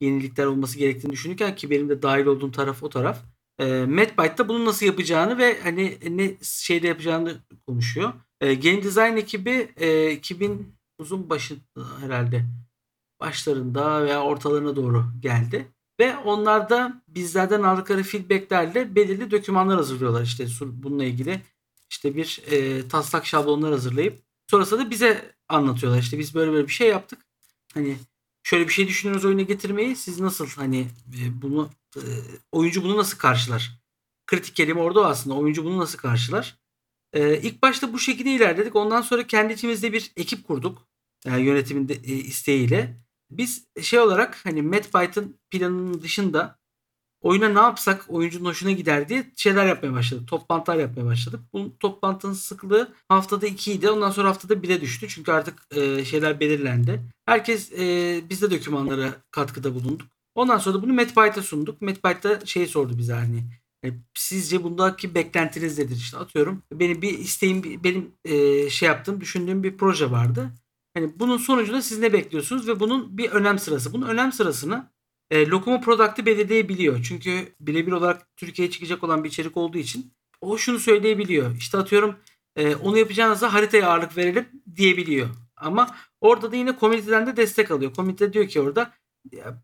yenilikler 0.00 0.46
olması 0.46 0.78
gerektiğini 0.78 1.12
düşünürken 1.12 1.56
ki 1.56 1.70
benim 1.70 1.88
de 1.88 2.02
dahil 2.02 2.26
olduğum 2.26 2.52
taraf 2.52 2.82
o 2.82 2.88
taraf. 2.88 3.22
E, 3.58 3.64
MadByte'da 3.84 4.48
bunu 4.48 4.64
nasıl 4.64 4.86
yapacağını 4.86 5.38
ve 5.38 5.60
hani 5.62 5.98
ne 6.10 6.36
şeyde 6.42 6.86
yapacağını 6.86 7.40
konuşuyor. 7.66 8.12
E, 8.40 8.54
Game 8.54 8.82
Design 8.82 9.16
ekibi 9.16 9.72
e, 9.76 10.12
2000 10.12 10.74
uzun 10.98 11.30
başı 11.30 11.56
herhalde 12.00 12.44
başlarında 13.26 14.04
veya 14.04 14.22
ortalarına 14.22 14.76
doğru 14.76 15.04
geldi. 15.20 15.68
Ve 16.00 16.16
onlar 16.16 16.70
da 16.70 17.02
bizlerden 17.08 17.62
aldıkları 17.62 18.02
feedbacklerle 18.02 18.94
belirli 18.94 19.30
dokümanlar 19.30 19.76
hazırlıyorlar 19.76 20.22
işte 20.22 20.46
bununla 20.62 21.04
ilgili. 21.04 21.42
işte 21.90 22.16
bir 22.16 22.42
e, 22.50 22.88
taslak 22.88 23.26
şablonlar 23.26 23.72
hazırlayıp 23.72 24.22
sonrasında 24.50 24.80
da 24.80 24.90
bize 24.90 25.34
anlatıyorlar. 25.48 26.00
İşte 26.00 26.18
biz 26.18 26.34
böyle 26.34 26.52
böyle 26.52 26.66
bir 26.66 26.72
şey 26.72 26.88
yaptık. 26.88 27.18
Hani 27.74 27.96
şöyle 28.42 28.68
bir 28.68 28.72
şey 28.72 28.88
düşünüyoruz 28.88 29.24
oyuna 29.24 29.42
getirmeyi. 29.42 29.96
Siz 29.96 30.20
nasıl 30.20 30.48
hani 30.48 30.80
e, 31.14 31.42
bunu 31.42 31.70
e, 31.96 32.02
oyuncu 32.52 32.84
bunu 32.84 32.96
nasıl 32.96 33.18
karşılar? 33.18 33.84
kritik 34.26 34.56
kelime 34.56 34.80
orada 34.80 35.06
aslında. 35.06 35.36
Oyuncu 35.36 35.64
bunu 35.64 35.78
nasıl 35.78 35.98
karşılar? 35.98 36.58
Ee, 37.12 37.40
ilk 37.42 37.62
başta 37.62 37.92
bu 37.92 37.98
şekilde 37.98 38.30
ilerledik. 38.30 38.76
Ondan 38.76 39.00
sonra 39.02 39.26
kendi 39.26 39.52
içimizde 39.52 39.92
bir 39.92 40.12
ekip 40.16 40.46
kurduk. 40.46 40.88
Yani 41.24 41.44
yönetimin 41.44 41.88
de, 41.88 41.94
e, 41.94 42.14
isteğiyle. 42.14 43.03
Biz 43.38 43.66
şey 43.82 43.98
olarak 44.00 44.40
hani 44.44 44.62
Matt 44.62 44.92
Python 44.92 45.34
planının 45.50 46.02
dışında 46.02 46.58
oyuna 47.24 47.48
ne 47.48 47.58
yapsak 47.58 48.04
oyuncunun 48.08 48.44
hoşuna 48.44 48.70
gider 48.70 49.08
diye 49.08 49.30
şeyler 49.36 49.66
yapmaya 49.66 49.92
başladık. 49.92 50.28
Toplantılar 50.28 50.76
yapmaya 50.76 51.06
başladık. 51.06 51.40
Bu 51.52 51.78
toplantının 51.78 52.32
sıklığı 52.32 52.94
haftada 53.08 53.46
2 53.46 53.72
idi. 53.72 53.90
Ondan 53.90 54.10
sonra 54.10 54.28
haftada 54.28 54.54
1'e 54.54 54.80
düştü. 54.80 55.08
Çünkü 55.08 55.32
artık 55.32 55.66
e, 55.70 56.04
şeyler 56.04 56.40
belirlendi. 56.40 57.00
Herkes 57.26 57.72
e, 57.72 58.20
biz 58.30 58.42
de 58.42 58.50
dokümanlara 58.50 59.14
katkıda 59.30 59.74
bulunduk. 59.74 60.08
Ondan 60.34 60.58
sonra 60.58 60.78
da 60.78 60.82
bunu 60.82 60.96
Python'a 60.96 61.42
sunduk. 61.42 61.80
Python 61.80 62.44
şey 62.44 62.66
sordu 62.66 62.98
bize 62.98 63.12
hani 63.12 63.44
e, 63.84 63.88
sizce 64.14 64.62
bundaki 64.62 65.14
beklentiniz 65.14 65.78
nedir? 65.78 65.96
İşte 65.96 66.16
atıyorum 66.16 66.62
benim 66.72 67.02
bir 67.02 67.18
isteğim 67.18 67.84
benim 67.84 68.12
e, 68.24 68.70
şey 68.70 68.88
yaptığım 68.88 69.20
düşündüğüm 69.20 69.62
bir 69.62 69.76
proje 69.76 70.10
vardı. 70.10 70.50
Hani 70.94 71.18
bunun 71.18 71.36
sonucunda 71.36 71.82
siz 71.82 71.98
ne 71.98 72.12
bekliyorsunuz 72.12 72.68
ve 72.68 72.80
bunun 72.80 73.18
bir 73.18 73.30
önem 73.30 73.58
sırası. 73.58 73.92
Bunun 73.92 74.06
önem 74.08 74.32
sırasını 74.32 74.90
e, 75.30 75.48
Lokumu 75.48 75.80
Product'ı 75.80 76.26
belirleyebiliyor. 76.26 77.02
Çünkü 77.02 77.54
birebir 77.60 77.92
olarak 77.92 78.36
Türkiye'ye 78.36 78.72
çıkacak 78.72 79.04
olan 79.04 79.24
bir 79.24 79.28
içerik 79.28 79.56
olduğu 79.56 79.78
için 79.78 80.12
o 80.40 80.58
şunu 80.58 80.78
söyleyebiliyor. 80.78 81.56
İşte 81.56 81.78
atıyorum 81.78 82.16
e, 82.56 82.74
onu 82.74 82.98
yapacağınızda 82.98 83.54
haritaya 83.54 83.90
ağırlık 83.90 84.16
verelim 84.16 84.48
diyebiliyor. 84.76 85.28
Ama 85.56 85.96
orada 86.20 86.52
da 86.52 86.56
yine 86.56 86.76
komüniteden 86.76 87.26
de 87.26 87.36
destek 87.36 87.70
alıyor. 87.70 87.94
Komünite 87.94 88.32
diyor 88.32 88.48
ki 88.48 88.60
orada 88.60 88.92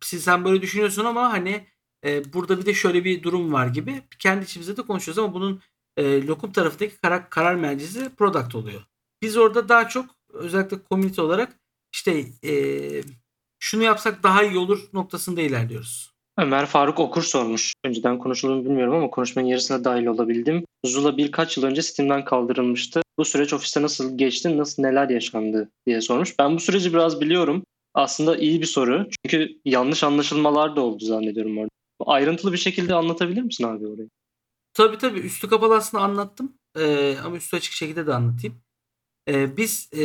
siz 0.00 0.24
sen 0.24 0.44
böyle 0.44 0.62
düşünüyorsun 0.62 1.04
ama 1.04 1.32
hani 1.32 1.66
e, 2.04 2.32
burada 2.32 2.58
bir 2.58 2.66
de 2.66 2.74
şöyle 2.74 3.04
bir 3.04 3.22
durum 3.22 3.52
var 3.52 3.66
gibi. 3.66 4.02
Kendi 4.18 4.44
içimizde 4.44 4.76
de 4.76 4.82
konuşuyoruz 4.82 5.18
ama 5.18 5.34
bunun 5.34 5.62
e, 5.96 6.26
lokum 6.26 6.52
tarafındaki 6.52 6.96
karar, 6.96 7.30
karar 7.30 7.54
mercisi 7.54 8.14
product 8.14 8.54
oluyor. 8.54 8.82
Biz 9.22 9.36
orada 9.36 9.68
daha 9.68 9.88
çok 9.88 10.19
özellikle 10.32 10.82
komünite 10.82 11.22
olarak 11.22 11.56
işte 11.94 12.24
e, 12.44 12.52
şunu 13.58 13.82
yapsak 13.82 14.22
daha 14.22 14.42
iyi 14.42 14.58
olur 14.58 14.88
noktasında 14.92 15.40
ilerliyoruz. 15.40 16.10
Ömer 16.38 16.66
Faruk 16.66 17.00
Okur 17.00 17.22
sormuş. 17.22 17.74
Önceden 17.84 18.18
konuşulduğunu 18.18 18.64
bilmiyorum 18.64 18.94
ama 18.94 19.10
konuşmanın 19.10 19.46
yarısına 19.46 19.84
dahil 19.84 20.06
olabildim. 20.06 20.64
Zula 20.84 21.16
birkaç 21.16 21.56
yıl 21.56 21.64
önce 21.64 21.82
Steam'den 21.82 22.24
kaldırılmıştı. 22.24 23.02
Bu 23.18 23.24
süreç 23.24 23.52
ofiste 23.52 23.82
nasıl 23.82 24.18
geçti, 24.18 24.58
nasıl 24.58 24.82
neler 24.82 25.08
yaşandı 25.08 25.70
diye 25.86 26.00
sormuş. 26.00 26.38
Ben 26.38 26.54
bu 26.54 26.60
süreci 26.60 26.92
biraz 26.92 27.20
biliyorum. 27.20 27.64
Aslında 27.94 28.36
iyi 28.36 28.60
bir 28.60 28.66
soru. 28.66 29.08
Çünkü 29.10 29.60
yanlış 29.64 30.04
anlaşılmalar 30.04 30.76
da 30.76 30.80
oldu 30.80 31.04
zannediyorum 31.04 31.58
orada. 31.58 31.70
Ayrıntılı 32.06 32.52
bir 32.52 32.58
şekilde 32.58 32.94
anlatabilir 32.94 33.42
misin 33.42 33.64
abi 33.64 33.86
orayı? 33.86 34.08
Tabii 34.74 34.98
tabii. 34.98 35.20
Üstü 35.20 35.48
kapalı 35.48 35.76
aslında 35.76 36.04
anlattım. 36.04 36.52
Ee, 36.78 37.16
ama 37.24 37.36
üstü 37.36 37.56
açık 37.56 37.72
şekilde 37.72 38.06
de 38.06 38.14
anlatayım. 38.14 38.62
Ee, 39.28 39.56
biz 39.56 39.88
e, 39.96 40.04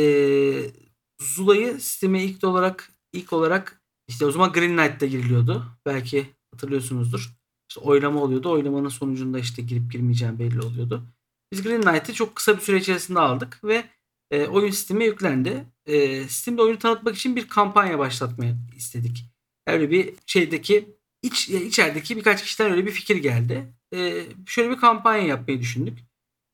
Zula'yı 1.20 1.80
sisteme 1.80 2.22
ilk 2.22 2.44
olarak 2.44 2.92
ilk 3.12 3.32
olarak 3.32 3.82
işte 4.08 4.26
o 4.26 4.30
zaman 4.30 4.52
Green 4.52 4.76
Knight'ta 4.76 5.06
giriliyordu. 5.06 5.64
Belki 5.86 6.26
hatırlıyorsunuzdur. 6.54 7.36
İşte 7.70 7.80
oylama 7.80 8.22
oluyordu. 8.22 8.50
Oylamanın 8.50 8.88
sonucunda 8.88 9.38
işte 9.38 9.62
girip 9.62 9.92
girmeyeceğim 9.92 10.38
belli 10.38 10.60
oluyordu. 10.60 11.06
Biz 11.52 11.62
Green 11.62 11.82
Knight'ı 11.82 12.14
çok 12.14 12.36
kısa 12.36 12.56
bir 12.56 12.62
süre 12.62 12.76
içerisinde 12.76 13.20
aldık 13.20 13.64
ve 13.64 13.84
e, 14.30 14.46
oyun 14.46 14.70
Steam'e 14.70 15.04
yüklendi. 15.04 15.66
E, 15.86 16.24
Steam'de 16.28 16.62
oyunu 16.62 16.78
tanıtmak 16.78 17.16
için 17.16 17.36
bir 17.36 17.48
kampanya 17.48 17.98
başlatmayı 17.98 18.56
istedik. 18.76 19.24
Öyle 19.66 19.90
bir 19.90 20.14
şeydeki 20.26 20.96
iç 21.22 21.48
içerideki 21.48 22.16
birkaç 22.16 22.42
kişiden 22.42 22.72
öyle 22.72 22.86
bir 22.86 22.90
fikir 22.90 23.16
geldi. 23.16 23.72
E, 23.94 24.26
şöyle 24.46 24.70
bir 24.70 24.76
kampanya 24.76 25.26
yapmayı 25.26 25.60
düşündük. 25.60 25.98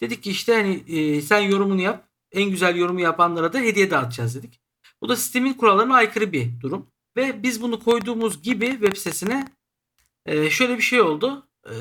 Dedik 0.01 0.23
ki 0.23 0.31
işte 0.31 0.55
hani 0.55 0.99
e, 0.99 1.21
sen 1.23 1.41
yorumunu 1.41 1.81
yap. 1.81 2.12
En 2.33 2.51
güzel 2.51 2.77
yorumu 2.77 3.01
yapanlara 3.01 3.53
da 3.53 3.59
hediye 3.59 3.91
dağıtacağız 3.91 4.35
dedik. 4.35 4.61
Bu 5.01 5.09
da 5.09 5.17
sistemin 5.17 5.55
kurallarına 5.55 5.95
aykırı 5.95 6.33
bir 6.33 6.61
durum. 6.61 6.87
Ve 7.17 7.43
biz 7.43 7.63
bunu 7.63 7.81
koyduğumuz 7.81 8.43
gibi 8.43 8.71
web 8.71 8.97
sitesine 8.97 9.49
e, 10.27 10.51
şöyle 10.51 10.77
bir 10.77 10.83
şey 10.83 11.01
oldu. 11.01 11.49
E, 11.67 11.75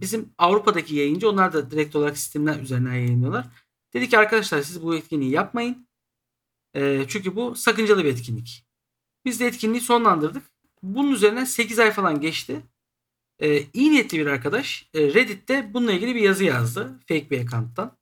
bizim 0.00 0.34
Avrupa'daki 0.38 0.94
yayıncı 0.94 1.30
onlar 1.30 1.52
da 1.52 1.70
direkt 1.70 1.96
olarak 1.96 2.18
sistemden 2.18 2.58
üzerinden 2.58 2.92
yayınlıyorlar. 2.94 3.46
Dedi 3.94 4.08
ki 4.08 4.18
arkadaşlar 4.18 4.62
siz 4.62 4.82
bu 4.82 4.94
etkinliği 4.94 5.30
yapmayın. 5.30 5.88
E, 6.74 7.04
çünkü 7.08 7.36
bu 7.36 7.54
sakıncalı 7.54 8.04
bir 8.04 8.10
etkinlik. 8.12 8.66
Biz 9.24 9.40
de 9.40 9.46
etkinliği 9.46 9.80
sonlandırdık. 9.80 10.42
Bunun 10.82 11.12
üzerine 11.12 11.46
8 11.46 11.78
ay 11.78 11.90
falan 11.90 12.20
geçti. 12.20 12.62
E, 13.42 13.66
niyetli 13.74 14.18
bir 14.18 14.26
arkadaş 14.26 14.88
Reddit'te 14.94 15.74
bununla 15.74 15.92
ilgili 15.92 16.14
bir 16.14 16.20
yazı 16.20 16.44
yazdı. 16.44 17.00
Fake 17.08 17.30
bir 17.30 17.40
account'tan. 17.40 17.96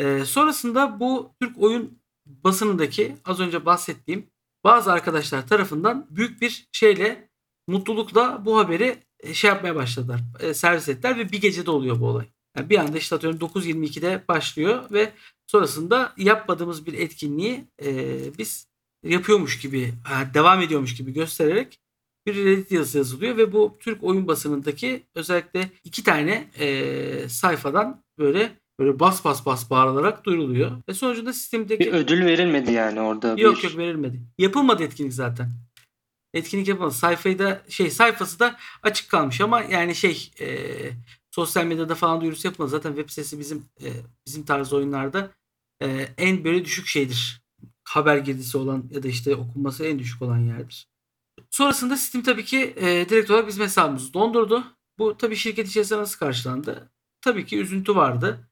E, 0.00 0.24
sonrasında 0.24 1.00
bu 1.00 1.34
Türk 1.40 1.62
oyun 1.62 2.00
basınındaki 2.26 3.16
az 3.24 3.40
önce 3.40 3.66
bahsettiğim 3.66 4.26
bazı 4.64 4.92
arkadaşlar 4.92 5.46
tarafından 5.46 6.06
büyük 6.10 6.42
bir 6.42 6.68
şeyle 6.72 7.28
mutlulukla 7.66 8.44
bu 8.44 8.58
haberi 8.58 8.98
e, 9.20 9.34
şey 9.34 9.48
yapmaya 9.48 9.74
başladılar. 9.74 10.20
E, 10.40 10.54
servis 10.54 10.88
ettiler 10.88 11.18
ve 11.18 11.32
bir 11.32 11.40
gecede 11.40 11.70
oluyor 11.70 12.00
bu 12.00 12.06
olay. 12.06 12.26
Yani 12.56 12.70
bir 12.70 12.78
anda 12.78 12.98
işte 12.98 13.16
atıyorum 13.16 13.38
9.22'de 13.38 14.24
başlıyor 14.28 14.90
ve 14.90 15.12
sonrasında 15.46 16.12
yapmadığımız 16.16 16.86
bir 16.86 16.94
etkinliği 16.94 17.64
e, 17.82 18.18
biz 18.38 18.68
yapıyormuş 19.02 19.60
gibi, 19.60 19.94
devam 20.34 20.62
ediyormuş 20.62 20.96
gibi 20.96 21.12
göstererek 21.12 21.80
bir 22.26 22.44
Reddit 22.44 22.72
yazısı 22.72 22.98
yazılıyor 22.98 23.36
ve 23.36 23.52
bu 23.52 23.76
Türk 23.80 24.04
oyun 24.04 24.28
basınındaki 24.28 25.02
özellikle 25.14 25.70
iki 25.84 26.04
tane 26.04 26.50
e, 26.58 27.28
sayfadan 27.28 28.04
böyle 28.18 28.59
böyle 28.80 29.00
bas 29.00 29.24
bas 29.24 29.46
bas 29.46 29.70
bağırılarak 29.70 30.24
duyuruluyor. 30.24 30.70
Ve 30.88 30.94
sonucunda 30.94 31.32
sistemdeki... 31.32 31.80
Bir 31.80 31.92
ödül 31.92 32.24
verilmedi 32.24 32.72
yani 32.72 33.00
orada. 33.00 33.28
Yok 33.28 33.38
bir... 33.38 33.62
yok 33.62 33.78
verilmedi. 33.78 34.20
Yapılmadı 34.38 34.82
etkinlik 34.82 35.14
zaten. 35.14 35.50
Etkinlik 36.34 36.68
yapılmadı. 36.68 36.94
Sayfayı 36.94 37.38
da 37.38 37.62
şey 37.68 37.90
sayfası 37.90 38.38
da 38.38 38.56
açık 38.82 39.10
kalmış 39.10 39.40
ama 39.40 39.62
yani 39.62 39.94
şey 39.94 40.30
e, 40.40 40.68
sosyal 41.30 41.64
medyada 41.64 41.94
falan 41.94 42.20
duyurusu 42.20 42.48
yapılmadı. 42.48 42.70
Zaten 42.70 42.94
web 42.94 43.10
sitesi 43.10 43.38
bizim 43.38 43.64
e, 43.80 43.88
bizim 44.26 44.44
tarz 44.44 44.72
oyunlarda 44.72 45.30
e, 45.82 46.08
en 46.18 46.44
böyle 46.44 46.64
düşük 46.64 46.86
şeydir. 46.86 47.42
Haber 47.84 48.16
girdisi 48.16 48.58
olan 48.58 48.84
ya 48.90 49.02
da 49.02 49.08
işte 49.08 49.36
okunması 49.36 49.86
en 49.86 49.98
düşük 49.98 50.22
olan 50.22 50.38
yerdir. 50.38 50.88
Sonrasında 51.50 51.96
Steam 51.96 52.24
tabii 52.24 52.44
ki 52.44 52.74
e, 52.76 53.08
direkt 53.08 53.30
olarak 53.30 53.48
bizim 53.48 53.64
hesabımızı 53.64 54.14
dondurdu. 54.14 54.64
Bu 54.98 55.16
tabii 55.16 55.36
şirket 55.36 55.68
içerisinde 55.68 55.98
nasıl 55.98 56.18
karşılandı? 56.18 56.90
Tabii 57.20 57.46
ki 57.46 57.58
üzüntü 57.58 57.96
vardı 57.96 58.49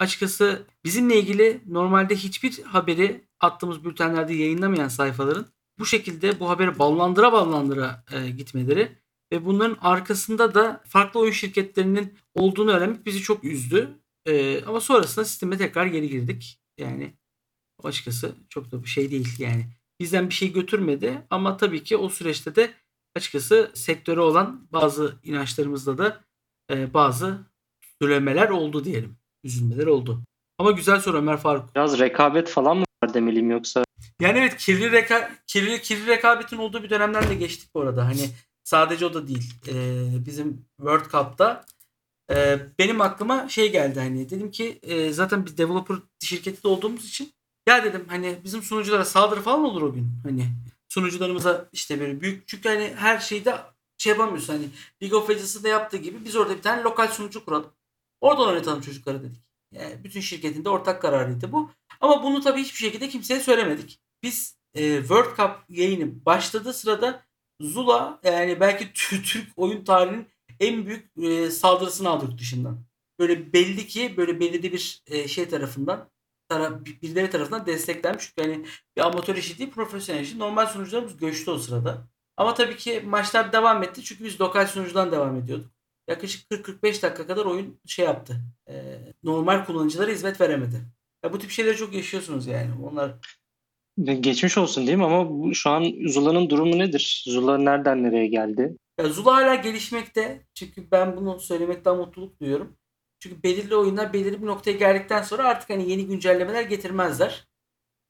açıkçası 0.00 0.66
bizimle 0.84 1.18
ilgili 1.18 1.60
normalde 1.66 2.16
hiçbir 2.16 2.62
haberi 2.62 3.24
attığımız 3.40 3.84
bültenlerde 3.84 4.34
yayınlamayan 4.34 4.88
sayfaların 4.88 5.46
bu 5.78 5.86
şekilde 5.86 6.40
bu 6.40 6.50
haberi 6.50 6.78
ballandıra 6.78 7.32
ballandıra 7.32 8.04
e, 8.12 8.30
gitmeleri 8.30 8.98
ve 9.32 9.44
bunların 9.44 9.78
arkasında 9.80 10.54
da 10.54 10.82
farklı 10.86 11.20
oyun 11.20 11.32
şirketlerinin 11.32 12.18
olduğunu 12.34 12.70
öğrenmek 12.70 13.06
bizi 13.06 13.20
çok 13.20 13.44
üzdü. 13.44 14.00
E, 14.26 14.64
ama 14.64 14.80
sonrasında 14.80 15.24
sisteme 15.24 15.58
tekrar 15.58 15.86
geri 15.86 16.08
girdik. 16.08 16.60
Yani 16.78 17.14
açıkçası 17.84 18.34
çok 18.48 18.72
da 18.72 18.82
bir 18.82 18.88
şey 18.88 19.10
değil 19.10 19.28
yani. 19.38 19.66
Bizden 20.00 20.28
bir 20.28 20.34
şey 20.34 20.52
götürmedi 20.52 21.26
ama 21.30 21.56
tabii 21.56 21.82
ki 21.82 21.96
o 21.96 22.08
süreçte 22.08 22.54
de 22.54 22.74
açıkçası 23.16 23.70
sektöre 23.74 24.20
olan 24.20 24.68
bazı 24.72 25.20
inançlarımızda 25.24 25.98
da 25.98 26.24
e, 26.70 26.94
bazı 26.94 27.46
söylemeler 28.02 28.48
oldu 28.48 28.84
diyelim 28.84 29.19
üzülmeler 29.44 29.86
oldu. 29.86 30.22
Ama 30.58 30.70
güzel 30.70 31.00
soru 31.00 31.16
Ömer 31.16 31.36
Faruk. 31.36 31.74
Biraz 31.74 31.98
rekabet 31.98 32.48
falan 32.48 32.76
mı 32.76 32.84
var 33.04 33.14
demeliyim 33.14 33.50
yoksa? 33.50 33.84
Yani 34.20 34.38
evet 34.38 34.56
kirli, 34.56 34.92
reka 34.92 35.30
kirli, 35.46 35.82
kirli 35.82 36.06
rekabetin 36.06 36.56
olduğu 36.56 36.82
bir 36.82 36.90
dönemden 36.90 37.28
de 37.28 37.34
geçtik 37.34 37.74
bu 37.74 37.80
arada. 37.80 38.06
Hani 38.06 38.30
sadece 38.64 39.06
o 39.06 39.14
da 39.14 39.28
değil. 39.28 39.54
Ee, 39.68 40.06
bizim 40.26 40.66
World 40.76 41.10
Cup'ta 41.10 41.64
e, 42.30 42.58
benim 42.78 43.00
aklıma 43.00 43.48
şey 43.48 43.72
geldi 43.72 44.00
hani 44.00 44.30
dedim 44.30 44.50
ki 44.50 44.78
e, 44.82 45.12
zaten 45.12 45.46
biz 45.46 45.58
developer 45.58 45.96
şirketi 46.20 46.62
de 46.62 46.68
olduğumuz 46.68 47.08
için 47.08 47.32
ya 47.68 47.84
dedim 47.84 48.04
hani 48.08 48.38
bizim 48.44 48.62
sunuculara 48.62 49.04
saldırı 49.04 49.40
falan 49.40 49.64
olur 49.64 49.82
o 49.82 49.92
gün. 49.92 50.08
Hani 50.22 50.46
sunucularımıza 50.88 51.68
işte 51.72 52.00
böyle 52.00 52.20
büyük 52.20 52.48
çünkü 52.48 52.68
hani 52.68 52.94
her 52.96 53.18
şeyde 53.18 53.56
şey 53.98 54.10
yapamıyorsun 54.10 54.52
hani 54.52 54.68
League 55.02 55.18
of 55.18 55.30
Legends'ı 55.30 55.64
da 55.64 55.68
yaptığı 55.68 55.96
gibi 55.96 56.24
biz 56.24 56.36
orada 56.36 56.56
bir 56.56 56.62
tane 56.62 56.82
lokal 56.82 57.08
sunucu 57.08 57.44
kuralım. 57.44 57.72
Oradan 58.20 58.48
oynatalım 58.48 58.80
çocukları 58.80 59.22
dedik. 59.22 59.42
Yani 59.72 60.04
bütün 60.04 60.20
şirketin 60.20 60.64
de 60.64 60.68
ortak 60.68 61.02
kararıydı 61.02 61.52
bu. 61.52 61.70
Ama 62.00 62.22
bunu 62.22 62.40
tabii 62.40 62.60
hiçbir 62.60 62.78
şekilde 62.78 63.08
kimseye 63.08 63.40
söylemedik. 63.40 64.00
Biz 64.22 64.56
e, 64.74 64.98
World 64.98 65.36
Cup 65.36 65.50
yayını 65.68 66.24
başladığı 66.24 66.72
sırada 66.72 67.22
Zula 67.60 68.20
yani 68.24 68.60
belki 68.60 68.92
Türk 68.92 69.48
oyun 69.56 69.84
tarihinin 69.84 70.28
en 70.60 70.86
büyük 70.86 71.10
e, 71.22 71.50
saldırısını 71.50 72.08
aldık 72.08 72.38
dışından. 72.38 72.84
Böyle 73.18 73.52
belli 73.52 73.86
ki 73.86 74.16
böyle 74.16 74.62
de 74.62 74.72
bir 74.72 75.02
e, 75.06 75.28
şey 75.28 75.48
tarafından 75.48 76.10
tara 76.48 76.84
birileri 76.84 77.30
tarafından 77.30 77.66
desteklenmiş. 77.66 78.24
Çünkü 78.36 78.50
hani 78.50 78.66
bir 78.96 79.02
amatör 79.02 79.36
işi 79.36 79.58
değil 79.58 79.70
profesyonel 79.70 80.20
işi. 80.20 80.38
Normal 80.38 80.66
sunucularımız 80.66 81.16
göçtü 81.16 81.50
o 81.50 81.58
sırada. 81.58 82.08
Ama 82.36 82.54
tabii 82.54 82.76
ki 82.76 83.02
maçlar 83.06 83.52
devam 83.52 83.82
etti. 83.82 84.04
Çünkü 84.04 84.24
biz 84.24 84.40
lokal 84.40 84.66
sunucudan 84.66 85.12
devam 85.12 85.36
ediyorduk. 85.36 85.70
Yaklaşık 86.10 86.50
40-45 86.50 87.02
dakika 87.02 87.26
kadar 87.26 87.44
oyun 87.46 87.80
şey 87.86 88.04
yaptı. 88.04 88.36
E, 88.68 88.98
normal 89.22 89.64
kullanıcılara 89.64 90.10
hizmet 90.10 90.40
veremedi. 90.40 90.76
Ya 91.24 91.32
bu 91.32 91.38
tip 91.38 91.50
şeyleri 91.50 91.76
çok 91.76 91.94
yaşıyorsunuz 91.94 92.46
yani. 92.46 92.70
Onlar 92.82 93.14
Geçmiş 93.98 94.58
olsun 94.58 94.86
diyeyim 94.86 95.02
ama 95.04 95.52
şu 95.54 95.70
an 95.70 95.92
Zula'nın 96.06 96.50
durumu 96.50 96.78
nedir? 96.78 97.24
Zula 97.26 97.58
nereden 97.58 98.02
nereye 98.02 98.26
geldi? 98.26 98.76
Ya 98.98 99.08
Zula 99.08 99.34
hala 99.34 99.54
gelişmekte. 99.54 100.46
Çünkü 100.54 100.90
ben 100.90 101.16
bunu 101.16 101.40
söylemekten 101.40 101.96
mutluluk 101.96 102.40
duyuyorum. 102.40 102.76
Çünkü 103.18 103.42
belirli 103.42 103.76
oyunlar 103.76 104.12
belirli 104.12 104.42
bir 104.42 104.46
noktaya 104.46 104.72
geldikten 104.72 105.22
sonra 105.22 105.48
artık 105.48 105.70
hani 105.70 105.90
yeni 105.90 106.06
güncellemeler 106.06 106.62
getirmezler. 106.62 107.48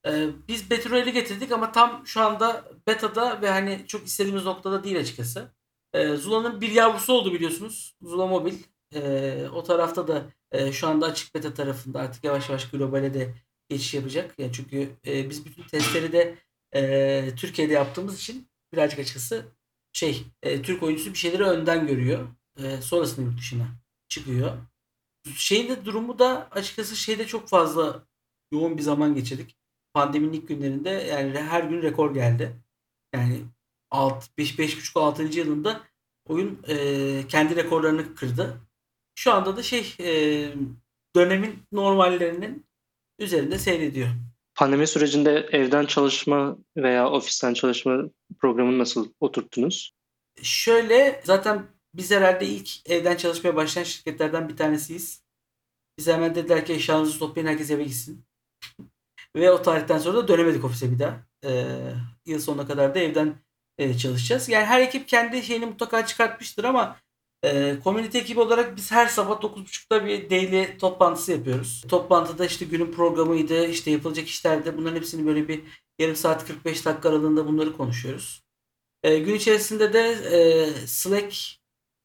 Ee, 0.07 0.27
biz 0.49 0.71
Battle 0.71 0.91
Royale'i 0.91 1.13
getirdik 1.13 1.53
ama 1.53 1.73
tam 1.73 2.03
şu 2.07 2.21
anda 2.21 2.65
beta'da 2.87 3.43
ve 3.43 3.51
hani 3.51 3.85
çok 3.87 4.07
istediğimiz 4.07 4.45
noktada 4.45 4.85
değil 4.85 4.99
açıkçası. 4.99 5.53
Ee, 5.95 6.17
Zula'nın 6.17 6.61
bir 6.61 6.71
yavrusu 6.71 7.13
oldu 7.13 7.33
biliyorsunuz. 7.35 7.97
Zula 8.03 8.27
Mobil. 8.27 8.55
Ee, 8.95 9.47
o 9.55 9.63
tarafta 9.63 10.09
da 10.09 10.25
e, 10.53 10.73
şu 10.73 10.89
anda 10.89 11.07
açık 11.07 11.35
beta 11.35 11.55
tarafında 11.55 12.01
artık 12.01 12.25
yavaş 12.25 12.49
yavaş 12.49 12.71
globale 12.71 13.15
de 13.15 13.35
geçiş 13.69 13.95
yapacak. 13.95 14.35
Yani 14.39 14.53
çünkü 14.53 14.97
e, 15.07 15.31
biz 15.31 15.47
bütün 15.47 15.63
testleri 15.63 16.13
de 16.13 16.39
e, 16.75 17.35
Türkiye'de 17.37 17.73
yaptığımız 17.73 18.19
için 18.19 18.49
birazcık 18.73 18.99
açıkçası 18.99 19.47
şey 19.93 20.25
e, 20.43 20.63
Türk 20.63 20.83
oyuncusu 20.83 21.13
bir 21.13 21.19
şeyleri 21.19 21.45
önden 21.45 21.87
görüyor. 21.87 22.29
E, 22.59 22.83
sonrasında 22.83 23.27
yurt 23.27 23.39
dışına 23.39 23.69
çıkıyor. 24.09 24.59
Şeyin 25.35 25.69
de 25.69 25.85
durumu 25.85 26.19
da 26.19 26.49
açıkçası 26.51 26.97
şeyde 26.97 27.27
çok 27.27 27.49
fazla 27.49 28.07
yoğun 28.53 28.79
bir 28.79 28.83
zaman 28.83 29.15
geçirdik. 29.15 29.57
Pandeminin 29.95 30.33
ilk 30.33 30.49
günlerinde 30.49 30.91
yani 30.91 31.39
her 31.39 31.65
gün 31.65 31.83
rekor 31.83 32.15
geldi. 32.15 32.57
Yani 33.15 33.41
6 33.91 34.27
5 34.39 34.59
5,5 34.59 35.01
6. 35.01 35.23
yılında 35.23 35.81
oyun 36.29 36.59
e, 36.69 37.27
kendi 37.29 37.57
rekorlarını 37.57 38.15
kırdı. 38.15 38.61
Şu 39.15 39.33
anda 39.33 39.57
da 39.57 39.63
şey 39.63 39.95
e, 40.01 40.09
dönemin 41.17 41.63
normallerinin 41.73 42.67
üzerinde 43.19 43.59
seyrediyor. 43.59 44.09
Pandemi 44.55 44.87
sürecinde 44.87 45.49
evden 45.53 45.87
çalışma 45.87 46.59
veya 46.77 47.11
ofisten 47.11 47.55
çalışma 47.55 48.03
programını 48.39 48.79
nasıl 48.79 49.13
oturttunuz? 49.21 49.93
Şöyle 50.43 51.21
zaten 51.25 51.67
biz 51.95 52.11
herhalde 52.11 52.47
ilk 52.47 52.91
evden 52.91 53.17
çalışmaya 53.17 53.57
başlayan 53.57 53.85
şirketlerden 53.85 54.49
bir 54.49 54.57
tanesiyiz. 54.57 55.23
Biz 55.99 56.07
hemen 56.07 56.35
dediler 56.35 56.67
ki 56.67 56.73
eşyalarınızı 56.73 57.19
toplayın 57.19 57.49
herkes 57.49 57.71
eve 57.71 57.85
gitsin. 57.85 58.25
Ve 59.37 59.51
o 59.51 59.63
tarihten 59.63 59.99
sonra 59.99 60.17
da 60.17 60.29
dönemedik 60.29 60.65
ofise 60.65 60.93
bir 60.93 60.99
daha. 60.99 61.27
Ee, 61.45 61.65
yıl 62.27 62.41
sonuna 62.41 62.67
kadar 62.67 62.95
da 62.95 62.99
evden 62.99 63.35
e, 63.81 63.99
çalışacağız. 63.99 64.49
Yani 64.49 64.65
her 64.67 64.81
ekip 64.81 65.09
kendi 65.09 65.43
şeyini 65.43 65.67
mutlaka 65.67 66.07
çıkartmıştır 66.07 66.65
ama 66.65 66.97
e, 67.45 67.77
community 67.85 68.19
ekibi 68.19 68.41
olarak 68.41 68.77
biz 68.77 68.93
her 68.93 69.07
sabah 69.07 69.41
9.30'da 69.41 70.07
bir 70.07 70.31
daily 70.31 70.79
toplantısı 70.79 71.33
yapıyoruz. 71.33 71.85
Toplantıda 71.89 72.47
işte 72.47 72.65
günün 72.65 72.93
programıydı, 72.93 73.67
işte 73.67 73.91
yapılacak 73.91 74.27
işlerde 74.27 74.77
bunların 74.77 74.97
hepsini 74.97 75.27
böyle 75.27 75.49
bir 75.49 75.63
yarım 75.99 76.17
saat 76.17 76.47
45 76.47 76.85
dakika 76.87 77.09
aralığında 77.09 77.47
bunları 77.47 77.77
konuşuyoruz. 77.77 78.43
E, 79.03 79.19
gün 79.19 79.35
içerisinde 79.35 79.93
de 79.93 80.11
e, 80.11 80.71
Slack 80.87 81.37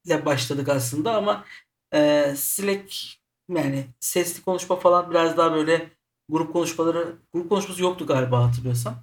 ile 0.06 0.26
başladık 0.26 0.70
aslında 0.70 1.16
ama 1.16 1.46
e, 1.94 2.34
Slack 2.38 2.94
yani 3.50 3.86
sesli 4.00 4.44
konuşma 4.44 4.76
falan 4.76 5.12
biraz 5.12 5.38
daha 5.38 5.54
böyle 5.54 5.90
grup 6.30 6.54
konuşmaları 6.54 7.16
grup 7.34 7.50
konuşması 7.50 7.82
yoktu 7.82 8.08
galiba 8.08 8.48
hatırlıyorsam. 8.48 8.96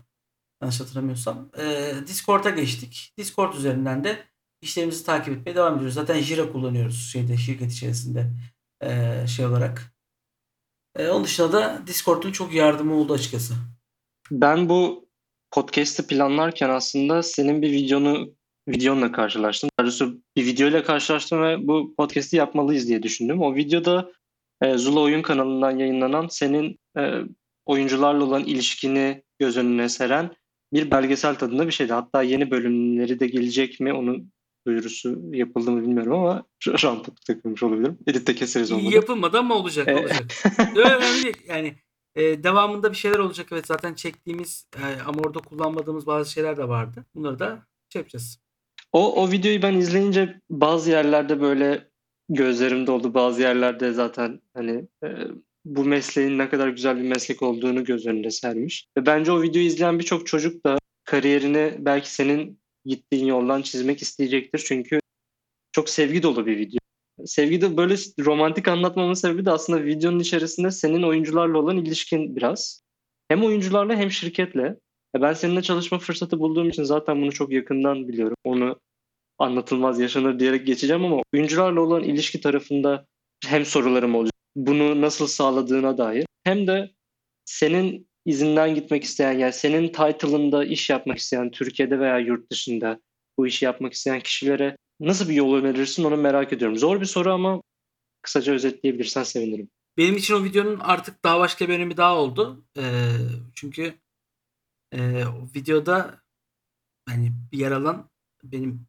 Yanlış 0.63 0.81
hatırlamıyorsam. 0.81 1.51
E, 1.59 1.95
Discord'a 2.07 2.51
geçtik. 2.51 3.13
Discord 3.19 3.55
üzerinden 3.55 4.05
de 4.05 4.19
işlerimizi 4.61 5.05
takip 5.05 5.39
etmeye 5.39 5.55
devam 5.55 5.75
ediyoruz. 5.75 5.95
Zaten 5.95 6.21
Jira 6.21 6.53
kullanıyoruz 6.53 7.11
şeyde 7.13 7.37
şirket 7.37 7.73
içerisinde 7.73 8.31
e, 8.83 9.27
şey 9.27 9.47
olarak. 9.47 9.95
E, 10.97 11.09
onun 11.09 11.25
dışında 11.25 11.53
da 11.53 11.83
Discord'un 11.87 12.33
çok 12.33 12.55
yardımı 12.55 12.95
oldu 12.95 13.13
açıkçası. 13.13 13.55
Ben 14.31 14.69
bu 14.69 15.09
podcast'i 15.51 16.07
planlarken 16.07 16.69
aslında 16.69 17.23
senin 17.23 17.63
bir 17.63 17.73
videonu 17.73 18.35
videonla 18.69 19.13
karşılaştım. 19.13 19.71
Doğrusu 19.81 20.21
bir 20.37 20.47
videoyla 20.47 20.83
karşılaştım 20.83 21.43
ve 21.43 21.69
bu 21.69 21.95
podcast'i 21.97 22.37
yapmalıyız 22.37 22.89
diye 22.89 23.03
düşündüm. 23.03 23.43
O 23.43 23.55
videoda 23.55 24.13
e, 24.63 24.79
Zula 24.79 25.01
Oyun 25.01 25.23
kanalından 25.23 25.79
yayınlanan 25.79 26.27
senin 26.31 26.79
e, 26.99 27.13
oyuncularla 27.67 28.25
olan 28.25 28.45
ilişkini 28.45 29.23
göz 29.39 29.57
önüne 29.57 29.89
seren 29.89 30.31
bir 30.73 30.91
belgesel 30.91 31.35
tadında 31.35 31.67
bir 31.67 31.73
şeydi. 31.73 31.93
Hatta 31.93 32.23
yeni 32.23 32.51
bölümleri 32.51 33.21
de 33.21 33.27
gelecek 33.27 33.81
mi 33.81 33.93
onun 33.93 34.33
duyurusu 34.67 35.21
yapıldı 35.33 35.71
mı 35.71 35.83
bilmiyorum 35.83 36.13
ama 36.13 36.45
ramput 36.67 37.27
takılmış 37.27 37.63
olabilirim. 37.63 37.99
Editte 38.07 38.35
keseriz 38.35 38.73
olmadı. 38.73 38.95
Yapılmadı 38.95 39.39
ama 39.39 39.55
olacak 39.55 39.89
E, 39.89 39.95
olacak. 39.95 40.33
Önemli 40.77 41.25
değil. 41.25 41.37
Yani 41.49 41.75
e, 42.15 42.43
devamında 42.43 42.91
bir 42.91 42.97
şeyler 42.97 43.19
olacak. 43.19 43.47
Evet 43.53 43.67
zaten 43.67 43.95
çektiğimiz 43.95 44.67
e, 44.77 45.03
ama 45.07 45.21
orada 45.21 45.39
kullanmadığımız 45.39 46.07
bazı 46.07 46.33
şeyler 46.33 46.57
de 46.57 46.69
vardı. 46.69 47.05
Bunları 47.15 47.39
da 47.39 47.67
şey 47.93 48.01
yapacağız. 48.01 48.39
O, 48.93 49.23
o 49.23 49.31
videoyu 49.31 49.63
ben 49.63 49.75
izleyince 49.75 50.41
bazı 50.51 50.91
yerlerde 50.91 51.41
böyle 51.41 51.89
gözlerimde 52.29 52.91
oldu. 52.91 53.15
Bazı 53.15 53.43
yerlerde 53.43 53.93
zaten 53.93 54.41
hani 54.55 54.89
e, 55.05 55.09
bu 55.65 55.85
mesleğin 55.85 56.39
ne 56.39 56.49
kadar 56.49 56.69
güzel 56.69 56.97
bir 56.97 57.09
meslek 57.09 57.43
olduğunu 57.43 57.85
göz 57.85 58.07
önünde 58.07 58.31
sermiş. 58.31 58.87
Ve 58.99 59.07
bence 59.07 59.33
o 59.33 59.43
videoyu 59.43 59.67
izleyen 59.67 59.99
birçok 59.99 60.27
çocuk 60.27 60.67
da 60.67 60.79
kariyerini 61.05 61.75
belki 61.79 62.15
senin 62.15 62.59
gittiğin 62.85 63.27
yoldan 63.27 63.63
çizmek 63.63 64.03
isteyecektir. 64.03 64.59
Çünkü 64.59 65.01
çok 65.73 65.89
sevgi 65.89 66.23
dolu 66.23 66.47
bir 66.47 66.59
video. 66.59 66.79
Sevgi 67.27 67.61
de 67.61 67.77
böyle 67.77 67.95
romantik 68.21 68.69
anlatmamın 68.69 69.15
sebebi 69.15 69.45
de 69.45 69.51
aslında 69.51 69.85
videonun 69.85 70.19
içerisinde 70.19 70.71
senin 70.71 71.03
oyuncularla 71.03 71.59
olan 71.59 71.77
ilişkin 71.77 72.37
biraz. 72.37 72.83
Hem 73.29 73.45
oyuncularla 73.45 73.97
hem 73.97 74.11
şirketle. 74.11 74.77
Ben 75.17 75.33
seninle 75.33 75.63
çalışma 75.63 75.99
fırsatı 75.99 76.39
bulduğum 76.39 76.69
için 76.69 76.83
zaten 76.83 77.23
bunu 77.23 77.33
çok 77.33 77.53
yakından 77.53 78.09
biliyorum. 78.09 78.37
Onu 78.45 78.81
anlatılmaz 79.39 80.01
yaşanır 80.01 80.39
diyerek 80.39 80.67
geçeceğim 80.67 81.05
ama 81.05 81.23
oyuncularla 81.35 81.81
olan 81.81 82.03
ilişki 82.03 82.41
tarafında 82.41 83.07
hem 83.47 83.65
sorularım 83.65 84.15
olacak. 84.15 84.32
Bunu 84.57 85.01
nasıl 85.01 85.27
sağladığına 85.27 85.99
dair 85.99 86.27
hem 86.45 86.67
de 86.67 86.91
senin 87.45 88.09
izinden 88.25 88.75
gitmek 88.75 89.05
isteyen 89.05 89.33
yani 89.33 89.53
senin 89.53 89.89
title'ında 89.89 90.65
iş 90.65 90.91
yapmak 90.91 91.19
isteyen 91.19 91.51
Türkiye'de 91.51 92.01
veya 92.01 92.19
yurt 92.19 92.51
dışında 92.51 93.01
bu 93.39 93.47
işi 93.47 93.65
yapmak 93.65 93.93
isteyen 93.93 94.21
kişilere 94.21 94.77
nasıl 95.01 95.29
bir 95.29 95.35
yol 95.35 95.55
önerirsin 95.55 96.05
onu 96.05 96.17
merak 96.17 96.53
ediyorum. 96.53 96.77
Zor 96.77 97.01
bir 97.01 97.07
soru 97.07 97.33
ama 97.33 97.63
kısaca 98.23 98.53
özetleyebilirsen 98.53 99.23
sevinirim. 99.23 99.69
Benim 99.97 100.17
için 100.17 100.35
o 100.35 100.45
videonun 100.45 100.81
artık 100.81 101.25
daha 101.25 101.41
başka 101.41 101.69
bir 101.69 101.75
önemi 101.75 101.97
daha 101.97 102.17
oldu. 102.17 102.65
E, 102.79 102.83
çünkü 103.55 103.95
e, 104.93 105.25
o 105.25 105.49
videoda 105.57 106.23
hani 107.09 107.33
yer 107.53 107.73
alan 107.73 108.11
benim 108.45 108.87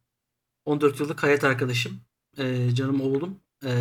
14 0.64 1.00
yıllık 1.00 1.22
hayat 1.22 1.44
arkadaşım, 1.44 2.00
e, 2.38 2.74
canım 2.74 3.00
oğlum 3.00 3.40
e, 3.64 3.72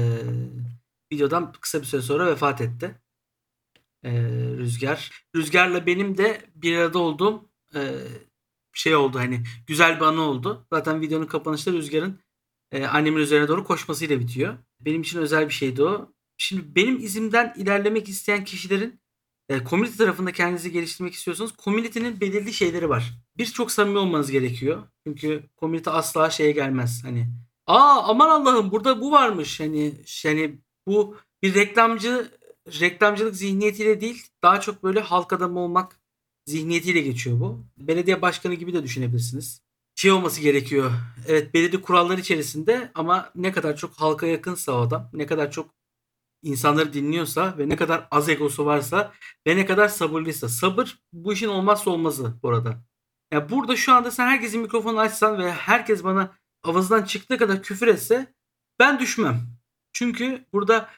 videodan 1.14 1.52
kısa 1.62 1.82
bir 1.82 1.86
süre 1.86 2.02
sonra 2.02 2.28
vefat 2.28 2.62
etti. 2.62 3.02
E, 4.04 4.12
Rüzgar. 4.58 5.12
Rüzgar'la 5.36 5.86
benim 5.86 6.18
de 6.18 6.42
bir 6.56 6.78
arada 6.78 7.00
olduğum 7.00 7.50
e, 7.76 7.82
şey 8.74 8.96
oldu 8.96 9.20
hani 9.20 9.44
güzel 9.68 9.96
bir 9.96 10.06
anı 10.06 10.22
oldu. 10.22 10.68
Zaten 10.74 11.02
videonun 11.02 11.26
kapanışta 11.26 11.72
Rüzgar'ın 11.72 12.20
e, 12.72 12.86
annemin 12.86 13.22
üzerine 13.22 13.48
doğru 13.48 13.64
koşmasıyla 13.64 14.20
bitiyor. 14.20 14.58
Benim 14.80 15.02
için 15.02 15.20
özel 15.20 15.48
bir 15.48 15.54
şeydi 15.54 15.84
o. 15.84 16.14
Şimdi 16.38 16.76
benim 16.76 16.98
izimden 16.98 17.54
ilerlemek 17.58 18.10
isteyen 18.10 18.44
kişilerin 18.44 19.00
e, 19.50 19.64
community 19.66 19.98
tarafında 19.98 20.32
kendinizi 20.32 20.72
geliştirmek 20.72 21.14
istiyorsanız 21.14 21.54
community'nin 21.64 22.22
belirli 22.22 22.54
şeyleri 22.54 22.90
var. 22.90 23.14
Bir 23.38 23.46
çok 23.46 23.72
samimi 23.72 23.98
olmanız 23.98 24.32
gerekiyor. 24.32 24.84
Çünkü 25.08 25.44
community 25.60 25.90
asla 25.90 26.30
şeye 26.30 26.52
gelmez. 26.52 27.04
Hani 27.04 27.28
aa 27.68 28.04
aman 28.04 28.30
Allah'ım 28.30 28.72
burada 28.72 29.02
bu 29.02 29.12
varmış. 29.12 29.60
Hani 29.60 29.94
yani 30.24 30.60
bu 30.88 31.18
bir 31.44 31.54
reklamcı 31.54 32.32
reklamcılık 32.68 33.36
zihniyetiyle 33.36 34.02
değil 34.02 34.28
daha 34.44 34.62
çok 34.62 34.84
böyle 34.84 35.00
halk 35.00 35.34
adamı 35.34 35.60
olmak 35.60 36.00
zihniyetiyle 36.46 37.02
geçiyor 37.02 37.40
bu. 37.40 37.66
Belediye 37.78 38.22
başkanı 38.22 38.54
gibi 38.54 38.74
de 38.74 38.84
düşünebilirsiniz. 38.84 39.62
Şey 39.96 40.12
olması 40.12 40.42
gerekiyor. 40.42 40.92
Evet 41.28 41.54
belirli 41.54 41.82
kurallar 41.82 42.18
içerisinde 42.18 42.92
ama 42.96 43.32
ne 43.36 43.52
kadar 43.52 43.78
çok 43.78 43.94
halka 43.94 44.26
yakınsa 44.28 44.72
o 44.72 44.82
adam, 44.82 45.10
ne 45.14 45.26
kadar 45.26 45.52
çok 45.52 45.70
insanları 46.44 46.94
dinliyorsa 46.94 47.58
ve 47.58 47.70
ne 47.70 47.76
kadar 47.76 48.08
az 48.12 48.30
egosu 48.30 48.66
varsa 48.66 49.14
ve 49.48 49.56
ne 49.56 49.66
kadar 49.66 49.88
sabırlıysa. 49.88 50.50
Sabır 50.50 51.00
bu 51.14 51.34
işin 51.34 51.48
olmazsa 51.48 51.92
olmazı 51.92 52.34
bu 52.44 52.50
arada. 52.50 52.84
Ya 53.34 53.50
burada 53.50 53.76
şu 53.76 53.94
anda 53.94 54.12
sen 54.12 54.28
herkesin 54.28 54.62
mikrofonu 54.62 55.00
açsan 55.00 55.38
ve 55.38 55.52
herkes 55.52 56.04
bana 56.04 56.34
avazından 56.64 57.04
çıktığı 57.04 57.38
kadar 57.38 57.64
küfür 57.64 57.88
etse 57.88 58.34
ben 58.80 59.00
düşmem. 59.00 59.53
Çünkü 59.94 60.46
burada 60.54 60.90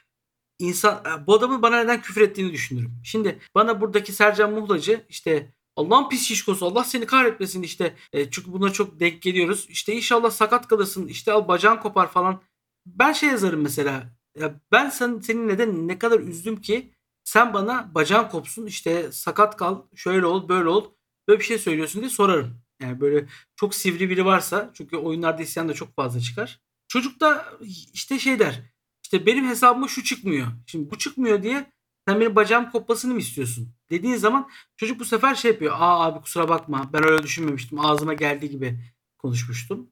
insan 0.58 1.04
bu 1.26 1.34
adamın 1.34 1.62
bana 1.62 1.80
neden 1.80 2.02
küfür 2.02 2.20
ettiğini 2.20 2.52
düşünürüm. 2.52 2.92
Şimdi 3.04 3.38
bana 3.54 3.80
buradaki 3.80 4.12
Sercan 4.12 4.52
Muhlacı 4.52 5.06
işte 5.08 5.52
Allah'ın 5.76 6.08
pis 6.08 6.22
şişkosu 6.22 6.66
Allah 6.66 6.84
seni 6.84 7.06
kahretmesin 7.06 7.62
işte 7.62 7.94
e, 8.12 8.30
çünkü 8.30 8.52
buna 8.52 8.72
çok 8.72 9.00
denk 9.00 9.22
geliyoruz. 9.22 9.66
İşte 9.68 9.92
inşallah 9.94 10.30
sakat 10.30 10.68
kalırsın 10.68 11.06
işte 11.06 11.32
al 11.32 11.48
bacağın 11.48 11.76
kopar 11.76 12.10
falan 12.10 12.42
ben 12.86 13.12
şey 13.12 13.28
yazarım 13.28 13.62
mesela. 13.62 14.16
Ya 14.38 14.60
ben 14.72 14.90
sen, 14.90 15.20
senin 15.20 15.48
neden 15.48 15.88
ne 15.88 15.98
kadar 15.98 16.20
üzdüm 16.20 16.60
ki 16.60 16.90
sen 17.24 17.54
bana 17.54 17.94
bacağın 17.94 18.28
kopsun 18.28 18.66
işte 18.66 19.12
sakat 19.12 19.56
kal 19.56 19.82
şöyle 19.94 20.26
ol 20.26 20.48
böyle 20.48 20.68
ol 20.68 20.92
böyle 21.28 21.40
bir 21.40 21.44
şey 21.44 21.58
söylüyorsun 21.58 22.00
diye 22.00 22.10
sorarım. 22.10 22.60
Yani 22.82 23.00
böyle 23.00 23.26
çok 23.56 23.74
sivri 23.74 24.10
biri 24.10 24.24
varsa 24.24 24.70
çünkü 24.74 24.96
oyunlarda 24.96 25.42
isyan 25.42 25.68
da 25.68 25.74
çok 25.74 25.96
fazla 25.96 26.20
çıkar. 26.20 26.60
Çocuk 26.88 27.20
da 27.20 27.58
işte 27.92 28.18
şey 28.18 28.38
der. 28.38 28.62
İşte 29.06 29.26
benim 29.26 29.48
hesabıma 29.48 29.88
şu 29.88 30.04
çıkmıyor. 30.04 30.46
Şimdi 30.66 30.90
bu 30.90 30.98
çıkmıyor 30.98 31.42
diye 31.42 31.72
sen 32.08 32.20
benim 32.20 32.36
bacağım 32.36 32.70
kopmasını 32.70 33.14
mı 33.14 33.20
istiyorsun? 33.20 33.74
Dediğin 33.90 34.16
zaman 34.16 34.50
çocuk 34.76 35.00
bu 35.00 35.04
sefer 35.04 35.34
şey 35.34 35.50
yapıyor. 35.50 35.74
Aa 35.78 36.04
abi 36.04 36.20
kusura 36.20 36.48
bakma 36.48 36.90
ben 36.92 37.04
öyle 37.04 37.22
düşünmemiştim. 37.22 37.80
Ağzıma 37.80 38.14
geldiği 38.14 38.50
gibi 38.50 38.80
konuşmuştum. 39.18 39.90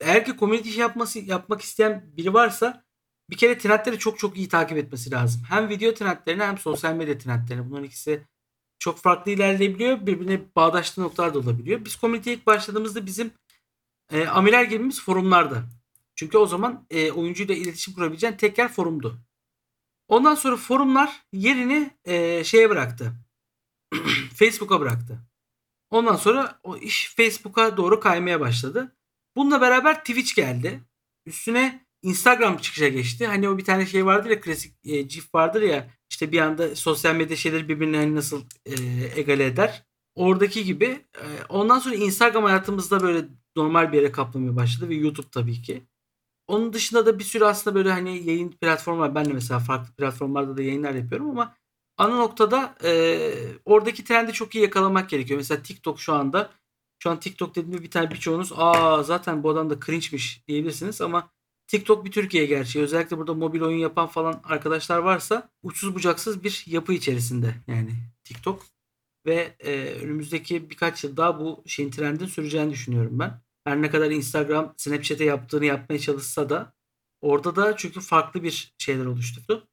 Eğer 0.00 0.24
ki 0.24 0.36
community 0.38 0.68
şey 0.68 0.78
yapması 0.78 1.18
yapmak 1.18 1.60
isteyen 1.60 2.12
biri 2.16 2.34
varsa 2.34 2.84
bir 3.30 3.36
kere 3.36 3.58
trendleri 3.58 3.98
çok 3.98 4.18
çok 4.18 4.36
iyi 4.36 4.48
takip 4.48 4.78
etmesi 4.78 5.10
lazım. 5.10 5.42
Hem 5.48 5.68
video 5.68 5.94
trendlerini 5.94 6.42
hem 6.42 6.58
sosyal 6.58 6.94
medya 6.94 7.18
trendlerini. 7.18 7.70
Bunların 7.70 7.84
ikisi 7.84 8.26
çok 8.78 8.98
farklı 8.98 9.30
ilerleyebiliyor. 9.30 10.06
Birbirine 10.06 10.40
bağdaştığı 10.56 11.02
noktalar 11.02 11.34
da 11.34 11.38
olabiliyor. 11.38 11.84
Biz 11.84 11.96
community'ye 11.96 12.36
ilk 12.36 12.46
başladığımızda 12.46 13.06
bizim 13.06 13.30
e, 14.12 14.26
amiral 14.26 14.66
gemimiz 14.66 15.02
forumlardı. 15.02 15.64
Çünkü 16.16 16.38
o 16.38 16.46
zaman 16.46 16.86
e, 16.90 17.12
oyuncuyla 17.12 17.54
iletişim 17.54 17.94
kurabileceğin 17.94 18.36
tek 18.36 18.58
yer 18.58 18.72
forumdu. 18.72 19.18
Ondan 20.08 20.34
sonra 20.34 20.56
forumlar 20.56 21.22
yerini 21.32 21.90
e, 22.04 22.44
şeye 22.44 22.70
bıraktı. 22.70 23.12
Facebook'a 24.34 24.80
bıraktı. 24.80 25.18
Ondan 25.90 26.16
sonra 26.16 26.60
o 26.62 26.76
iş 26.76 27.14
Facebook'a 27.16 27.76
doğru 27.76 28.00
kaymaya 28.00 28.40
başladı. 28.40 28.96
Bununla 29.36 29.60
beraber 29.60 29.98
Twitch 29.98 30.34
geldi. 30.34 30.80
Üstüne 31.26 31.86
Instagram 32.02 32.58
çıkışa 32.58 32.88
geçti. 32.88 33.26
Hani 33.26 33.48
o 33.48 33.58
bir 33.58 33.64
tane 33.64 33.86
şey 33.86 34.06
vardır 34.06 34.30
ya 34.30 34.40
klasik 34.40 34.74
e, 34.84 35.02
GIF 35.02 35.34
vardır 35.34 35.62
ya 35.62 35.90
işte 36.10 36.32
bir 36.32 36.38
anda 36.40 36.76
sosyal 36.76 37.14
medya 37.14 37.36
şeyleri 37.36 37.68
birbirine 37.68 37.96
hani 37.96 38.14
nasıl 38.14 38.44
e, 38.66 38.74
egale 39.16 39.46
eder. 39.46 39.86
Oradaki 40.14 40.64
gibi. 40.64 40.86
E, 41.14 41.26
ondan 41.48 41.78
sonra 41.78 41.94
Instagram 41.94 42.44
hayatımızda 42.44 43.02
böyle 43.02 43.28
normal 43.56 43.92
bir 43.92 43.96
yere 43.96 44.12
kaplamaya 44.12 44.56
başladı 44.56 44.88
ve 44.88 44.94
YouTube 44.94 45.26
tabii 45.30 45.62
ki. 45.62 45.86
Onun 46.48 46.72
dışında 46.72 47.06
da 47.06 47.18
bir 47.18 47.24
sürü 47.24 47.44
aslında 47.44 47.76
böyle 47.76 47.92
hani 47.92 48.26
yayın 48.30 48.50
platformu 48.50 49.00
var. 49.00 49.14
Ben 49.14 49.24
de 49.24 49.32
mesela 49.32 49.60
farklı 49.60 49.92
platformlarda 49.94 50.56
da 50.56 50.62
yayınlar 50.62 50.94
yapıyorum 50.94 51.30
ama 51.30 51.56
ana 51.96 52.16
noktada 52.16 52.74
e, 52.84 53.30
oradaki 53.64 54.04
trendi 54.04 54.32
çok 54.32 54.54
iyi 54.54 54.62
yakalamak 54.62 55.10
gerekiyor. 55.10 55.38
Mesela 55.38 55.62
TikTok 55.62 56.00
şu 56.00 56.12
anda 56.12 56.50
şu 56.98 57.10
an 57.10 57.20
TikTok 57.20 57.54
dediğimde 57.54 57.82
bir 57.82 57.90
tane 57.90 58.10
birçoğunuz 58.10 58.52
aa 58.56 59.02
zaten 59.02 59.42
bu 59.42 59.50
adam 59.50 59.70
da 59.70 59.80
cringe'miş 59.86 60.42
diyebilirsiniz 60.48 61.00
ama 61.00 61.30
TikTok 61.66 62.04
bir 62.04 62.12
Türkiye 62.12 62.46
gerçeği. 62.46 62.84
Özellikle 62.84 63.18
burada 63.18 63.34
mobil 63.34 63.60
oyun 63.60 63.78
yapan 63.78 64.06
falan 64.06 64.40
arkadaşlar 64.44 64.98
varsa 64.98 65.50
uçsuz 65.62 65.94
bucaksız 65.94 66.44
bir 66.44 66.64
yapı 66.66 66.92
içerisinde 66.92 67.54
yani 67.66 67.90
TikTok. 68.24 68.66
Ve 69.26 69.56
e, 69.60 69.94
önümüzdeki 69.94 70.70
birkaç 70.70 71.04
yıl 71.04 71.16
daha 71.16 71.40
bu 71.40 71.62
şeyin 71.66 71.90
trendin 71.90 72.26
süreceğini 72.26 72.70
düşünüyorum 72.70 73.18
ben. 73.18 73.40
Her 73.66 73.82
ne 73.82 73.90
kadar 73.90 74.10
Instagram 74.10 74.74
Snapchat'e 74.76 75.24
yaptığını 75.24 75.64
yapmaya 75.64 75.98
çalışsa 75.98 76.50
da 76.50 76.72
orada 77.20 77.56
da 77.56 77.76
çünkü 77.76 78.00
farklı 78.00 78.42
bir 78.42 78.74
şeyler 78.78 79.06
oluşturdu. 79.06 79.68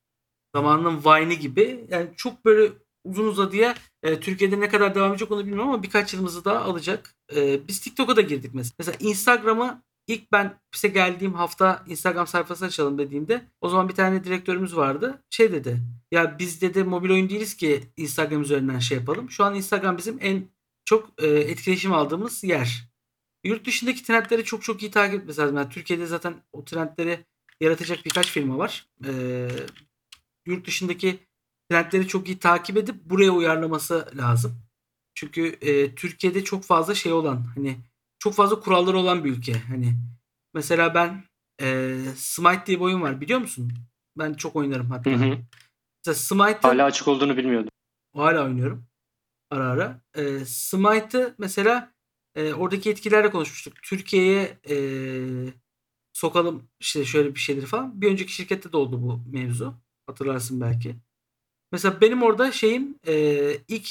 Zamanının 0.55 1.03
Vine'i 1.05 1.39
gibi 1.39 1.85
yani 1.89 2.09
çok 2.17 2.45
böyle 2.45 2.73
uzun 3.03 3.27
uzadıya 3.27 3.75
e, 4.03 4.19
Türkiye'de 4.19 4.59
ne 4.59 4.69
kadar 4.69 4.95
devam 4.95 5.11
edecek 5.11 5.31
onu 5.31 5.39
bilmiyorum 5.39 5.69
ama 5.69 5.83
birkaç 5.83 6.13
yılımızı 6.13 6.45
daha 6.45 6.59
alacak. 6.59 7.15
E, 7.35 7.67
biz 7.67 7.79
TikTok'a 7.79 8.15
da 8.15 8.21
girdik 8.21 8.51
mesela. 8.53 8.75
Mesela 8.79 8.97
Instagram'a 8.99 9.83
ilk 10.07 10.31
ben 10.31 10.59
bize 10.73 10.87
geldiğim 10.87 11.33
hafta 11.33 11.83
Instagram 11.87 12.27
sayfası 12.27 12.65
açalım 12.65 12.97
dediğimde 12.97 13.47
o 13.61 13.69
zaman 13.69 13.89
bir 13.89 13.95
tane 13.95 14.23
direktörümüz 14.23 14.75
vardı. 14.75 15.23
Şey 15.29 15.51
dedi. 15.51 15.81
Ya 16.11 16.39
biz 16.39 16.61
dedi 16.61 16.83
mobil 16.83 17.09
oyun 17.09 17.29
değiliz 17.29 17.55
ki 17.55 17.83
Instagram 17.97 18.41
üzerinden 18.41 18.79
şey 18.79 18.97
yapalım. 18.97 19.29
Şu 19.29 19.43
an 19.43 19.55
Instagram 19.55 19.97
bizim 19.97 20.17
en 20.21 20.47
çok 20.85 21.09
e, 21.23 21.27
etkileşim 21.27 21.93
aldığımız 21.93 22.43
yer. 22.43 22.92
Yurt 23.43 23.65
dışındaki 23.65 24.03
trendleri 24.03 24.43
çok 24.43 24.63
çok 24.63 24.81
iyi 24.83 24.91
takip 24.91 25.21
etmesi 25.21 25.41
lazım. 25.41 25.57
Yani 25.57 25.69
Türkiye'de 25.69 26.05
zaten 26.05 26.35
o 26.51 26.65
trendleri 26.65 27.25
yaratacak 27.61 28.05
birkaç 28.05 28.31
firma 28.31 28.57
var. 28.57 28.87
Ee, 29.07 29.47
yurt 30.45 30.67
dışındaki 30.67 31.19
trendleri 31.69 32.07
çok 32.07 32.27
iyi 32.27 32.39
takip 32.39 32.77
edip 32.77 32.95
buraya 33.05 33.31
uyarlaması 33.31 34.11
lazım. 34.17 34.61
Çünkü 35.15 35.47
e, 35.61 35.95
Türkiye'de 35.95 36.43
çok 36.43 36.63
fazla 36.63 36.95
şey 36.95 37.13
olan 37.13 37.45
hani 37.55 37.77
çok 38.19 38.33
fazla 38.33 38.59
kuralları 38.59 38.97
olan 38.97 39.23
bir 39.23 39.31
ülke. 39.31 39.53
Hani 39.53 39.93
mesela 40.53 40.93
ben 40.95 41.23
e, 41.61 41.97
Smite 42.15 42.65
diye 42.65 42.77
bir 42.77 42.83
oyun 42.83 43.01
var 43.01 43.21
biliyor 43.21 43.39
musun? 43.39 43.73
Ben 44.17 44.33
çok 44.33 44.55
oynarım 44.55 44.91
hatta. 44.91 45.11
Hı 45.11 45.15
hı. 45.15 45.37
Mesela 46.05 46.15
Smite'ı 46.15 46.61
Hala 46.71 46.85
açık 46.85 47.07
olduğunu 47.07 47.37
bilmiyordum. 47.37 47.69
hala 48.15 48.43
oynuyorum. 48.45 48.85
Ara 49.51 49.65
ara. 49.67 50.01
E, 50.15 50.45
Smite'ı 50.45 51.35
mesela 51.37 51.92
e, 52.35 52.53
oradaki 52.53 52.89
etkilerle 52.89 53.29
konuşmuştuk. 53.31 53.73
Türkiye'ye 53.83 54.59
e, 54.69 54.75
sokalım 56.13 56.69
işte 56.79 57.05
şöyle 57.05 57.35
bir 57.35 57.39
şeyleri 57.39 57.65
falan. 57.65 58.01
Bir 58.01 58.11
önceki 58.11 58.33
şirkette 58.33 58.71
de 58.71 58.77
oldu 58.77 59.01
bu 59.01 59.21
mevzu. 59.31 59.75
Hatırlarsın 60.07 60.61
belki. 60.61 60.95
Mesela 61.71 62.01
benim 62.01 62.23
orada 62.23 62.51
şeyim 62.51 62.95
e, 63.07 63.57
ilk 63.67 63.89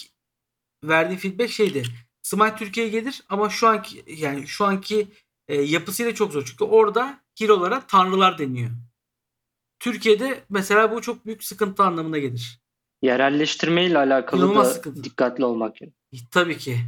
verdiğim 0.84 1.20
feedback 1.20 1.50
şeydi. 1.50 1.82
Smite 2.22 2.56
Türkiye'ye 2.56 2.92
gelir 2.92 3.22
ama 3.28 3.50
şu 3.50 3.68
anki 3.68 4.04
yani 4.06 4.48
şu 4.48 4.64
anki 4.64 5.08
e, 5.48 5.62
yapısıyla 5.62 6.14
çok 6.14 6.32
zor. 6.32 6.44
Çünkü 6.44 6.64
orada 6.64 7.20
hero'lara 7.38 7.86
tanrılar 7.86 8.38
deniyor. 8.38 8.70
Türkiye'de 9.80 10.44
mesela 10.50 10.92
bu 10.92 11.00
çok 11.02 11.26
büyük 11.26 11.44
sıkıntı 11.44 11.82
anlamına 11.82 12.18
gelir. 12.18 12.60
Yerelleştirmeyle 13.02 13.98
alakalı 13.98 14.40
İnanılmaz 14.40 14.66
da 14.66 14.70
sıkıntı. 14.70 15.04
dikkatli 15.04 15.44
olmak 15.44 15.76
gerekiyor. 15.76 16.22
Tabii 16.30 16.58
ki. 16.58 16.78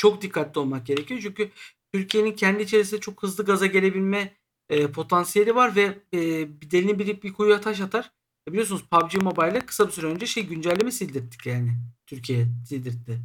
Çok 0.00 0.22
dikkatli 0.22 0.58
olmak 0.58 0.86
gerekiyor. 0.86 1.20
Çünkü 1.22 1.50
Türkiye'nin 1.92 2.32
kendi 2.32 2.62
içerisinde 2.62 3.00
çok 3.00 3.22
hızlı 3.22 3.44
gaza 3.44 3.66
gelebilme 3.66 4.36
e, 4.68 4.86
potansiyeli 4.86 5.54
var 5.54 5.76
ve 5.76 5.82
e, 6.14 6.20
bir 6.60 6.70
delini 6.70 6.98
bilip 6.98 7.22
bir 7.22 7.32
kuyuya 7.32 7.60
taş 7.60 7.80
atar. 7.80 8.12
E, 8.48 8.52
biliyorsunuz 8.52 8.82
PUBG 8.90 9.22
Mobile'e 9.22 9.60
kısa 9.60 9.86
bir 9.86 9.92
süre 9.92 10.06
önce 10.06 10.26
şey 10.26 10.46
güncelleme 10.46 10.90
sildirttik 10.90 11.46
yani. 11.46 11.70
Türkiye 12.06 12.46
sildirtti. 12.68 13.20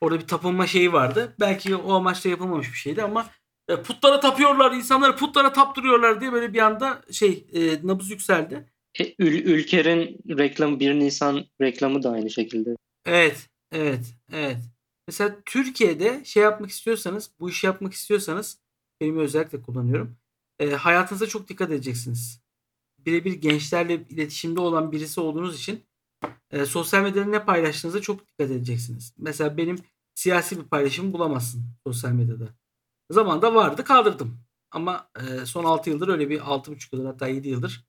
Orada 0.00 0.20
bir 0.20 0.26
tapınma 0.26 0.66
şeyi 0.66 0.92
vardı. 0.92 1.34
Belki 1.40 1.76
o 1.76 1.92
amaçla 1.92 2.30
yapılmamış 2.30 2.72
bir 2.72 2.78
şeydi 2.78 3.02
ama 3.02 3.30
e, 3.68 3.82
putlara 3.82 4.20
tapıyorlar, 4.20 4.72
insanları 4.72 5.16
putlara 5.16 5.52
taptırıyorlar 5.52 6.20
diye 6.20 6.32
böyle 6.32 6.54
bir 6.54 6.58
anda 6.58 7.02
şey 7.12 7.46
e, 7.52 7.86
nabız 7.86 8.10
yükseldi. 8.10 8.66
E, 9.00 9.04
Ül- 9.04 9.42
Ülker'in 9.42 10.18
reklamı 10.38 10.80
1 10.80 10.94
Nisan 10.94 11.44
reklamı 11.60 12.02
da 12.02 12.10
aynı 12.10 12.30
şekilde. 12.30 12.76
Evet, 13.06 13.48
evet, 13.72 14.14
evet. 14.32 14.73
Mesela 15.08 15.36
Türkiye'de 15.44 16.24
şey 16.24 16.42
yapmak 16.42 16.70
istiyorsanız, 16.70 17.30
bu 17.40 17.50
işi 17.50 17.66
yapmak 17.66 17.92
istiyorsanız, 17.92 18.58
kelime 19.00 19.22
özellikle 19.22 19.62
kullanıyorum. 19.62 20.16
E, 20.58 20.70
hayatınıza 20.70 21.26
çok 21.26 21.48
dikkat 21.48 21.70
edeceksiniz. 21.70 22.40
Birebir 22.98 23.32
gençlerle 23.32 23.94
iletişimde 24.08 24.60
olan 24.60 24.92
birisi 24.92 25.20
olduğunuz 25.20 25.58
için 25.60 25.84
e, 26.50 26.66
sosyal 26.66 27.02
medyada 27.02 27.30
ne 27.30 27.44
paylaştığınıza 27.44 28.00
çok 28.00 28.28
dikkat 28.28 28.50
edeceksiniz. 28.50 29.14
Mesela 29.18 29.56
benim 29.56 29.76
siyasi 30.14 30.58
bir 30.58 30.64
paylaşımı 30.64 31.12
bulamazsın 31.12 31.64
sosyal 31.86 32.12
medyada. 32.12 32.48
Zamanında 33.10 33.54
vardı 33.54 33.84
kaldırdım. 33.84 34.40
Ama 34.70 35.10
e, 35.20 35.46
son 35.46 35.64
6 35.64 35.90
yıldır 35.90 36.08
öyle 36.08 36.30
bir 36.30 36.40
6,5 36.40 36.88
yıldır 36.92 37.06
hatta 37.06 37.28
7 37.28 37.48
yıldır 37.48 37.86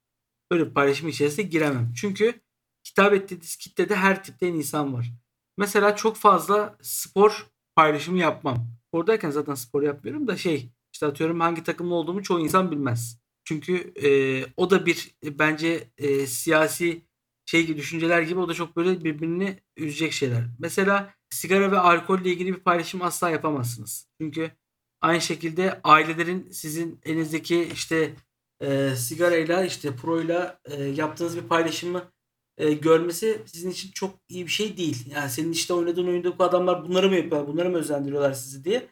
böyle 0.52 0.70
bir 0.70 0.74
paylaşım 0.74 1.08
içerisine 1.08 1.46
giremem. 1.46 1.94
Çünkü 1.94 2.42
hitap 2.90 3.14
ettiğiniz 3.14 3.56
kitlede 3.56 3.96
her 3.96 4.24
tipten 4.24 4.54
insan 4.54 4.94
var. 4.94 5.12
Mesela 5.58 5.96
çok 5.96 6.18
fazla 6.18 6.78
spor 6.82 7.48
paylaşımı 7.76 8.18
yapmam. 8.18 8.68
Spordayken 8.88 9.30
zaten 9.30 9.56
spor 9.56 9.84
yapmıyorum 9.84 10.28
da 10.28 10.38
şey 10.38 10.70
işte 10.94 11.06
atıyorum 11.06 11.40
hangi 11.40 11.64
takımlı 11.64 11.96
olduğumu 11.96 12.24
çoğu 12.24 12.40
insan 12.40 12.72
bilmez. 12.72 13.20
Çünkü 13.44 13.94
e, 14.04 14.10
o 14.58 14.70
da 14.70 14.86
bir 14.86 15.16
e, 15.26 15.40
bence 15.40 15.90
e, 15.98 16.28
siyasi 16.28 17.06
şey 17.46 17.78
düşünceler 17.78 18.22
gibi 18.22 18.40
o 18.40 18.50
da 18.50 18.54
çok 18.54 18.76
böyle 18.76 19.04
birbirini 19.04 19.60
üzecek 19.78 20.12
şeyler. 20.12 20.44
Mesela 20.60 21.14
sigara 21.30 21.72
ve 21.72 21.80
alkolle 21.80 22.30
ilgili 22.32 22.54
bir 22.54 22.60
paylaşım 22.60 23.02
asla 23.02 23.30
yapamazsınız. 23.30 24.08
Çünkü 24.22 24.52
aynı 25.02 25.22
şekilde 25.22 25.80
ailelerin 25.84 26.52
sizin 26.52 27.00
elinizdeki 27.04 27.70
işte 27.74 28.14
e, 28.62 28.96
sigarayla 28.96 29.66
işte 29.66 29.96
proyla 29.96 30.60
e, 30.66 30.84
yaptığınız 30.84 31.38
bir 31.38 31.48
paylaşımı 31.48 32.12
e, 32.58 32.74
görmesi 32.74 33.42
sizin 33.46 33.70
için 33.70 33.92
çok 33.92 34.20
iyi 34.30 34.46
bir 34.46 34.52
şey 34.52 34.78
değil. 34.78 35.12
Yani 35.12 35.30
senin 35.30 35.52
işte 35.52 35.74
oynadığın 35.74 36.08
oyunda 36.08 36.40
bu 36.40 36.44
adamlar 36.44 36.86
bunları 36.86 37.10
mı 37.10 37.16
yapıyor, 37.16 37.48
bunları 37.48 37.70
mı 37.70 37.78
özendiriyorlar 37.78 38.34
sizi 38.34 38.64
diye 38.64 38.88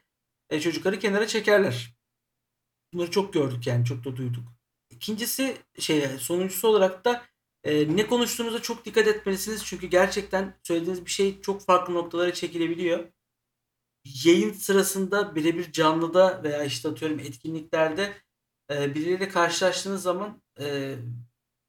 e, 0.50 0.60
çocukları 0.60 1.00
kenara 1.00 1.28
çekerler. 1.28 1.98
Bunları 2.94 3.12
çok 3.12 3.34
gördük 3.34 3.68
yani 3.68 3.86
çok 3.86 4.06
da 4.06 4.16
duyduk. 4.16 4.44
İkincisi 4.90 5.58
şey 5.80 6.08
sonuncusu 6.08 6.68
olarak 6.68 7.06
da 7.06 7.24
e, 7.64 7.98
ne 7.98 8.08
konuştuğunuza 8.08 8.62
çok 8.62 8.86
dikkat 8.86 9.08
etmelisiniz. 9.08 9.66
Çünkü 9.66 9.88
gerçekten 9.88 10.60
söylediğiniz 10.64 11.06
bir 11.06 11.12
şey 11.12 11.42
çok 11.42 11.62
farklı 11.62 11.94
noktalara 11.94 12.34
çekilebiliyor. 12.34 13.10
Yayın 14.26 14.54
sırasında 14.54 15.36
birebir 15.36 15.72
canlıda 15.72 16.44
veya 16.44 16.64
işte 16.64 16.90
atıyorum 16.90 17.20
etkinliklerde 17.20 18.14
e, 18.72 18.96
birileriyle 18.96 19.30
karşılaştığınız 19.30 20.02
zaman 20.04 20.42
e, 20.60 20.96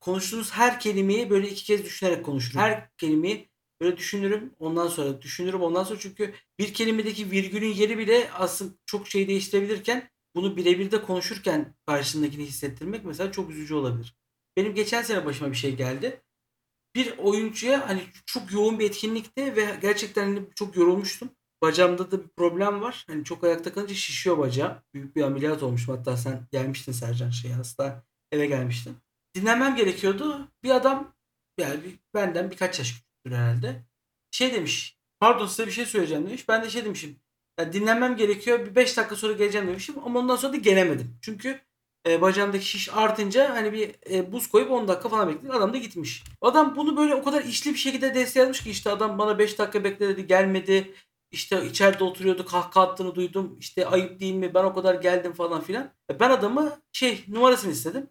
konuştuğunuz 0.04 0.52
her 0.52 0.80
kelimeyi 0.80 1.30
böyle 1.30 1.48
iki 1.48 1.64
kez 1.64 1.84
düşünerek 1.84 2.24
konuşurum. 2.24 2.60
Her 2.60 2.90
kelimeyi 2.96 3.48
böyle 3.80 3.96
düşünürüm. 3.96 4.54
Ondan 4.58 4.88
sonra 4.88 5.22
düşünürüm. 5.22 5.62
Ondan 5.62 5.84
sonra 5.84 5.98
çünkü 5.98 6.34
bir 6.58 6.74
kelimedeki 6.74 7.30
virgülün 7.30 7.74
yeri 7.74 7.98
bile 7.98 8.30
aslında 8.32 8.74
çok 8.86 9.08
şey 9.08 9.28
değiştirebilirken 9.28 10.10
bunu 10.34 10.56
birebir 10.56 10.90
de 10.90 11.02
konuşurken 11.02 11.74
karşısındakini 11.86 12.44
hissettirmek 12.44 13.04
mesela 13.04 13.32
çok 13.32 13.50
üzücü 13.50 13.74
olabilir. 13.74 14.16
Benim 14.56 14.74
geçen 14.74 15.02
sene 15.02 15.26
başıma 15.26 15.50
bir 15.50 15.56
şey 15.56 15.76
geldi. 15.76 16.22
Bir 16.94 17.18
oyuncuya 17.18 17.88
hani 17.88 18.02
çok 18.26 18.52
yoğun 18.52 18.78
bir 18.78 18.84
etkinlikte 18.86 19.56
ve 19.56 19.78
gerçekten 19.82 20.24
hani 20.24 20.42
çok 20.54 20.76
yorulmuştum. 20.76 21.30
Bacağımda 21.62 22.10
da 22.10 22.24
bir 22.24 22.28
problem 22.36 22.80
var. 22.80 23.04
Hani 23.08 23.24
çok 23.24 23.44
ayakta 23.44 23.72
kalınca 23.72 23.94
şişiyor 23.94 24.38
bacağım. 24.38 24.78
Büyük 24.94 25.16
bir 25.16 25.22
ameliyat 25.22 25.62
olmuşum. 25.62 25.96
Hatta 25.96 26.16
sen 26.16 26.48
gelmiştin 26.52 26.92
Sercan 26.92 27.30
şey 27.30 27.50
hasta 27.50 28.04
eve 28.32 28.46
gelmiştin. 28.46 29.03
Dinlenmem 29.34 29.76
gerekiyordu. 29.76 30.48
Bir 30.62 30.70
adam 30.70 31.14
yani 31.58 31.84
bir- 31.84 31.98
benden 32.14 32.50
birkaç 32.50 32.78
yaş 32.78 32.88
küçüktür 32.92 33.32
herhalde. 33.32 33.84
Şey 34.30 34.52
demiş. 34.54 34.98
Pardon 35.20 35.46
size 35.46 35.66
bir 35.66 35.72
şey 35.72 35.86
söyleyeceğim 35.86 36.26
demiş. 36.26 36.48
Ben 36.48 36.62
de 36.64 36.70
şey 36.70 36.84
demişim. 36.84 37.16
Ya 37.60 37.72
dinlenmem 37.72 38.16
gerekiyor. 38.16 38.66
Bir 38.66 38.74
5 38.74 38.96
dakika 38.96 39.16
sonra 39.16 39.32
geleceğim 39.32 39.66
demişim. 39.68 39.94
Ama 40.04 40.18
ondan 40.20 40.36
sonra 40.36 40.52
da 40.52 40.56
gelemedim. 40.56 41.18
Çünkü 41.22 41.60
e, 42.08 42.20
bacağımdaki 42.20 42.64
şiş 42.64 42.88
artınca 42.94 43.54
hani 43.54 43.72
bir 43.72 43.94
e, 44.10 44.32
buz 44.32 44.46
koyup 44.46 44.70
10 44.70 44.88
dakika 44.88 45.08
falan 45.08 45.28
bekledim. 45.28 45.50
Adam 45.50 45.72
da 45.72 45.76
gitmiş. 45.78 46.24
Adam 46.40 46.76
bunu 46.76 46.96
böyle 46.96 47.14
o 47.14 47.22
kadar 47.24 47.44
işli 47.44 47.70
bir 47.72 47.78
şekilde 47.78 48.14
desteklemiş 48.14 48.62
ki 48.62 48.70
işte 48.70 48.90
adam 48.90 49.18
bana 49.18 49.38
5 49.38 49.58
dakika 49.58 49.84
bekle 49.84 50.08
dedi 50.08 50.26
gelmedi. 50.26 50.94
İşte 51.30 51.66
içeride 51.66 52.04
oturuyordu 52.04 52.46
kahkaha 52.46 52.88
attığını 52.90 53.14
duydum. 53.14 53.56
İşte 53.60 53.86
ayıp 53.86 54.20
değil 54.20 54.34
mi 54.34 54.54
ben 54.54 54.64
o 54.64 54.74
kadar 54.74 54.94
geldim 54.94 55.32
falan 55.32 55.60
filan. 55.62 55.90
E, 56.10 56.20
Ben 56.20 56.30
adamı 56.30 56.80
şey 56.92 57.24
numarasını 57.28 57.72
istedim. 57.72 58.10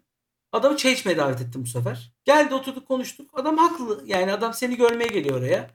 Adamı 0.54 0.74
içmeye 0.74 1.16
davet 1.16 1.40
ettim 1.40 1.62
bu 1.62 1.66
sefer. 1.66 2.12
Geldi 2.24 2.54
oturduk 2.54 2.88
konuştuk. 2.88 3.30
Adam 3.32 3.58
haklı. 3.58 4.02
Yani 4.06 4.32
adam 4.32 4.54
seni 4.54 4.76
görmeye 4.76 5.06
geliyor 5.06 5.38
oraya. 5.38 5.70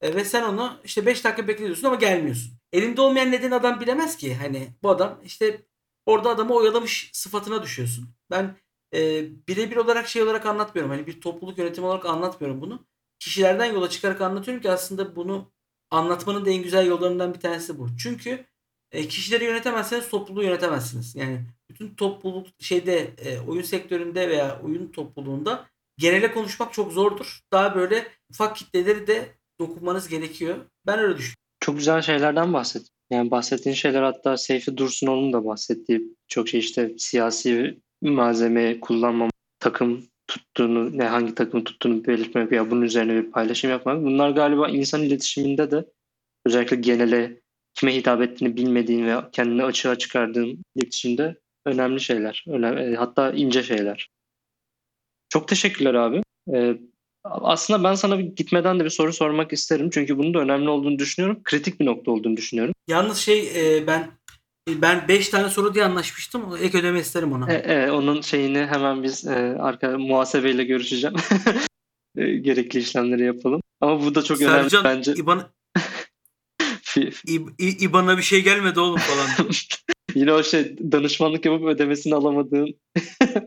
E, 0.00 0.14
ve 0.14 0.24
sen 0.24 0.42
onu 0.42 0.80
işte 0.84 1.06
5 1.06 1.24
dakika 1.24 1.48
bekliyorsun 1.48 1.86
ama 1.86 1.96
gelmiyorsun. 1.96 2.52
Elinde 2.72 3.00
olmayan 3.00 3.30
nedeni 3.32 3.54
adam 3.54 3.80
bilemez 3.80 4.16
ki. 4.16 4.34
Hani 4.34 4.68
bu 4.82 4.90
adam 4.90 5.20
işte 5.24 5.62
orada 6.06 6.30
adamı 6.30 6.54
oyalamış 6.54 7.10
sıfatına 7.12 7.62
düşüyorsun. 7.62 8.08
Ben 8.30 8.56
e, 8.94 9.26
birebir 9.48 9.76
olarak 9.76 10.08
şey 10.08 10.22
olarak 10.22 10.46
anlatmıyorum. 10.46 10.90
Hani 10.90 11.06
bir 11.06 11.20
topluluk 11.20 11.58
yönetimi 11.58 11.86
olarak 11.86 12.06
anlatmıyorum 12.06 12.60
bunu. 12.60 12.86
Kişilerden 13.18 13.72
yola 13.72 13.90
çıkarak 13.90 14.20
anlatıyorum 14.20 14.62
ki 14.62 14.70
aslında 14.70 15.16
bunu 15.16 15.52
anlatmanın 15.90 16.44
da 16.44 16.50
en 16.50 16.62
güzel 16.62 16.86
yollarından 16.86 17.34
bir 17.34 17.40
tanesi 17.40 17.78
bu. 17.78 17.88
Çünkü 17.98 18.46
e, 18.94 19.08
kişileri 19.08 19.44
yönetemezseniz 19.44 20.08
topluluğu 20.08 20.42
yönetemezsiniz. 20.42 21.16
Yani 21.16 21.40
bütün 21.70 21.94
topluluk 21.94 22.46
şeyde 22.60 23.10
e, 23.18 23.38
oyun 23.40 23.62
sektöründe 23.62 24.28
veya 24.28 24.60
oyun 24.62 24.92
topluluğunda 24.92 25.66
genele 25.98 26.32
konuşmak 26.32 26.72
çok 26.72 26.92
zordur. 26.92 27.40
Daha 27.52 27.74
böyle 27.74 28.06
ufak 28.30 28.56
kitleleri 28.56 29.06
de 29.06 29.28
dokunmanız 29.60 30.08
gerekiyor. 30.08 30.56
Ben 30.86 30.98
öyle 30.98 31.12
düşünüyorum. 31.12 31.44
Çok 31.60 31.76
güzel 31.76 32.02
şeylerden 32.02 32.52
bahsettin. 32.52 32.88
Yani 33.10 33.30
bahsettiğin 33.30 33.76
şeyler 33.76 34.02
hatta 34.02 34.36
Seyfi 34.36 34.76
Dursunoğlu'nun 34.76 35.32
da 35.32 35.44
bahsettiği 35.44 36.02
çok 36.28 36.48
şey 36.48 36.60
işte 36.60 36.94
siyasi 36.98 37.78
malzeme 38.02 38.80
kullanmam, 38.80 39.30
takım 39.60 40.04
tuttuğunu, 40.26 40.98
ne 40.98 41.04
hangi 41.04 41.34
takımı 41.34 41.64
tuttuğunu 41.64 42.06
belirtmek 42.06 42.52
veya 42.52 42.70
bunun 42.70 42.82
üzerine 42.82 43.14
bir 43.14 43.30
paylaşım 43.30 43.70
yapmak. 43.70 44.04
Bunlar 44.04 44.30
galiba 44.30 44.68
insan 44.68 45.02
iletişiminde 45.02 45.70
de 45.70 45.84
özellikle 46.46 46.76
genele 46.76 47.40
kime 47.74 47.94
hitap 47.94 48.22
ettiğini 48.22 48.56
bilmediğin 48.56 49.06
ve 49.06 49.16
kendini 49.32 49.64
açığa 49.64 49.98
çıkardığın 49.98 50.64
iletişimde 50.76 51.36
önemli 51.66 52.00
şeyler. 52.00 52.44
Önemli, 52.48 52.96
hatta 52.96 53.30
ince 53.30 53.62
şeyler. 53.62 54.08
Çok 55.28 55.48
teşekkürler 55.48 55.94
abi. 55.94 56.22
Ee, 56.54 56.76
aslında 57.24 57.84
ben 57.88 57.94
sana 57.94 58.20
gitmeden 58.20 58.80
de 58.80 58.84
bir 58.84 58.90
soru 58.90 59.12
sormak 59.12 59.52
isterim. 59.52 59.90
Çünkü 59.90 60.18
bunun 60.18 60.34
da 60.34 60.38
önemli 60.38 60.68
olduğunu 60.68 60.98
düşünüyorum. 60.98 61.40
Kritik 61.44 61.80
bir 61.80 61.86
nokta 61.86 62.10
olduğunu 62.10 62.36
düşünüyorum. 62.36 62.74
Yalnız 62.88 63.18
şey 63.18 63.76
e, 63.76 63.86
ben 63.86 64.10
ben 64.68 65.08
5 65.08 65.28
tane 65.28 65.48
soru 65.48 65.74
diye 65.74 65.84
anlaşmıştım. 65.84 66.56
Ek 66.62 66.78
ödeme 66.78 67.00
isterim 67.00 67.32
ona. 67.32 67.52
E, 67.52 67.56
e, 67.56 67.90
onun 67.90 68.20
şeyini 68.20 68.58
hemen 68.66 69.02
biz 69.02 69.26
e, 69.26 69.56
arka 69.60 69.98
muhasebeyle 69.98 70.64
görüşeceğim. 70.64 71.16
E, 72.16 72.36
gerekli 72.36 72.78
işlemleri 72.78 73.24
yapalım. 73.24 73.60
Ama 73.80 74.04
bu 74.04 74.14
da 74.14 74.22
çok 74.22 74.38
Sercan 74.38 74.84
önemli 74.84 74.84
bence. 74.84 75.14
İban, 75.14 75.42
İb- 77.00 77.54
İ- 77.58 77.84
İBAN'a 77.84 78.18
bir 78.18 78.22
şey 78.22 78.42
gelmedi 78.42 78.80
oğlum 78.80 78.98
falan. 78.98 79.48
Yine 80.14 80.32
o 80.32 80.42
şey 80.42 80.76
danışmanlık 80.92 81.44
yapıp 81.44 81.66
ödemesini 81.66 82.14
alamadığın 82.14 82.74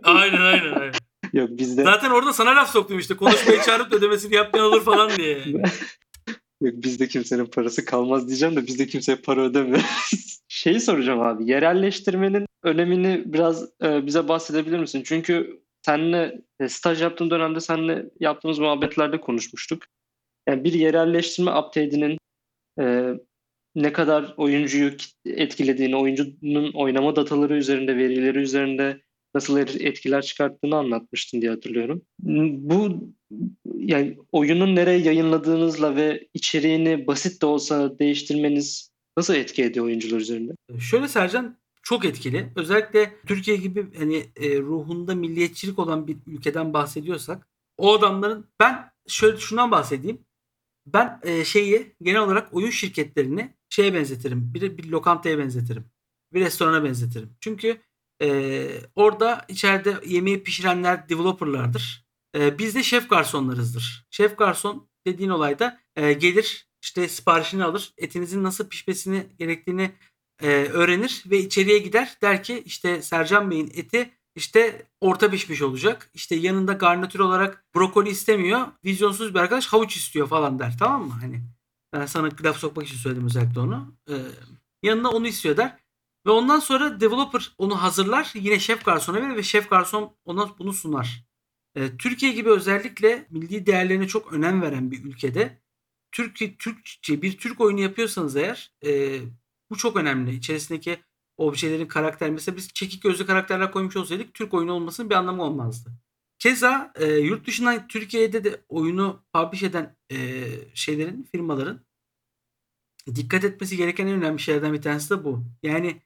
aynen 0.04 0.42
aynen 0.42 0.74
aynen. 0.74 0.94
yok 1.34 1.50
bizde 1.52 1.84
Zaten 1.84 2.10
orada 2.10 2.34
sana 2.34 2.56
laf 2.56 2.72
soktum 2.72 3.00
işte. 3.00 3.16
Konuşmayı 3.16 3.62
çağırıp 3.62 3.94
ödemesini 3.94 4.36
yapmayan 4.36 4.66
olur 4.68 4.84
falan 4.84 5.10
diye. 5.18 5.38
yok 6.62 6.74
bizde 6.76 7.08
kimsenin 7.08 7.46
parası 7.46 7.86
kalmaz 7.86 8.28
diyeceğim 8.28 8.56
de 8.56 8.68
bizde 8.68 8.88
kimseye 8.88 9.16
para 9.16 9.42
ödemiyoruz. 9.42 9.86
Şeyi 10.48 10.80
soracağım 10.80 11.22
abi. 11.22 11.50
Yerelleştirmenin 11.52 12.46
önemini 12.64 13.24
biraz 13.26 13.70
e, 13.84 14.06
bize 14.06 14.28
bahsedebilir 14.28 14.80
misin? 14.80 15.04
Çünkü 15.06 15.60
seninle 15.86 16.42
e, 16.60 16.70
staj 16.70 17.02
yaptığım 17.02 17.30
dönemde 17.30 17.60
seninle 17.60 18.06
yaptığımız 18.20 18.60
muhabbetlerde 18.60 19.22
konuşmuştuk. 19.22 19.84
Yani 20.48 20.64
bir 20.64 20.74
yerelleştirme 20.74 21.52
update'inin 21.52 22.18
e, 22.80 23.14
ne 23.78 23.94
kadar 23.94 24.34
oyuncuyu 24.38 24.92
etkilediğini, 25.26 25.96
oyuncunun 25.96 26.74
oynama 26.74 27.16
dataları 27.16 27.58
üzerinde, 27.58 27.98
verileri 27.98 28.40
üzerinde 28.40 29.02
nasıl 29.36 29.58
er- 29.58 29.82
etkiler 29.82 30.22
çıkarttığını 30.22 30.76
anlatmıştın 30.76 31.42
diye 31.42 31.52
hatırlıyorum. 31.52 32.02
Bu 32.20 33.12
yani 33.76 34.18
oyunun 34.32 34.76
nereye 34.76 35.00
yayınladığınızla 35.00 35.96
ve 35.96 36.28
içeriğini 36.34 37.08
basit 37.08 37.42
de 37.42 37.46
olsa 37.46 38.00
değiştirmeniz 38.00 38.92
nasıl 39.18 39.36
etki 39.36 39.64
ediyor 39.64 39.86
oyuncular 39.86 40.20
üzerinde? 40.20 40.52
Şöyle 40.80 41.08
Sercan 41.08 41.58
çok 41.84 42.06
etkili. 42.06 42.50
Özellikle 42.56 43.14
Türkiye 43.28 43.58
gibi 43.58 43.86
hani 43.98 44.18
e, 44.18 44.60
ruhunda 44.60 45.16
milliyetçilik 45.16 45.80
olan 45.80 46.08
bir 46.08 46.18
ülkeden 46.28 46.74
bahsediyorsak 46.74 47.48
o 47.78 47.94
adamların 47.94 48.46
ben 48.60 48.90
şöyle 49.08 49.38
şundan 49.38 49.72
bahsedeyim. 49.72 50.20
Ben 50.86 51.20
e, 51.24 51.46
şeyi 51.46 51.96
genel 52.02 52.22
olarak 52.22 52.54
oyun 52.54 52.70
şirketlerini 52.70 53.57
şeye 53.70 53.94
benzetirim. 53.94 54.54
Bir, 54.54 54.78
bir 54.78 54.90
lokantaya 54.90 55.38
benzetirim. 55.38 55.86
Bir 56.34 56.42
restorana 56.42 56.84
benzetirim. 56.84 57.30
Çünkü 57.42 57.82
e, 58.22 58.68
orada 58.96 59.46
içeride 59.48 59.98
yemeği 60.06 60.44
pişirenler 60.44 61.10
developerlardır. 61.10 62.08
E, 62.36 62.60
biz 62.60 62.76
de 62.76 62.84
şef 62.84 63.10
garsonlarızdır. 63.10 64.08
Şef 64.12 64.38
garson 64.38 64.90
dediğin 65.08 65.30
olayda 65.30 65.80
e, 65.96 66.14
gelir 66.14 66.68
işte 66.82 67.08
siparişini 67.08 67.64
alır. 67.64 67.94
Etinizin 67.98 68.44
nasıl 68.44 68.70
pişmesini 68.70 69.28
gerektiğini 69.40 69.92
e, 70.42 70.48
öğrenir 70.50 71.24
ve 71.26 71.40
içeriye 71.40 71.78
gider. 71.78 72.18
Der 72.22 72.44
ki 72.44 72.64
işte 72.66 73.02
Sercan 73.02 73.52
Bey'in 73.52 73.72
eti 73.76 74.12
işte 74.36 74.86
orta 75.02 75.32
pişmiş 75.32 75.62
olacak. 75.62 76.10
İşte 76.14 76.36
yanında 76.36 76.74
garnitür 76.74 77.20
olarak 77.20 77.66
brokoli 77.76 78.10
istemiyor. 78.10 78.68
Vizyonsuz 78.86 79.34
bir 79.34 79.40
arkadaş 79.40 79.68
havuç 79.68 79.96
istiyor 79.96 80.28
falan 80.28 80.60
der. 80.60 80.76
Tamam 80.80 81.08
mı? 81.08 81.14
Hani 81.22 81.42
ben 81.94 82.06
sana 82.06 82.30
laf 82.42 82.58
sokmak 82.58 82.88
için 82.88 82.98
söyledim 82.98 83.26
özellikle 83.26 83.60
onu. 83.60 83.96
Ee, 84.10 84.14
yanına 84.84 85.10
onu 85.10 85.28
istiyor 85.28 85.58
der. 85.58 85.78
Ve 86.26 86.32
ondan 86.32 86.60
sonra 86.60 87.00
developer 87.00 87.56
onu 87.58 87.82
hazırlar. 87.82 88.32
Yine 88.36 88.60
şef 88.60 88.86
garsona 88.86 89.22
verir 89.22 89.36
ve 89.36 89.44
şef 89.44 89.70
garson 89.70 90.16
ona 90.26 90.58
bunu 90.60 90.74
sunar. 90.74 91.28
Ee, 91.76 91.98
Türkiye 91.98 92.32
gibi 92.32 92.50
özellikle 92.50 93.28
milli 93.30 93.66
değerlerine 93.66 94.08
çok 94.08 94.34
önem 94.34 94.62
veren 94.62 94.92
bir 94.92 95.04
ülkede 95.04 95.62
Türkiye 96.12 96.58
Türkçe 96.58 97.22
bir 97.22 97.38
Türk 97.38 97.62
oyunu 97.62 97.80
yapıyorsanız 97.80 98.36
eğer 98.36 98.72
e, 98.86 99.20
bu 99.70 99.78
çok 99.78 99.98
önemli. 99.98 100.36
İçerisindeki 100.36 101.00
objelerin 101.38 101.88
karakter 101.88 102.30
mesela 102.30 102.58
biz 102.58 102.74
çekik 102.74 103.04
gözlü 103.04 103.26
karakterler 103.26 103.72
koymuş 103.72 103.96
olsaydık 103.96 104.34
Türk 104.34 104.54
oyunu 104.54 104.74
olmasının 104.74 105.10
bir 105.10 105.16
anlamı 105.16 105.44
olmazdı. 105.44 105.92
Keza 106.40 106.94
e, 106.96 107.06
yurt 107.06 107.48
dışından 107.48 107.88
Türkiye'de 107.88 108.44
de 108.44 108.62
oyunu 108.70 109.24
publish 109.34 109.64
eden 109.64 109.98
e, 110.12 110.18
şeylerin 110.74 111.24
firmaların 111.32 111.86
dikkat 113.16 113.44
etmesi 113.44 113.78
gereken 113.78 114.08
en 114.08 114.14
önemli 114.14 114.40
şeylerden 114.40 114.74
bir 114.74 114.82
tanesi 114.82 115.10
de 115.10 115.24
bu. 115.24 115.46
Yani 115.64 116.02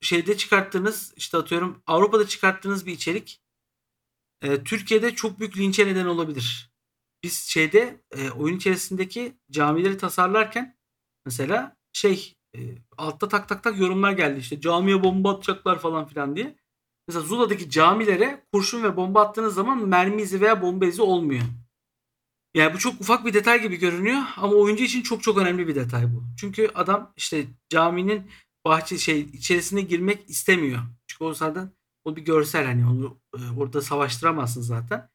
şeyde 0.00 0.36
çıkarttığınız 0.36 1.14
işte 1.16 1.36
atıyorum 1.36 1.82
Avrupa'da 1.86 2.26
çıkarttığınız 2.26 2.86
bir 2.86 2.92
içerik 2.92 3.42
e, 4.42 4.64
Türkiye'de 4.64 5.14
çok 5.14 5.40
büyük 5.40 5.56
linçe 5.56 5.86
neden 5.86 6.06
olabilir. 6.06 6.72
Biz 7.22 7.38
şeyde 7.38 8.00
e, 8.16 8.30
oyun 8.30 8.56
içerisindeki 8.56 9.38
camileri 9.50 9.98
tasarlarken 9.98 10.78
mesela 11.26 11.76
şey 11.92 12.36
e, 12.56 12.60
altta 12.98 13.28
tak 13.28 13.48
tak 13.48 13.62
tak 13.62 13.78
yorumlar 13.78 14.12
geldi 14.12 14.38
işte 14.40 14.60
camiye 14.60 15.04
bomba 15.04 15.34
atacaklar 15.34 15.78
falan 15.78 16.06
filan 16.06 16.36
diye. 16.36 16.61
Mesela 17.08 17.24
Zula'daki 17.24 17.70
camilere 17.70 18.44
kurşun 18.52 18.82
ve 18.82 18.96
bomba 18.96 19.22
attığınız 19.22 19.54
zaman 19.54 19.88
mermi 19.88 20.22
izi 20.22 20.40
veya 20.40 20.62
bomba 20.62 20.86
izi 20.86 21.02
olmuyor. 21.02 21.42
Yani 22.54 22.74
bu 22.74 22.78
çok 22.78 23.00
ufak 23.00 23.26
bir 23.26 23.34
detay 23.34 23.62
gibi 23.62 23.76
görünüyor 23.76 24.22
ama 24.36 24.52
oyuncu 24.54 24.84
için 24.84 25.02
çok 25.02 25.22
çok 25.22 25.38
önemli 25.38 25.68
bir 25.68 25.74
detay 25.74 26.04
bu. 26.04 26.24
Çünkü 26.40 26.70
adam 26.74 27.12
işte 27.16 27.46
caminin 27.68 28.30
bahçe 28.64 28.98
şey 28.98 29.20
içerisine 29.20 29.80
girmek 29.80 30.30
istemiyor. 30.30 30.82
Çünkü 31.06 31.24
o 31.24 31.34
zaten 31.34 31.70
o 32.04 32.16
bir 32.16 32.22
görsel 32.22 32.66
hani 32.66 32.86
onu 32.86 33.22
Ee, 33.36 33.60
orada 33.60 33.82
savaştıramazsın 33.82 34.60
zaten. 34.62 35.08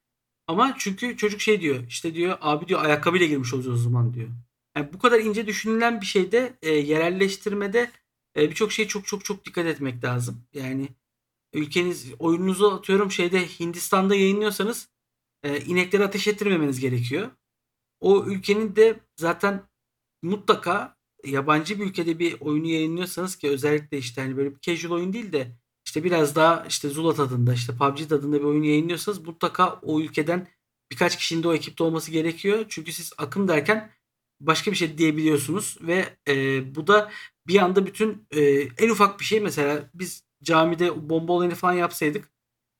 Ama 0.48 0.76
çünkü 0.78 1.18
çocuk 1.18 1.42
şey 1.42 1.62
diyor 1.62 1.84
işte 1.88 2.16
diyor 2.16 2.38
abi 2.42 2.68
diyor 2.68 2.86
ayakkabıyla 2.86 3.28
girmiş 3.28 3.54
olacağız 3.54 3.80
o 3.80 3.84
zaman 3.84 4.14
diyor. 4.14 4.30
Yani 4.78 4.94
bu 4.94 5.00
kadar 5.00 5.20
ince 5.20 5.48
düşünülen 5.48 6.02
bir 6.02 6.06
şeyde 6.06 6.58
e, 6.62 6.72
yerelleştirmede 6.72 7.92
e, 8.38 8.50
birçok 8.50 8.72
şeye 8.72 8.88
çok 8.88 9.08
çok 9.08 9.26
çok 9.26 9.46
dikkat 9.46 9.66
etmek 9.66 10.04
lazım. 10.04 10.44
Yani 10.54 10.90
ülkeniz 11.58 12.14
oyununuzu 12.20 12.72
atıyorum 12.72 13.12
şeyde 13.12 13.47
Hindistan'da 13.47 14.16
yayınlıyorsanız 14.16 14.89
e, 15.43 15.62
inekleri 15.62 16.03
ateş 16.03 16.28
ettirmemeniz 16.28 16.80
gerekiyor. 16.80 17.32
O 17.99 18.26
ülkenin 18.26 18.76
de 18.76 18.99
zaten 19.16 19.64
mutlaka 20.22 20.97
yabancı 21.26 21.80
bir 21.80 21.86
ülkede 21.86 22.20
bir 22.20 22.41
oyunu 22.41 22.68
yayınlıyorsanız 22.68 23.36
ki 23.36 23.49
özellikle 23.49 23.97
işte 23.97 24.22
hani 24.22 24.38
böyle 24.38 24.55
bir 24.55 24.60
casual 24.60 24.91
oyun 24.91 25.14
değil 25.14 25.32
de 25.32 25.51
işte 25.86 26.03
biraz 26.03 26.36
daha 26.36 26.66
işte 26.66 26.89
Zula 26.89 27.14
tadında 27.14 27.53
işte 27.53 27.74
PUBG 27.78 28.10
tadında 28.10 28.39
bir 28.39 28.43
oyun 28.43 28.64
yayınlıyorsanız 28.64 29.20
mutlaka 29.20 29.80
o 29.82 30.01
ülkeden 30.01 30.47
birkaç 30.91 31.18
kişinin 31.18 31.43
de 31.43 31.47
o 31.47 31.53
ekipte 31.53 31.84
olması 31.84 32.12
gerekiyor. 32.12 32.66
Çünkü 32.70 32.93
siz 32.93 33.14
akım 33.18 33.47
derken 33.47 33.91
başka 34.41 34.72
bir 34.72 34.76
şey 34.76 34.97
diyebiliyorsunuz 34.97 35.78
ve 35.82 36.18
e, 36.28 36.76
bu 36.76 36.88
da 36.88 37.12
bir 37.47 37.60
anda 37.60 37.86
bütün 37.86 38.28
e, 38.32 38.41
en 38.78 38.89
ufak 38.89 39.20
bir 39.20 39.26
şey 39.26 39.39
mesela 39.39 39.89
biz 39.93 40.27
camide 40.44 41.10
bomba 41.10 41.34
olayını 41.34 41.56
falan 41.56 41.74
yapsaydık 41.74 42.30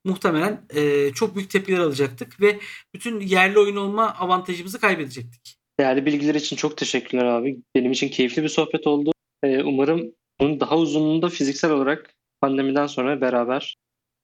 muhtemelen 0.04 0.66
e, 0.74 1.12
çok 1.12 1.36
büyük 1.36 1.50
tepkiler 1.50 1.78
alacaktık 1.78 2.40
ve 2.40 2.58
bütün 2.94 3.20
yerli 3.20 3.58
oyun 3.58 3.76
olma 3.76 4.14
avantajımızı 4.14 4.80
kaybedecektik. 4.80 5.58
Değerli 5.80 6.06
bilgiler 6.06 6.34
için 6.34 6.56
çok 6.56 6.76
teşekkürler 6.76 7.24
abi. 7.24 7.58
Benim 7.74 7.92
için 7.92 8.08
keyifli 8.08 8.42
bir 8.42 8.48
sohbet 8.48 8.86
oldu. 8.86 9.12
Ee, 9.42 9.62
umarım 9.62 10.12
bunun 10.40 10.60
daha 10.60 10.76
uzunluğunda 10.76 11.28
fiziksel 11.28 11.70
olarak 11.70 12.14
pandemiden 12.40 12.86
sonra 12.86 13.20
beraber 13.20 13.76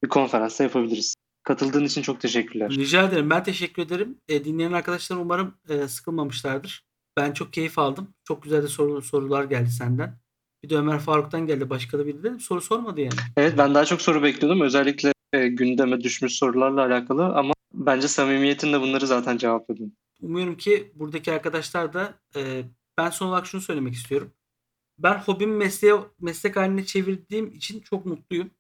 bir 0.03 0.09
konferansta 0.09 0.65
yapabiliriz. 0.65 1.15
Katıldığın 1.43 1.85
için 1.85 2.03
çok 2.03 2.21
teşekkürler. 2.21 2.71
Rica 2.71 3.09
ederim. 3.09 3.31
Ben 3.31 3.43
teşekkür 3.43 3.83
ederim. 3.83 4.19
E, 4.29 4.45
dinleyen 4.45 4.73
arkadaşlar 4.73 5.17
umarım 5.17 5.55
e, 5.69 5.89
sıkılmamışlardır. 5.89 6.85
Ben 7.17 7.33
çok 7.33 7.53
keyif 7.53 7.79
aldım. 7.79 8.15
Çok 8.25 8.43
güzel 8.43 8.63
de 8.63 8.69
soru, 8.69 9.03
sorular 9.03 9.45
geldi 9.45 9.71
senden. 9.71 10.19
Bir 10.65 10.71
de 10.71 10.77
Ömer 10.77 10.99
Faruk'tan 10.99 11.47
geldi. 11.47 11.71
Başka 11.71 11.99
da 11.99 12.07
biri 12.07 12.23
de 12.23 12.39
soru 12.39 12.61
sormadı 12.61 13.01
yani. 13.01 13.15
Evet 13.37 13.55
ben 13.59 13.75
daha 13.75 13.85
çok 13.85 14.03
soru 14.03 14.23
bekliyordum. 14.23 14.61
Özellikle 14.61 15.13
e, 15.33 15.49
gündeme 15.49 16.01
düşmüş 16.01 16.33
sorularla 16.33 16.81
alakalı 16.85 17.25
ama 17.25 17.55
bence 17.75 18.09
samimiyetinle 18.09 18.81
bunları 18.81 19.07
zaten 19.07 19.37
cevapladın. 19.37 19.97
Umuyorum 20.21 20.57
ki 20.57 20.93
buradaki 20.95 21.33
arkadaşlar 21.33 21.93
da 21.93 22.15
e, 22.37 22.63
ben 22.99 23.11
son 23.11 23.29
olarak 23.29 23.47
şunu 23.47 23.61
söylemek 23.61 23.95
istiyorum. 23.95 24.33
Ben 24.99 25.19
hobimi 25.19 25.57
mesleğe, 25.57 25.95
meslek 26.21 26.57
haline 26.57 26.85
çevirdiğim 26.85 27.47
için 27.47 27.81
çok 27.81 28.07
mutluyum. 28.07 28.51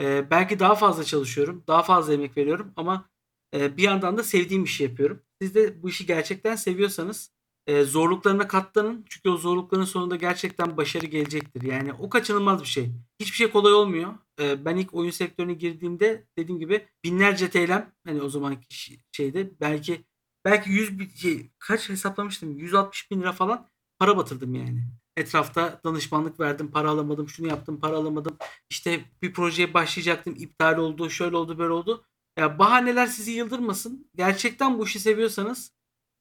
E, 0.00 0.30
belki 0.30 0.58
daha 0.58 0.74
fazla 0.74 1.04
çalışıyorum. 1.04 1.64
Daha 1.68 1.82
fazla 1.82 2.14
emek 2.14 2.36
veriyorum 2.36 2.72
ama 2.76 3.10
e, 3.54 3.76
bir 3.76 3.82
yandan 3.82 4.18
da 4.18 4.22
sevdiğim 4.22 4.64
işi 4.64 4.82
yapıyorum. 4.82 5.22
Siz 5.42 5.54
de 5.54 5.82
bu 5.82 5.88
işi 5.88 6.06
gerçekten 6.06 6.56
seviyorsanız 6.56 7.33
e, 7.66 7.84
zorluklarına 7.84 8.48
katlanın. 8.48 9.04
Çünkü 9.08 9.28
o 9.28 9.36
zorlukların 9.36 9.84
sonunda 9.84 10.16
gerçekten 10.16 10.76
başarı 10.76 11.06
gelecektir. 11.06 11.62
Yani 11.62 11.92
o 11.92 12.08
kaçınılmaz 12.08 12.62
bir 12.62 12.66
şey. 12.66 12.90
Hiçbir 13.20 13.36
şey 13.36 13.50
kolay 13.50 13.72
olmuyor. 13.72 14.14
E, 14.40 14.64
ben 14.64 14.76
ilk 14.76 14.94
oyun 14.94 15.10
sektörüne 15.10 15.54
girdiğimde 15.54 16.24
dediğim 16.38 16.60
gibi 16.60 16.86
binlerce 17.04 17.50
TL'm 17.50 17.86
hani 18.06 18.22
o 18.22 18.28
zamanki 18.28 18.66
şeyde 19.12 19.50
belki 19.60 20.04
belki 20.44 20.70
100 20.70 20.98
bir 20.98 21.10
şey 21.10 21.50
kaç 21.58 21.88
hesaplamıştım 21.88 22.58
160 22.58 23.10
bin 23.10 23.20
lira 23.20 23.32
falan 23.32 23.68
para 23.98 24.16
batırdım 24.16 24.54
yani. 24.54 24.84
Etrafta 25.16 25.80
danışmanlık 25.84 26.40
verdim, 26.40 26.70
para 26.70 26.90
alamadım, 26.90 27.28
şunu 27.28 27.48
yaptım, 27.48 27.80
para 27.80 27.96
alamadım. 27.96 28.36
İşte 28.70 29.04
bir 29.22 29.32
projeye 29.32 29.74
başlayacaktım, 29.74 30.34
iptal 30.38 30.78
oldu, 30.78 31.10
şöyle 31.10 31.36
oldu, 31.36 31.58
böyle 31.58 31.72
oldu. 31.72 32.04
Ya 32.38 32.58
bahaneler 32.58 33.06
sizi 33.06 33.32
yıldırmasın. 33.32 34.10
Gerçekten 34.14 34.78
bu 34.78 34.84
işi 34.84 35.00
seviyorsanız 35.00 35.72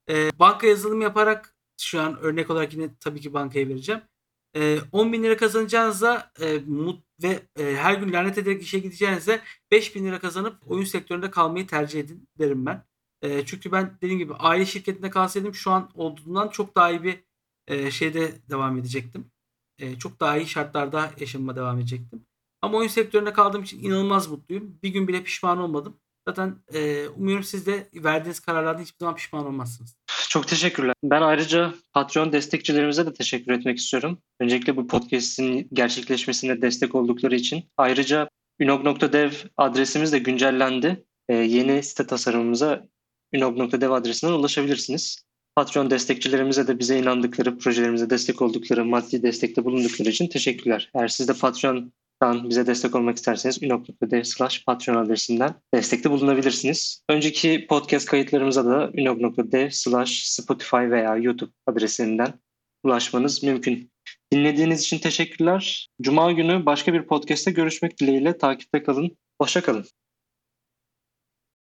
e, 0.09 0.29
banka 0.39 0.67
yazılım 0.67 1.01
yaparak 1.01 1.55
şu 1.81 2.01
an 2.01 2.19
örnek 2.19 2.49
olarak 2.49 2.73
yine 2.73 2.89
tabii 2.99 3.21
ki 3.21 3.33
bankaya 3.33 3.67
vereceğim. 3.69 4.01
E, 4.55 4.79
10 4.91 5.13
bin 5.13 5.23
lira 5.23 5.37
kazanacağınıza 5.37 6.31
e, 6.41 6.59
mut 6.67 7.03
ve 7.23 7.39
e, 7.59 7.75
her 7.75 7.93
gün 7.93 8.13
lanet 8.13 8.37
ederek 8.37 8.61
işe 8.61 8.79
gideceğinize 8.79 9.41
5 9.71 9.95
bin 9.95 10.05
lira 10.05 10.19
kazanıp 10.19 10.71
oyun 10.71 10.83
sektöründe 10.83 11.31
kalmayı 11.31 11.67
tercih 11.67 11.99
edin 11.99 12.27
derim 12.39 12.65
ben. 12.65 12.85
E, 13.21 13.45
çünkü 13.45 13.71
ben 13.71 13.97
dediğim 14.01 14.19
gibi 14.19 14.33
aile 14.33 14.65
şirketinde 14.65 15.09
kalsaydım 15.09 15.53
şu 15.53 15.71
an 15.71 15.91
olduğundan 15.95 16.49
çok 16.49 16.75
daha 16.75 16.91
iyi 16.91 17.03
bir 17.03 17.23
e, 17.67 17.91
şeyde 17.91 18.31
devam 18.49 18.77
edecektim. 18.77 19.31
E, 19.79 19.99
çok 19.99 20.19
daha 20.19 20.37
iyi 20.37 20.47
şartlarda 20.47 21.11
yaşamama 21.19 21.55
devam 21.55 21.79
edecektim. 21.79 22.25
Ama 22.61 22.77
oyun 22.77 22.87
sektöründe 22.87 23.33
kaldığım 23.33 23.63
için 23.63 23.83
inanılmaz 23.83 24.27
mutluyum. 24.27 24.79
Bir 24.83 24.89
gün 24.89 25.07
bile 25.07 25.23
pişman 25.23 25.57
olmadım. 25.57 25.97
Zaten 26.27 26.55
e, 26.73 27.07
umuyorum 27.07 27.43
siz 27.43 27.65
de 27.65 27.89
verdiğiniz 27.93 28.39
kararlarda 28.39 28.81
hiçbir 28.81 28.99
zaman 28.99 29.15
pişman 29.15 29.45
olmazsınız. 29.45 29.95
Çok 30.29 30.47
teşekkürler. 30.47 30.95
Ben 31.03 31.21
ayrıca 31.21 31.73
Patreon 31.93 32.31
destekçilerimize 32.31 33.05
de 33.05 33.13
teşekkür 33.13 33.51
etmek 33.51 33.77
istiyorum. 33.77 34.17
Öncelikle 34.39 34.77
bu 34.77 34.87
podcast'in 34.87 35.67
gerçekleşmesine 35.73 36.61
destek 36.61 36.95
oldukları 36.95 37.35
için. 37.35 37.63
Ayrıca 37.77 38.29
unog.dev 38.61 39.31
adresimiz 39.57 40.11
de 40.11 40.19
güncellendi. 40.19 41.05
Ee, 41.29 41.33
yeni 41.35 41.83
site 41.83 42.07
tasarımımıza 42.07 42.87
unog.dev 43.35 43.91
adresinden 43.91 44.33
ulaşabilirsiniz. 44.33 45.23
Patreon 45.55 45.89
destekçilerimize 45.89 46.67
de 46.67 46.79
bize 46.79 46.99
inandıkları, 46.99 47.57
projelerimize 47.57 48.09
destek 48.09 48.41
oldukları, 48.41 48.85
maddi 48.85 49.23
destekte 49.23 49.65
bulundukları 49.65 50.09
için 50.09 50.27
teşekkürler. 50.27 50.91
Eğer 50.95 51.07
siz 51.07 51.27
de 51.27 51.33
Patreon'dan 52.23 52.49
bize 52.49 52.67
destek 52.67 52.95
olmak 52.95 53.17
isterseniz 53.17 53.63
unog.dev 53.63 54.23
slash 54.23 54.65
patreon 54.65 54.95
adresinden 54.95 55.53
destekte 55.73 56.11
bulunabilirsiniz. 56.11 57.03
Önceki 57.09 57.67
podcast 57.69 58.05
kayıtlarımıza 58.05 58.65
da 58.65 58.91
unog.dev 59.01 59.69
slash 59.69 60.23
spotify 60.23 60.75
veya 60.75 61.15
YouTube 61.15 61.51
adresinden 61.67 62.33
ulaşmanız 62.83 63.43
mümkün. 63.43 63.91
Dinlediğiniz 64.33 64.81
için 64.81 64.99
teşekkürler. 64.99 65.89
Cuma 66.01 66.31
günü 66.31 66.65
başka 66.65 66.93
bir 66.93 67.03
podcast'te 67.07 67.51
görüşmek 67.51 67.99
dileğiyle 67.99 68.37
takipte 68.37 68.83
kalın. 68.83 69.17
Hoşça 69.41 69.61
kalın. 69.61 69.85